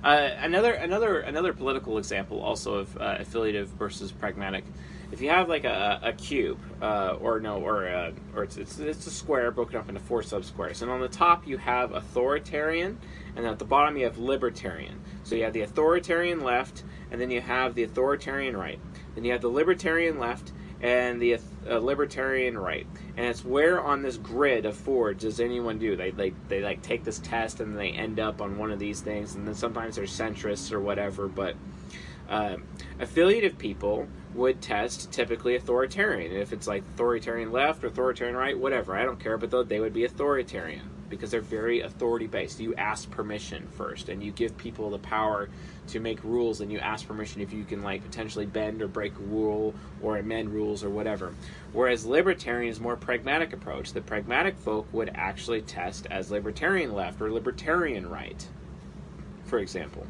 Uh, 0.03 0.31
another 0.39 0.73
another 0.73 1.19
another 1.19 1.53
political 1.53 1.99
example 1.99 2.41
also 2.41 2.75
of 2.75 2.97
uh, 2.97 3.17
affiliative 3.19 3.67
versus 3.67 4.11
pragmatic. 4.11 4.63
If 5.11 5.21
you 5.21 5.29
have 5.29 5.47
like 5.47 5.65
a, 5.65 5.99
a 6.01 6.13
cube, 6.13 6.59
uh, 6.81 7.17
or 7.19 7.39
no, 7.39 7.61
or 7.61 7.85
a, 7.85 7.97
uh, 7.97 8.11
or 8.35 8.43
it's, 8.43 8.57
it's, 8.57 8.79
it's 8.79 9.05
a 9.05 9.11
square 9.11 9.51
broken 9.51 9.75
up 9.75 9.89
into 9.89 10.01
four 10.01 10.21
subsquares, 10.21 10.81
and 10.81 10.89
on 10.89 11.01
the 11.01 11.07
top 11.07 11.47
you 11.47 11.57
have 11.57 11.93
authoritarian, 11.93 12.99
and 13.35 13.45
at 13.45 13.59
the 13.59 13.65
bottom 13.65 13.97
you 13.97 14.05
have 14.05 14.17
libertarian. 14.17 15.01
So 15.23 15.35
you 15.35 15.43
have 15.43 15.53
the 15.53 15.61
authoritarian 15.61 16.41
left, 16.43 16.83
and 17.11 17.19
then 17.19 17.31
you 17.31 17.41
have 17.41 17.75
the 17.75 17.83
authoritarian 17.83 18.55
right. 18.55 18.79
Then 19.15 19.23
you 19.23 19.31
have 19.31 19.41
the 19.41 19.49
libertarian 19.49 20.19
left 20.19 20.51
and 20.81 21.21
the 21.21 21.37
uh, 21.69 21.77
libertarian 21.77 22.57
right. 22.57 22.87
And 23.17 23.25
it's 23.25 23.43
where 23.43 23.81
on 23.81 24.01
this 24.01 24.17
grid 24.17 24.65
of 24.65 24.75
four 24.75 25.13
does 25.13 25.39
anyone 25.39 25.77
do? 25.77 25.95
They, 25.95 26.11
they 26.11 26.33
they 26.47 26.61
like 26.61 26.81
take 26.81 27.03
this 27.03 27.19
test 27.19 27.59
and 27.59 27.77
they 27.77 27.89
end 27.89 28.19
up 28.19 28.41
on 28.41 28.57
one 28.57 28.71
of 28.71 28.79
these 28.79 29.01
things, 29.01 29.35
and 29.35 29.47
then 29.47 29.55
sometimes 29.55 29.95
they're 29.95 30.05
centrists 30.05 30.71
or 30.71 30.79
whatever. 30.79 31.27
But 31.27 31.55
uh, 32.29 32.57
affiliative 32.99 33.57
people 33.57 34.07
would 34.33 34.61
test 34.61 35.11
typically 35.11 35.55
authoritarian. 35.55 36.31
If 36.31 36.53
it's 36.53 36.67
like 36.67 36.83
authoritarian 36.93 37.51
left 37.51 37.83
or 37.83 37.87
authoritarian 37.87 38.35
right, 38.35 38.57
whatever, 38.57 38.95
I 38.95 39.03
don't 39.03 39.19
care, 39.19 39.37
but 39.37 39.67
they 39.67 39.79
would 39.79 39.93
be 39.93 40.05
authoritarian 40.05 40.89
because 41.09 41.31
they're 41.31 41.41
very 41.41 41.81
authority 41.81 42.27
based. 42.27 42.59
You 42.59 42.75
ask 42.75 43.09
permission 43.09 43.67
first, 43.75 44.09
and 44.09 44.23
you 44.23 44.31
give 44.31 44.55
people 44.57 44.91
the 44.91 44.99
power 44.99 45.49
to 45.87 45.99
make 45.99 46.23
rules, 46.23 46.61
and 46.61 46.71
you 46.71 46.77
ask 46.77 47.07
permission 47.07 47.41
if 47.41 47.51
you 47.51 47.63
can 47.63 47.81
like 47.81 48.03
potentially 48.03 48.45
bend 48.45 48.81
or 48.81 48.87
break 48.87 49.15
a 49.15 49.23
rule 49.23 49.73
or 50.03 50.17
amend 50.17 50.53
rules 50.53 50.83
or 50.83 50.89
whatever. 50.89 51.33
Whereas 51.73 52.05
libertarian 52.05 52.71
is 52.71 52.79
more 52.79 52.95
pragmatic 52.95 53.53
approach. 53.53 53.93
The 53.93 54.01
pragmatic 54.01 54.57
folk 54.57 54.87
would 54.93 55.09
actually 55.15 55.61
test 55.61 56.05
as 56.11 56.29
libertarian 56.29 56.93
left 56.93 57.19
or 57.21 57.31
libertarian 57.31 58.07
right, 58.07 58.47
for 59.45 59.57
example. 59.57 60.05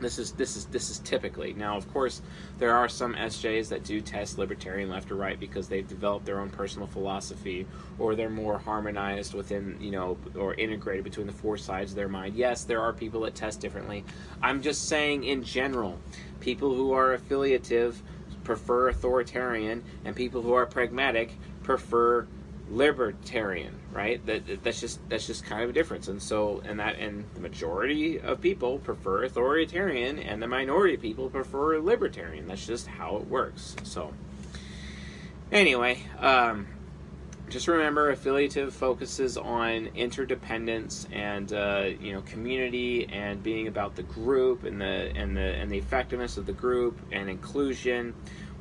This 0.00 0.18
is 0.18 0.32
this 0.32 0.56
is 0.56 0.66
this 0.66 0.90
is 0.90 0.98
typically 1.00 1.52
now. 1.54 1.76
Of 1.76 1.92
course, 1.92 2.20
there 2.58 2.74
are 2.74 2.88
some 2.88 3.14
SJs 3.14 3.68
that 3.68 3.84
do 3.84 4.00
test 4.00 4.38
libertarian 4.38 4.90
left 4.90 5.10
or 5.10 5.16
right 5.16 5.38
because 5.38 5.68
they've 5.68 5.86
developed 5.86 6.26
their 6.26 6.40
own 6.40 6.50
personal 6.50 6.86
philosophy, 6.86 7.66
or 7.98 8.14
they're 8.14 8.30
more 8.30 8.58
harmonized 8.58 9.34
within 9.34 9.76
you 9.80 9.90
know 9.90 10.16
or 10.36 10.54
integrated 10.54 11.04
between 11.04 11.26
the 11.26 11.32
four 11.32 11.56
sides 11.56 11.92
of 11.92 11.96
their 11.96 12.08
mind. 12.08 12.34
Yes, 12.34 12.64
there 12.64 12.80
are 12.80 12.92
people 12.92 13.22
that 13.22 13.34
test 13.34 13.60
differently. 13.60 14.04
I'm 14.42 14.62
just 14.62 14.88
saying 14.88 15.24
in 15.24 15.42
general, 15.44 15.98
people 16.40 16.74
who 16.74 16.92
are 16.92 17.12
affiliative 17.14 18.02
prefer 18.44 18.88
authoritarian, 18.90 19.82
and 20.04 20.14
people 20.14 20.42
who 20.42 20.52
are 20.52 20.66
pragmatic 20.66 21.32
prefer 21.62 22.26
libertarian, 22.70 23.78
right? 23.92 24.24
That 24.26 24.62
that's 24.62 24.80
just 24.80 25.06
that's 25.08 25.26
just 25.26 25.44
kind 25.44 25.62
of 25.62 25.70
a 25.70 25.72
difference. 25.72 26.08
And 26.08 26.22
so 26.22 26.62
and 26.64 26.78
that 26.80 26.98
and 26.98 27.24
the 27.34 27.40
majority 27.40 28.20
of 28.20 28.40
people 28.40 28.78
prefer 28.78 29.24
authoritarian 29.24 30.18
and 30.18 30.42
the 30.42 30.46
minority 30.46 30.94
of 30.94 31.02
people 31.02 31.28
prefer 31.28 31.78
libertarian. 31.78 32.46
That's 32.46 32.66
just 32.66 32.86
how 32.86 33.16
it 33.16 33.28
works. 33.28 33.76
So 33.82 34.12
anyway, 35.52 36.02
um, 36.18 36.66
just 37.50 37.68
remember 37.68 38.10
affiliative 38.10 38.74
focuses 38.74 39.36
on 39.36 39.88
interdependence 39.94 41.06
and 41.12 41.52
uh, 41.52 41.90
you 42.00 42.12
know 42.12 42.22
community 42.22 43.06
and 43.12 43.42
being 43.42 43.68
about 43.68 43.94
the 43.94 44.02
group 44.04 44.64
and 44.64 44.80
the 44.80 45.12
and 45.14 45.36
the 45.36 45.54
and 45.54 45.70
the 45.70 45.78
effectiveness 45.78 46.36
of 46.36 46.46
the 46.46 46.52
group 46.52 46.98
and 47.12 47.28
inclusion 47.28 48.14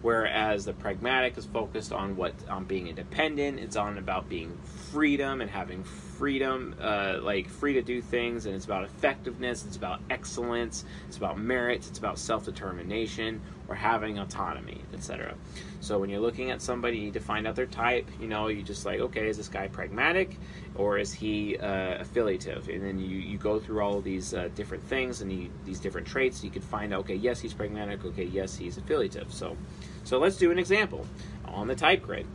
whereas 0.04 0.66
the 0.66 0.74
pragmatic 0.74 1.38
is 1.38 1.46
focused 1.48 1.92
on 1.92 2.16
what 2.16 2.36
on 2.48 2.66
being 2.66 2.88
independent. 2.88 3.60
It's 3.60 3.76
on 3.76 3.98
about 3.98 4.30
being 4.30 4.56
freedom 4.92 5.42
and 5.42 5.50
having 5.50 5.84
freedom 6.18 6.76
uh, 6.82 7.20
like 7.22 7.50
free 7.50 7.74
to 7.74 7.82
do 7.82 8.02
things 8.02 8.46
and 8.46 8.56
it's 8.56 8.66
about 8.66 8.84
effectiveness 8.84 9.66
it's 9.66 9.78
about 9.78 10.00
excellence 10.10 10.86
it's 11.08 11.18
about 11.18 11.38
merit 11.38 11.86
it's 11.90 12.00
about 12.00 12.18
self-determination 12.18 13.42
or 13.68 13.76
having 13.76 14.20
autonomy 14.20 14.82
etc 14.94 15.34
so 15.80 16.00
when 16.00 16.10
you're 16.10 16.20
looking 16.20 16.52
at 16.52 16.62
somebody 16.62 16.98
you 16.98 17.06
need 17.06 17.14
to 17.14 17.20
find 17.20 17.48
out 17.48 17.56
their 17.56 17.66
type 17.66 18.08
you 18.20 18.28
know 18.28 18.48
you 18.48 18.62
just 18.62 18.86
like 18.86 19.00
okay 19.00 19.28
is 19.28 19.38
this 19.38 19.48
guy 19.48 19.68
pragmatic 19.68 20.38
or 20.76 20.98
is 20.98 21.14
he 21.14 21.58
uh, 21.58 22.00
affiliative? 22.00 22.68
And 22.70 22.84
then 22.84 23.00
you, 23.00 23.18
you 23.18 23.38
go 23.38 23.60
through 23.60 23.82
all 23.82 23.98
of 23.98 24.04
these 24.04 24.34
uh, 24.34 24.50
different 24.56 24.84
things 24.84 25.22
and 25.22 25.32
you, 25.32 25.50
these 25.66 25.80
different 25.80 26.08
traits 26.08 26.44
you 26.44 26.50
can 26.50 26.62
find 26.62 26.94
out 26.94 27.02
okay 27.02 27.16
yes 27.16 27.40
he's 27.40 27.54
pragmatic 27.54 28.04
okay 28.06 28.26
yes 28.26 28.56
he's 28.56 28.78
affiliative. 28.78 29.32
So 29.32 29.56
so 30.04 30.20
let's 30.20 30.38
do 30.38 30.52
an 30.52 30.60
example 30.60 31.06
on 31.46 31.68
the 31.68 31.76
type 31.76 32.02
grid. 32.02 32.26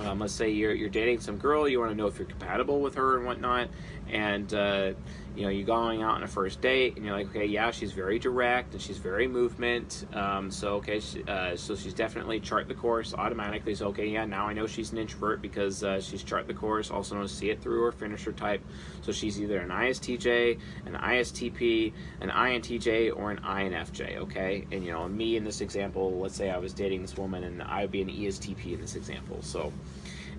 Um, 0.00 0.20
let's 0.20 0.32
say 0.32 0.50
you're, 0.50 0.74
you're 0.74 0.88
dating 0.88 1.20
some 1.20 1.38
girl, 1.38 1.68
you 1.68 1.80
want 1.80 1.90
to 1.90 1.96
know 1.96 2.06
if 2.06 2.18
you're 2.18 2.28
compatible 2.28 2.80
with 2.80 2.94
her 2.94 3.16
and 3.16 3.26
whatnot, 3.26 3.68
and 4.10 4.52
uh, 4.54 4.92
you 5.38 5.44
know, 5.44 5.50
you're 5.50 5.64
going 5.64 6.02
out 6.02 6.16
on 6.16 6.24
a 6.24 6.26
first 6.26 6.60
date, 6.60 6.96
and 6.96 7.04
you're 7.04 7.14
like, 7.14 7.28
okay, 7.28 7.46
yeah, 7.46 7.70
she's 7.70 7.92
very 7.92 8.18
direct 8.18 8.72
and 8.72 8.82
she's 8.82 8.98
very 8.98 9.28
movement. 9.28 10.04
Um, 10.12 10.50
so 10.50 10.74
okay, 10.76 10.98
she, 10.98 11.22
uh, 11.22 11.54
so 11.54 11.76
she's 11.76 11.94
definitely 11.94 12.40
chart 12.40 12.66
the 12.66 12.74
course 12.74 13.14
automatically. 13.14 13.76
So 13.76 13.86
okay, 13.88 14.08
yeah, 14.08 14.24
now 14.24 14.48
I 14.48 14.52
know 14.52 14.66
she's 14.66 14.90
an 14.90 14.98
introvert 14.98 15.40
because 15.40 15.84
uh, 15.84 16.00
she's 16.00 16.24
chart 16.24 16.48
the 16.48 16.54
course. 16.54 16.90
Also 16.90 17.14
known 17.14 17.22
as 17.22 17.30
see 17.30 17.50
it 17.50 17.62
through 17.62 17.84
or 17.84 17.92
finisher 17.92 18.32
type. 18.32 18.60
So 19.02 19.12
she's 19.12 19.40
either 19.40 19.60
an 19.60 19.68
ISTJ, 19.68 20.58
an 20.86 20.94
ISTP, 20.94 21.92
an 22.20 22.30
INTJ, 22.30 23.16
or 23.16 23.30
an 23.30 23.38
INFJ. 23.38 24.16
Okay, 24.16 24.66
and 24.72 24.84
you 24.84 24.90
know, 24.90 25.06
me 25.06 25.36
in 25.36 25.44
this 25.44 25.60
example, 25.60 26.18
let's 26.18 26.34
say 26.34 26.50
I 26.50 26.58
was 26.58 26.72
dating 26.72 27.02
this 27.02 27.16
woman, 27.16 27.44
and 27.44 27.62
I 27.62 27.82
would 27.82 27.92
be 27.92 28.02
an 28.02 28.08
ESTP 28.08 28.72
in 28.72 28.80
this 28.80 28.96
example. 28.96 29.38
So 29.42 29.72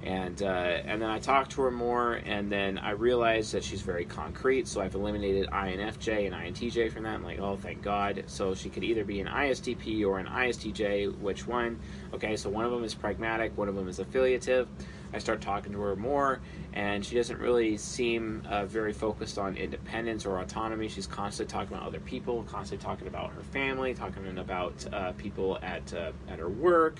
and 0.03 0.41
uh, 0.41 0.45
and 0.45 1.01
then 1.01 1.09
I 1.09 1.19
talked 1.19 1.51
to 1.51 1.61
her 1.63 1.71
more, 1.71 2.13
and 2.25 2.51
then 2.51 2.77
I 2.77 2.91
realized 2.91 3.51
that 3.53 3.63
she's 3.63 3.81
very 3.81 4.05
concrete. 4.05 4.67
So 4.67 4.81
I've 4.81 4.95
eliminated 4.95 5.49
INFJ 5.49 6.25
and 6.25 6.33
INTJ 6.33 6.91
from 6.91 7.03
that. 7.03 7.15
I'm 7.15 7.23
like, 7.23 7.39
oh, 7.39 7.57
thank 7.57 7.81
God. 7.81 8.23
So 8.27 8.55
she 8.55 8.69
could 8.69 8.83
either 8.83 9.03
be 9.03 9.19
an 9.19 9.27
ISTP 9.27 10.05
or 10.05 10.19
an 10.19 10.27
ISTJ. 10.27 11.19
Which 11.19 11.47
one? 11.47 11.79
Okay, 12.13 12.35
so 12.37 12.49
one 12.49 12.65
of 12.65 12.71
them 12.71 12.83
is 12.83 12.93
pragmatic, 12.93 13.57
one 13.57 13.67
of 13.67 13.75
them 13.75 13.87
is 13.87 13.99
affiliative. 13.99 14.67
I 15.11 15.17
start 15.17 15.41
talking 15.41 15.71
to 15.73 15.81
her 15.81 15.95
more, 15.95 16.39
and 16.73 17.03
she 17.03 17.15
doesn't 17.15 17.39
really 17.39 17.77
seem 17.77 18.43
uh, 18.47 18.65
very 18.65 18.93
focused 18.93 19.39
on 19.39 19.57
independence 19.57 20.25
or 20.25 20.39
autonomy. 20.39 20.87
She's 20.87 21.07
constantly 21.07 21.51
talking 21.51 21.75
about 21.75 21.87
other 21.87 21.99
people, 21.99 22.43
constantly 22.43 22.85
talking 22.85 23.07
about 23.07 23.31
her 23.33 23.41
family, 23.41 23.93
talking 23.95 24.37
about 24.37 24.85
uh, 24.93 25.13
people 25.13 25.57
at 25.63 25.93
uh, 25.93 26.11
at 26.29 26.39
her 26.39 26.49
work. 26.49 26.99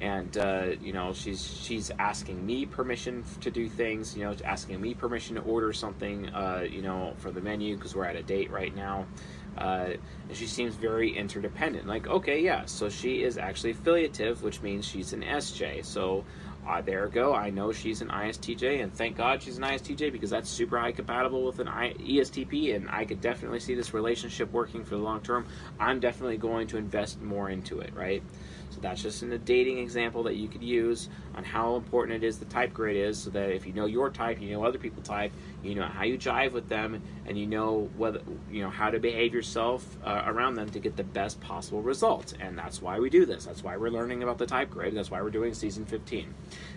And 0.00 0.36
uh, 0.36 0.72
you 0.80 0.92
know 0.92 1.14
she's 1.14 1.42
she's 1.62 1.90
asking 1.98 2.44
me 2.44 2.66
permission 2.66 3.24
to 3.40 3.50
do 3.50 3.66
things 3.66 4.14
you 4.14 4.24
know 4.24 4.36
asking 4.44 4.78
me 4.80 4.92
permission 4.92 5.36
to 5.36 5.42
order 5.42 5.72
something 5.72 6.28
uh, 6.34 6.66
you 6.68 6.82
know 6.82 7.14
for 7.16 7.30
the 7.30 7.40
menu 7.40 7.76
because 7.76 7.94
we're 7.94 8.04
at 8.04 8.16
a 8.16 8.22
date 8.22 8.50
right 8.50 8.76
now 8.76 9.06
uh, 9.56 9.94
and 10.28 10.36
she 10.36 10.46
seems 10.46 10.74
very 10.74 11.16
interdependent 11.16 11.86
like 11.86 12.06
okay 12.08 12.42
yeah 12.42 12.66
so 12.66 12.90
she 12.90 13.22
is 13.22 13.38
actually 13.38 13.70
affiliative 13.70 14.42
which 14.42 14.60
means 14.60 14.86
she's 14.86 15.14
an 15.14 15.22
sj 15.22 15.82
so 15.82 16.24
uh, 16.66 16.80
there 16.80 17.06
go. 17.06 17.34
I 17.34 17.50
know 17.50 17.72
she's 17.72 18.00
an 18.02 18.08
ISTJ, 18.08 18.82
and 18.82 18.92
thank 18.92 19.16
God 19.16 19.42
she's 19.42 19.56
an 19.56 19.62
ISTJ 19.62 20.10
because 20.10 20.30
that's 20.30 20.50
super 20.50 20.78
high 20.78 20.92
compatible 20.92 21.44
with 21.44 21.60
an 21.60 21.68
I- 21.68 21.94
ESTP, 21.94 22.74
and 22.74 22.90
I 22.90 23.04
could 23.04 23.20
definitely 23.20 23.60
see 23.60 23.74
this 23.74 23.94
relationship 23.94 24.50
working 24.52 24.84
for 24.84 24.96
the 24.96 25.02
long 25.02 25.20
term. 25.20 25.46
I'm 25.78 26.00
definitely 26.00 26.38
going 26.38 26.66
to 26.68 26.76
invest 26.76 27.20
more 27.22 27.50
into 27.50 27.80
it, 27.80 27.94
right? 27.94 28.22
So 28.76 28.82
that's 28.82 29.00
just 29.02 29.22
in 29.22 29.32
a 29.32 29.38
dating 29.38 29.78
example 29.78 30.22
that 30.24 30.36
you 30.36 30.48
could 30.48 30.62
use 30.62 31.08
on 31.36 31.44
how 31.44 31.76
important 31.76 32.22
it 32.22 32.26
is 32.26 32.38
the 32.38 32.44
type 32.46 32.72
grid 32.72 32.96
is, 32.96 33.18
so 33.18 33.30
that 33.30 33.50
if 33.50 33.66
you 33.66 33.72
know 33.72 33.86
your 33.86 34.10
type, 34.10 34.40
you 34.40 34.52
know 34.52 34.64
other 34.64 34.78
people 34.78 35.02
type, 35.02 35.32
you 35.62 35.74
know 35.74 35.84
how 35.84 36.04
you 36.04 36.16
jive 36.18 36.52
with 36.52 36.68
them, 36.68 37.02
and 37.26 37.38
you 37.38 37.46
know 37.46 37.90
whether 37.96 38.20
you 38.50 38.62
know 38.62 38.70
how 38.70 38.90
to 38.90 38.98
behave 38.98 39.34
yourself 39.34 39.84
uh, 40.04 40.22
around 40.26 40.54
them 40.54 40.70
to 40.70 40.78
get 40.78 40.96
the 40.96 41.04
best 41.04 41.40
possible 41.40 41.82
result. 41.82 42.34
And 42.40 42.56
that's 42.56 42.80
why 42.80 42.98
we 42.98 43.10
do 43.10 43.26
this. 43.26 43.44
That's 43.44 43.62
why 43.62 43.76
we're 43.76 43.90
learning 43.90 44.22
about 44.22 44.38
the 44.38 44.46
type 44.46 44.70
grid. 44.70 44.94
That's 44.94 45.10
why 45.10 45.22
we're 45.22 45.30
doing 45.30 45.54
season 45.54 45.84
15. 45.84 46.34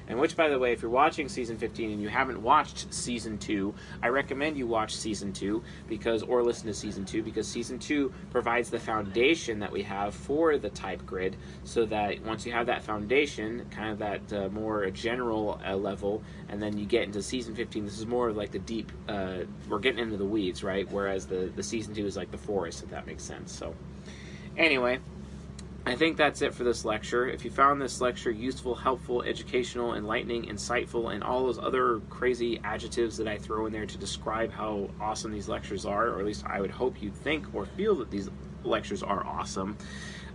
And 0.07 0.19
which, 0.19 0.35
by 0.35 0.49
the 0.49 0.57
way, 0.57 0.73
if 0.73 0.81
you're 0.81 0.89
watching 0.89 1.29
season 1.29 1.57
15 1.57 1.91
and 1.91 2.01
you 2.01 2.09
haven't 2.09 2.41
watched 2.41 2.91
season 2.91 3.37
2, 3.37 3.73
I 4.01 4.07
recommend 4.07 4.57
you 4.57 4.65
watch 4.65 4.95
season 4.95 5.31
2 5.33 5.63
because, 5.87 6.23
or 6.23 6.41
listen 6.41 6.65
to 6.65 6.73
season 6.73 7.05
2 7.05 7.21
because 7.21 7.47
season 7.47 7.77
2 7.77 8.11
provides 8.31 8.71
the 8.71 8.79
foundation 8.79 9.59
that 9.59 9.71
we 9.71 9.83
have 9.83 10.15
for 10.15 10.57
the 10.57 10.69
type 10.69 11.05
grid 11.05 11.35
so 11.63 11.85
that 11.85 12.23
once 12.23 12.45
you 12.45 12.51
have 12.51 12.65
that 12.65 12.83
foundation, 12.83 13.65
kind 13.69 13.91
of 13.91 13.99
that 13.99 14.33
uh, 14.33 14.48
more 14.49 14.89
general 14.89 15.59
uh, 15.65 15.75
level, 15.75 16.23
and 16.49 16.61
then 16.61 16.77
you 16.77 16.85
get 16.85 17.03
into 17.03 17.21
season 17.21 17.55
15, 17.55 17.85
this 17.85 17.99
is 17.99 18.05
more 18.05 18.29
of 18.29 18.37
like 18.37 18.51
the 18.51 18.59
deep, 18.59 18.91
uh, 19.07 19.39
we're 19.67 19.79
getting 19.79 19.99
into 19.99 20.17
the 20.17 20.25
weeds, 20.25 20.63
right? 20.63 20.89
Whereas 20.91 21.25
the, 21.25 21.51
the 21.55 21.63
season 21.63 21.93
2 21.93 22.05
is 22.05 22.17
like 22.17 22.31
the 22.31 22.37
forest, 22.37 22.83
if 22.83 22.89
that 22.89 23.07
makes 23.07 23.23
sense. 23.23 23.51
So, 23.51 23.75
anyway. 24.57 24.99
I 25.85 25.95
think 25.95 26.17
that's 26.17 26.41
it 26.41 26.53
for 26.53 26.63
this 26.63 26.83
lecture. 26.85 27.27
If 27.27 27.45
you 27.45 27.49
found 27.49 27.81
this 27.81 28.01
lecture 28.01 28.29
useful, 28.29 28.75
helpful, 28.75 29.23
educational, 29.23 29.95
enlightening, 29.95 30.43
insightful, 30.45 31.13
and 31.13 31.23
all 31.23 31.45
those 31.45 31.57
other 31.57 32.01
crazy 32.09 32.59
adjectives 32.63 33.17
that 33.17 33.27
I 33.27 33.37
throw 33.37 33.65
in 33.65 33.71
there 33.71 33.85
to 33.85 33.97
describe 33.97 34.51
how 34.51 34.89
awesome 34.99 35.31
these 35.31 35.47
lectures 35.47 35.85
are, 35.85 36.09
or 36.09 36.19
at 36.19 36.25
least 36.25 36.45
I 36.45 36.59
would 36.59 36.69
hope 36.69 37.01
you'd 37.01 37.15
think 37.15 37.45
or 37.55 37.65
feel 37.65 37.95
that 37.95 38.11
these 38.11 38.29
lectures 38.63 39.01
are 39.01 39.25
awesome, 39.25 39.77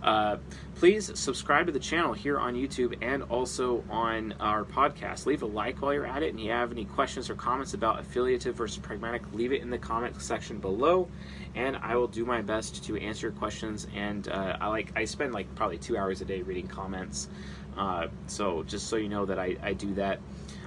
uh, 0.05 0.37
please 0.75 1.11
subscribe 1.17 1.65
to 1.65 1.71
the 1.71 1.79
channel 1.79 2.13
here 2.13 2.37
on 2.37 2.53
YouTube 2.53 2.95
and 3.01 3.23
also 3.23 3.83
on 3.89 4.35
our 4.39 4.63
podcast. 4.63 5.25
Leave 5.25 5.41
a 5.41 5.47
like 5.47 5.81
while 5.81 5.93
you're 5.93 6.05
at 6.05 6.21
it, 6.21 6.29
and 6.29 6.39
if 6.39 6.45
you 6.45 6.51
have 6.51 6.71
any 6.71 6.85
questions 6.85 7.27
or 7.27 7.33
comments 7.33 7.73
about 7.73 7.99
affiliative 7.99 8.55
versus 8.55 8.77
pragmatic, 8.77 9.23
leave 9.33 9.51
it 9.51 9.63
in 9.63 9.71
the 9.71 9.79
comment 9.79 10.21
section 10.21 10.59
below, 10.59 11.09
and 11.55 11.75
I 11.77 11.95
will 11.95 12.07
do 12.07 12.23
my 12.23 12.43
best 12.43 12.83
to 12.85 12.97
answer 12.97 13.27
your 13.27 13.35
questions. 13.35 13.87
And 13.95 14.27
uh, 14.27 14.57
I 14.61 14.67
like 14.67 14.91
I 14.95 15.05
spend 15.05 15.33
like 15.33 15.53
probably 15.55 15.79
two 15.79 15.97
hours 15.97 16.21
a 16.21 16.25
day 16.25 16.43
reading 16.43 16.67
comments, 16.67 17.27
uh, 17.75 18.07
so 18.27 18.61
just 18.61 18.87
so 18.87 18.97
you 18.97 19.09
know 19.09 19.25
that 19.25 19.39
I, 19.39 19.57
I 19.63 19.73
do 19.73 19.95
that. 19.95 20.19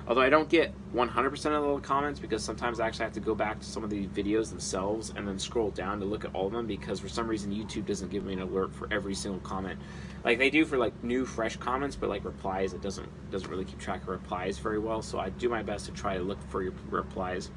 Although 0.08 0.22
I 0.22 0.30
don't 0.30 0.48
get 0.48 0.72
100% 0.94 1.34
of 1.52 1.82
the 1.82 1.86
comments 1.86 2.18
because 2.18 2.42
sometimes 2.42 2.80
I 2.80 2.86
actually 2.86 3.04
have 3.04 3.12
to 3.12 3.20
go 3.20 3.34
back 3.34 3.60
to 3.60 3.66
some 3.66 3.84
of 3.84 3.90
the 3.90 4.06
videos 4.06 4.48
themselves 4.48 5.12
and 5.14 5.28
then 5.28 5.38
scroll 5.38 5.70
down 5.70 6.00
to 6.00 6.06
look 6.06 6.24
at 6.24 6.34
all 6.34 6.46
of 6.46 6.52
them 6.54 6.66
because 6.66 6.98
for 6.98 7.10
some 7.10 7.28
reason 7.28 7.52
YouTube 7.52 7.84
doesn't 7.84 8.10
give 8.10 8.24
me 8.24 8.32
an 8.32 8.40
alert 8.40 8.74
for 8.74 8.88
every 8.90 9.14
single 9.14 9.40
comment. 9.40 9.78
Like 10.24 10.38
they 10.38 10.48
do 10.48 10.64
for 10.64 10.78
like 10.78 11.04
new 11.04 11.26
fresh 11.26 11.58
comments, 11.58 11.94
but 11.94 12.08
like 12.08 12.24
replies 12.24 12.72
it 12.72 12.80
doesn't 12.80 13.06
doesn't 13.30 13.50
really 13.50 13.66
keep 13.66 13.78
track 13.78 14.00
of 14.00 14.08
replies 14.08 14.58
very 14.58 14.78
well. 14.78 15.02
So 15.02 15.18
I 15.18 15.28
do 15.28 15.50
my 15.50 15.62
best 15.62 15.84
to 15.86 15.92
try 15.92 16.16
to 16.16 16.22
look 16.22 16.42
for 16.48 16.62
your 16.62 16.72
replies. 16.88 17.50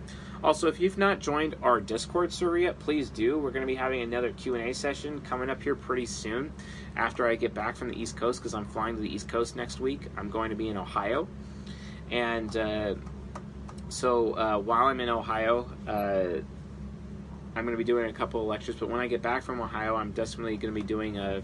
Also, 0.43 0.67
if 0.67 0.77
you've 0.77 0.97
not 0.97 1.19
joined 1.19 1.55
our 1.63 1.79
Discord 1.79 2.33
server 2.33 2.57
yet, 2.57 2.79
please 2.79 3.09
do. 3.09 3.37
We're 3.37 3.51
going 3.51 3.61
to 3.61 3.67
be 3.67 3.75
having 3.75 4.01
another 4.01 4.33
Q&A 4.33 4.73
session 4.73 5.21
coming 5.21 5.49
up 5.49 5.61
here 5.61 5.75
pretty 5.75 6.07
soon 6.07 6.51
after 6.97 7.27
I 7.27 7.35
get 7.35 7.53
back 7.53 7.77
from 7.77 7.89
the 7.89 8.01
East 8.01 8.17
Coast 8.17 8.41
because 8.41 8.55
I'm 8.55 8.65
flying 8.65 8.95
to 8.95 9.01
the 9.01 9.13
East 9.13 9.29
Coast 9.29 9.55
next 9.55 9.79
week. 9.79 10.07
I'm 10.17 10.29
going 10.29 10.49
to 10.49 10.55
be 10.55 10.67
in 10.67 10.77
Ohio. 10.77 11.27
And 12.12 12.56
uh, 12.58 12.95
so 13.89 14.34
uh, 14.38 14.58
while 14.60 14.88
I'm 14.88 15.00
in 15.00 15.10
Ohio, 15.10 15.69
uh, 15.88 16.41
I'm 17.56 17.65
going 17.65 17.74
to 17.74 17.78
be 17.78 17.84
doing 17.84 18.10
a 18.10 18.13
couple 18.13 18.41
of 18.41 18.47
lectures. 18.47 18.76
But 18.76 18.89
when 18.89 19.00
I 19.00 19.08
get 19.08 19.21
back 19.21 19.43
from 19.43 19.60
Ohio, 19.60 19.95
I'm 19.95 20.12
definitely 20.12 20.58
going 20.58 20.74
to 20.74 20.80
be 20.80 20.86
doing 20.86 21.17
a, 21.17 21.41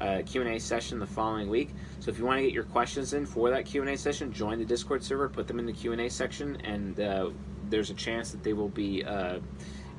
a 0.00 0.22
Q&A 0.22 0.58
session 0.58 0.98
the 0.98 1.06
following 1.06 1.48
week. 1.48 1.70
So 2.00 2.10
if 2.10 2.18
you 2.18 2.24
want 2.24 2.38
to 2.38 2.42
get 2.42 2.52
your 2.52 2.64
questions 2.64 3.12
in 3.12 3.26
for 3.26 3.50
that 3.50 3.64
Q&A 3.64 3.96
session, 3.96 4.32
join 4.32 4.58
the 4.58 4.64
Discord 4.64 5.02
server, 5.02 5.28
put 5.28 5.48
them 5.48 5.58
in 5.58 5.66
the 5.66 5.72
Q&A 5.72 6.08
section, 6.08 6.56
and 6.62 7.00
uh, 7.00 7.30
there's 7.68 7.90
a 7.90 7.94
chance 7.94 8.30
that 8.30 8.42
they 8.42 8.52
will 8.52 8.68
be 8.68 9.04
uh, 9.04 9.40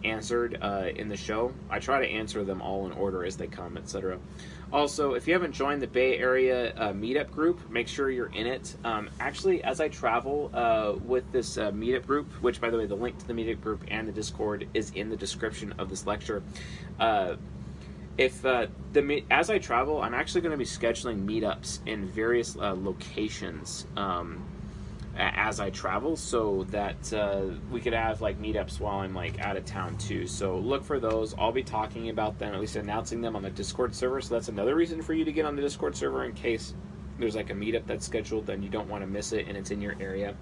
answered 0.04 0.58
uh, 0.62 0.88
in 0.96 1.10
the 1.10 1.18
show. 1.18 1.54
I 1.70 1.80
try 1.80 2.06
to 2.06 2.08
answer 2.10 2.44
them 2.44 2.62
all 2.62 2.86
in 2.86 2.94
order 2.94 3.26
as 3.26 3.36
they 3.36 3.48
come, 3.48 3.78
etc. 3.78 4.20
Also, 4.72 5.14
if 5.14 5.28
you 5.28 5.34
haven't 5.34 5.54
joined 5.54 5.82
the 5.82 5.88
Bay 5.88 6.18
Area 6.18 6.74
uh, 6.76 6.94
meetup 6.94 7.32
group, 7.32 7.70
make 7.72 7.88
sure 7.88 8.12
you're 8.12 8.28
in 8.34 8.46
it. 8.46 8.76
Um, 8.84 9.10
actually, 9.20 9.64
as 9.64 9.82
I 9.82 9.88
travel 9.88 10.52
uh, 10.54 10.94
with 11.04 11.32
this 11.32 11.58
uh, 11.58 11.72
meetup 11.72 12.06
group, 12.06 12.32
which 12.42 12.62
by 12.62 12.70
the 12.70 12.78
way, 12.78 12.86
the 12.86 12.96
link 12.96 13.18
to 13.18 13.28
the 13.28 13.34
meetup 13.34 13.62
group 13.62 13.84
and 13.88 14.08
the 14.08 14.12
Discord 14.12 14.68
is 14.76 14.92
in 14.92 15.10
the 15.10 15.18
description 15.18 15.74
of 15.80 15.90
this 15.90 16.06
lecture. 16.06 16.44
Uh, 17.00 17.36
if 18.20 18.46
uh, 18.46 18.68
the 18.94 19.24
as 19.32 19.50
I 19.50 19.58
travel, 19.58 20.02
I'm 20.02 20.14
actually 20.14 20.42
going 20.42 20.52
to 20.52 20.58
be 20.58 20.66
scheduling 20.66 21.26
meetups 21.26 21.80
in 21.88 22.06
various 22.08 22.56
uh, 22.56 22.76
locations 22.78 23.88
um, 23.96 24.44
as 25.20 25.60
I 25.60 25.70
travel, 25.70 26.16
so 26.16 26.66
that 26.70 27.14
uh, 27.14 27.42
we 27.72 27.82
could 27.82 27.94
have 27.94 28.22
like 28.22 28.42
meetups 28.42 28.80
while 28.80 29.00
I'm 29.00 29.14
like 29.14 29.40
out 29.40 29.58
of 29.58 29.66
town 29.66 29.98
too. 29.98 30.26
So 30.26 30.58
look 30.58 30.84
for 30.84 31.00
those. 31.00 31.36
I'll 31.38 31.52
be 31.52 31.64
talking 31.64 32.10
about 32.10 32.40
them, 32.40 32.54
at 32.54 32.60
least 32.60 32.76
announcing 32.76 33.22
them 33.22 33.36
on 33.36 33.42
the 33.42 33.50
Discord 33.50 33.94
server. 33.94 34.22
So 34.22 34.34
that's 34.34 34.48
another 34.48 34.76
reason 34.76 35.02
for 35.02 35.14
you 35.14 35.26
to 35.26 35.32
get 35.32 35.46
on 35.46 35.56
the 35.56 35.62
Discord 35.62 35.96
server 35.96 36.24
in 36.24 36.34
case 36.34 36.74
there's 37.20 37.36
like 37.36 37.50
a 37.50 37.54
meetup 37.54 37.86
that's 37.86 38.06
scheduled 38.06 38.50
and 38.50 38.64
you 38.64 38.70
don't 38.70 38.88
want 38.88 39.04
to 39.04 39.08
miss 39.08 39.34
it 39.34 39.48
and 39.48 39.58
it's 39.58 39.72
in 39.72 39.82
your 39.82 39.96
area. 40.00 40.36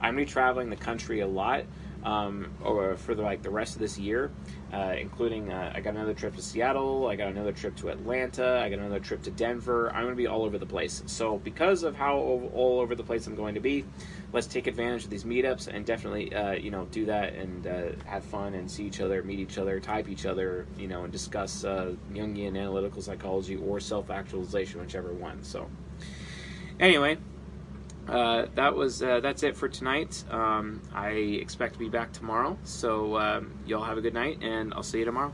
I'm 0.00 0.14
gonna 0.14 0.24
be 0.24 0.30
traveling 0.30 0.70
the 0.70 0.76
country 0.76 1.20
a 1.20 1.26
lot 1.26 1.64
um, 2.04 2.50
or 2.62 2.96
for 2.96 3.14
the, 3.14 3.22
like 3.22 3.42
the 3.42 3.50
rest 3.50 3.74
of 3.74 3.80
this 3.80 3.98
year, 3.98 4.30
uh, 4.72 4.94
including 4.98 5.52
uh, 5.52 5.72
I 5.74 5.80
got 5.80 5.94
another 5.94 6.14
trip 6.14 6.36
to 6.36 6.42
Seattle, 6.42 7.08
I 7.08 7.16
got 7.16 7.28
another 7.28 7.52
trip 7.52 7.76
to 7.76 7.88
Atlanta, 7.88 8.60
I 8.62 8.68
got 8.68 8.78
another 8.78 9.00
trip 9.00 9.22
to 9.22 9.30
Denver. 9.30 9.90
I'm 9.90 10.02
going 10.02 10.14
to 10.14 10.16
be 10.16 10.26
all 10.26 10.44
over 10.44 10.58
the 10.58 10.66
place. 10.66 11.02
So 11.06 11.38
because 11.38 11.82
of 11.82 11.96
how 11.96 12.16
all 12.16 12.80
over 12.80 12.94
the 12.94 13.02
place 13.02 13.26
I'm 13.26 13.34
going 13.34 13.54
to 13.54 13.60
be, 13.60 13.84
let's 14.32 14.46
take 14.46 14.66
advantage 14.66 15.04
of 15.04 15.10
these 15.10 15.24
meetups 15.24 15.68
and 15.68 15.84
definitely 15.84 16.34
uh, 16.34 16.52
you 16.52 16.70
know 16.70 16.86
do 16.90 17.06
that 17.06 17.34
and 17.34 17.66
uh, 17.66 17.88
have 18.06 18.24
fun 18.24 18.54
and 18.54 18.70
see 18.70 18.84
each 18.84 19.00
other, 19.00 19.22
meet 19.22 19.40
each 19.40 19.58
other, 19.58 19.80
type 19.80 20.08
each 20.08 20.26
other, 20.26 20.66
you 20.78 20.88
know, 20.88 21.04
and 21.04 21.12
discuss 21.12 21.64
uh, 21.64 21.94
Jungian 22.12 22.56
analytical 22.56 23.02
psychology 23.02 23.56
or 23.56 23.80
self-actualization, 23.80 24.80
whichever 24.80 25.12
one. 25.12 25.42
So 25.42 25.68
anyway. 26.78 27.18
Uh, 28.08 28.46
that 28.54 28.74
was 28.74 29.02
uh, 29.02 29.20
that's 29.20 29.42
it 29.42 29.56
for 29.56 29.68
tonight. 29.68 30.24
Um, 30.30 30.80
I 30.94 31.10
expect 31.10 31.74
to 31.74 31.78
be 31.78 31.88
back 31.88 32.12
tomorrow, 32.12 32.56
so 32.64 33.18
um, 33.18 33.52
y'all 33.66 33.84
have 33.84 33.98
a 33.98 34.00
good 34.00 34.14
night, 34.14 34.38
and 34.42 34.72
I'll 34.72 34.82
see 34.82 35.00
you 35.00 35.04
tomorrow. 35.04 35.32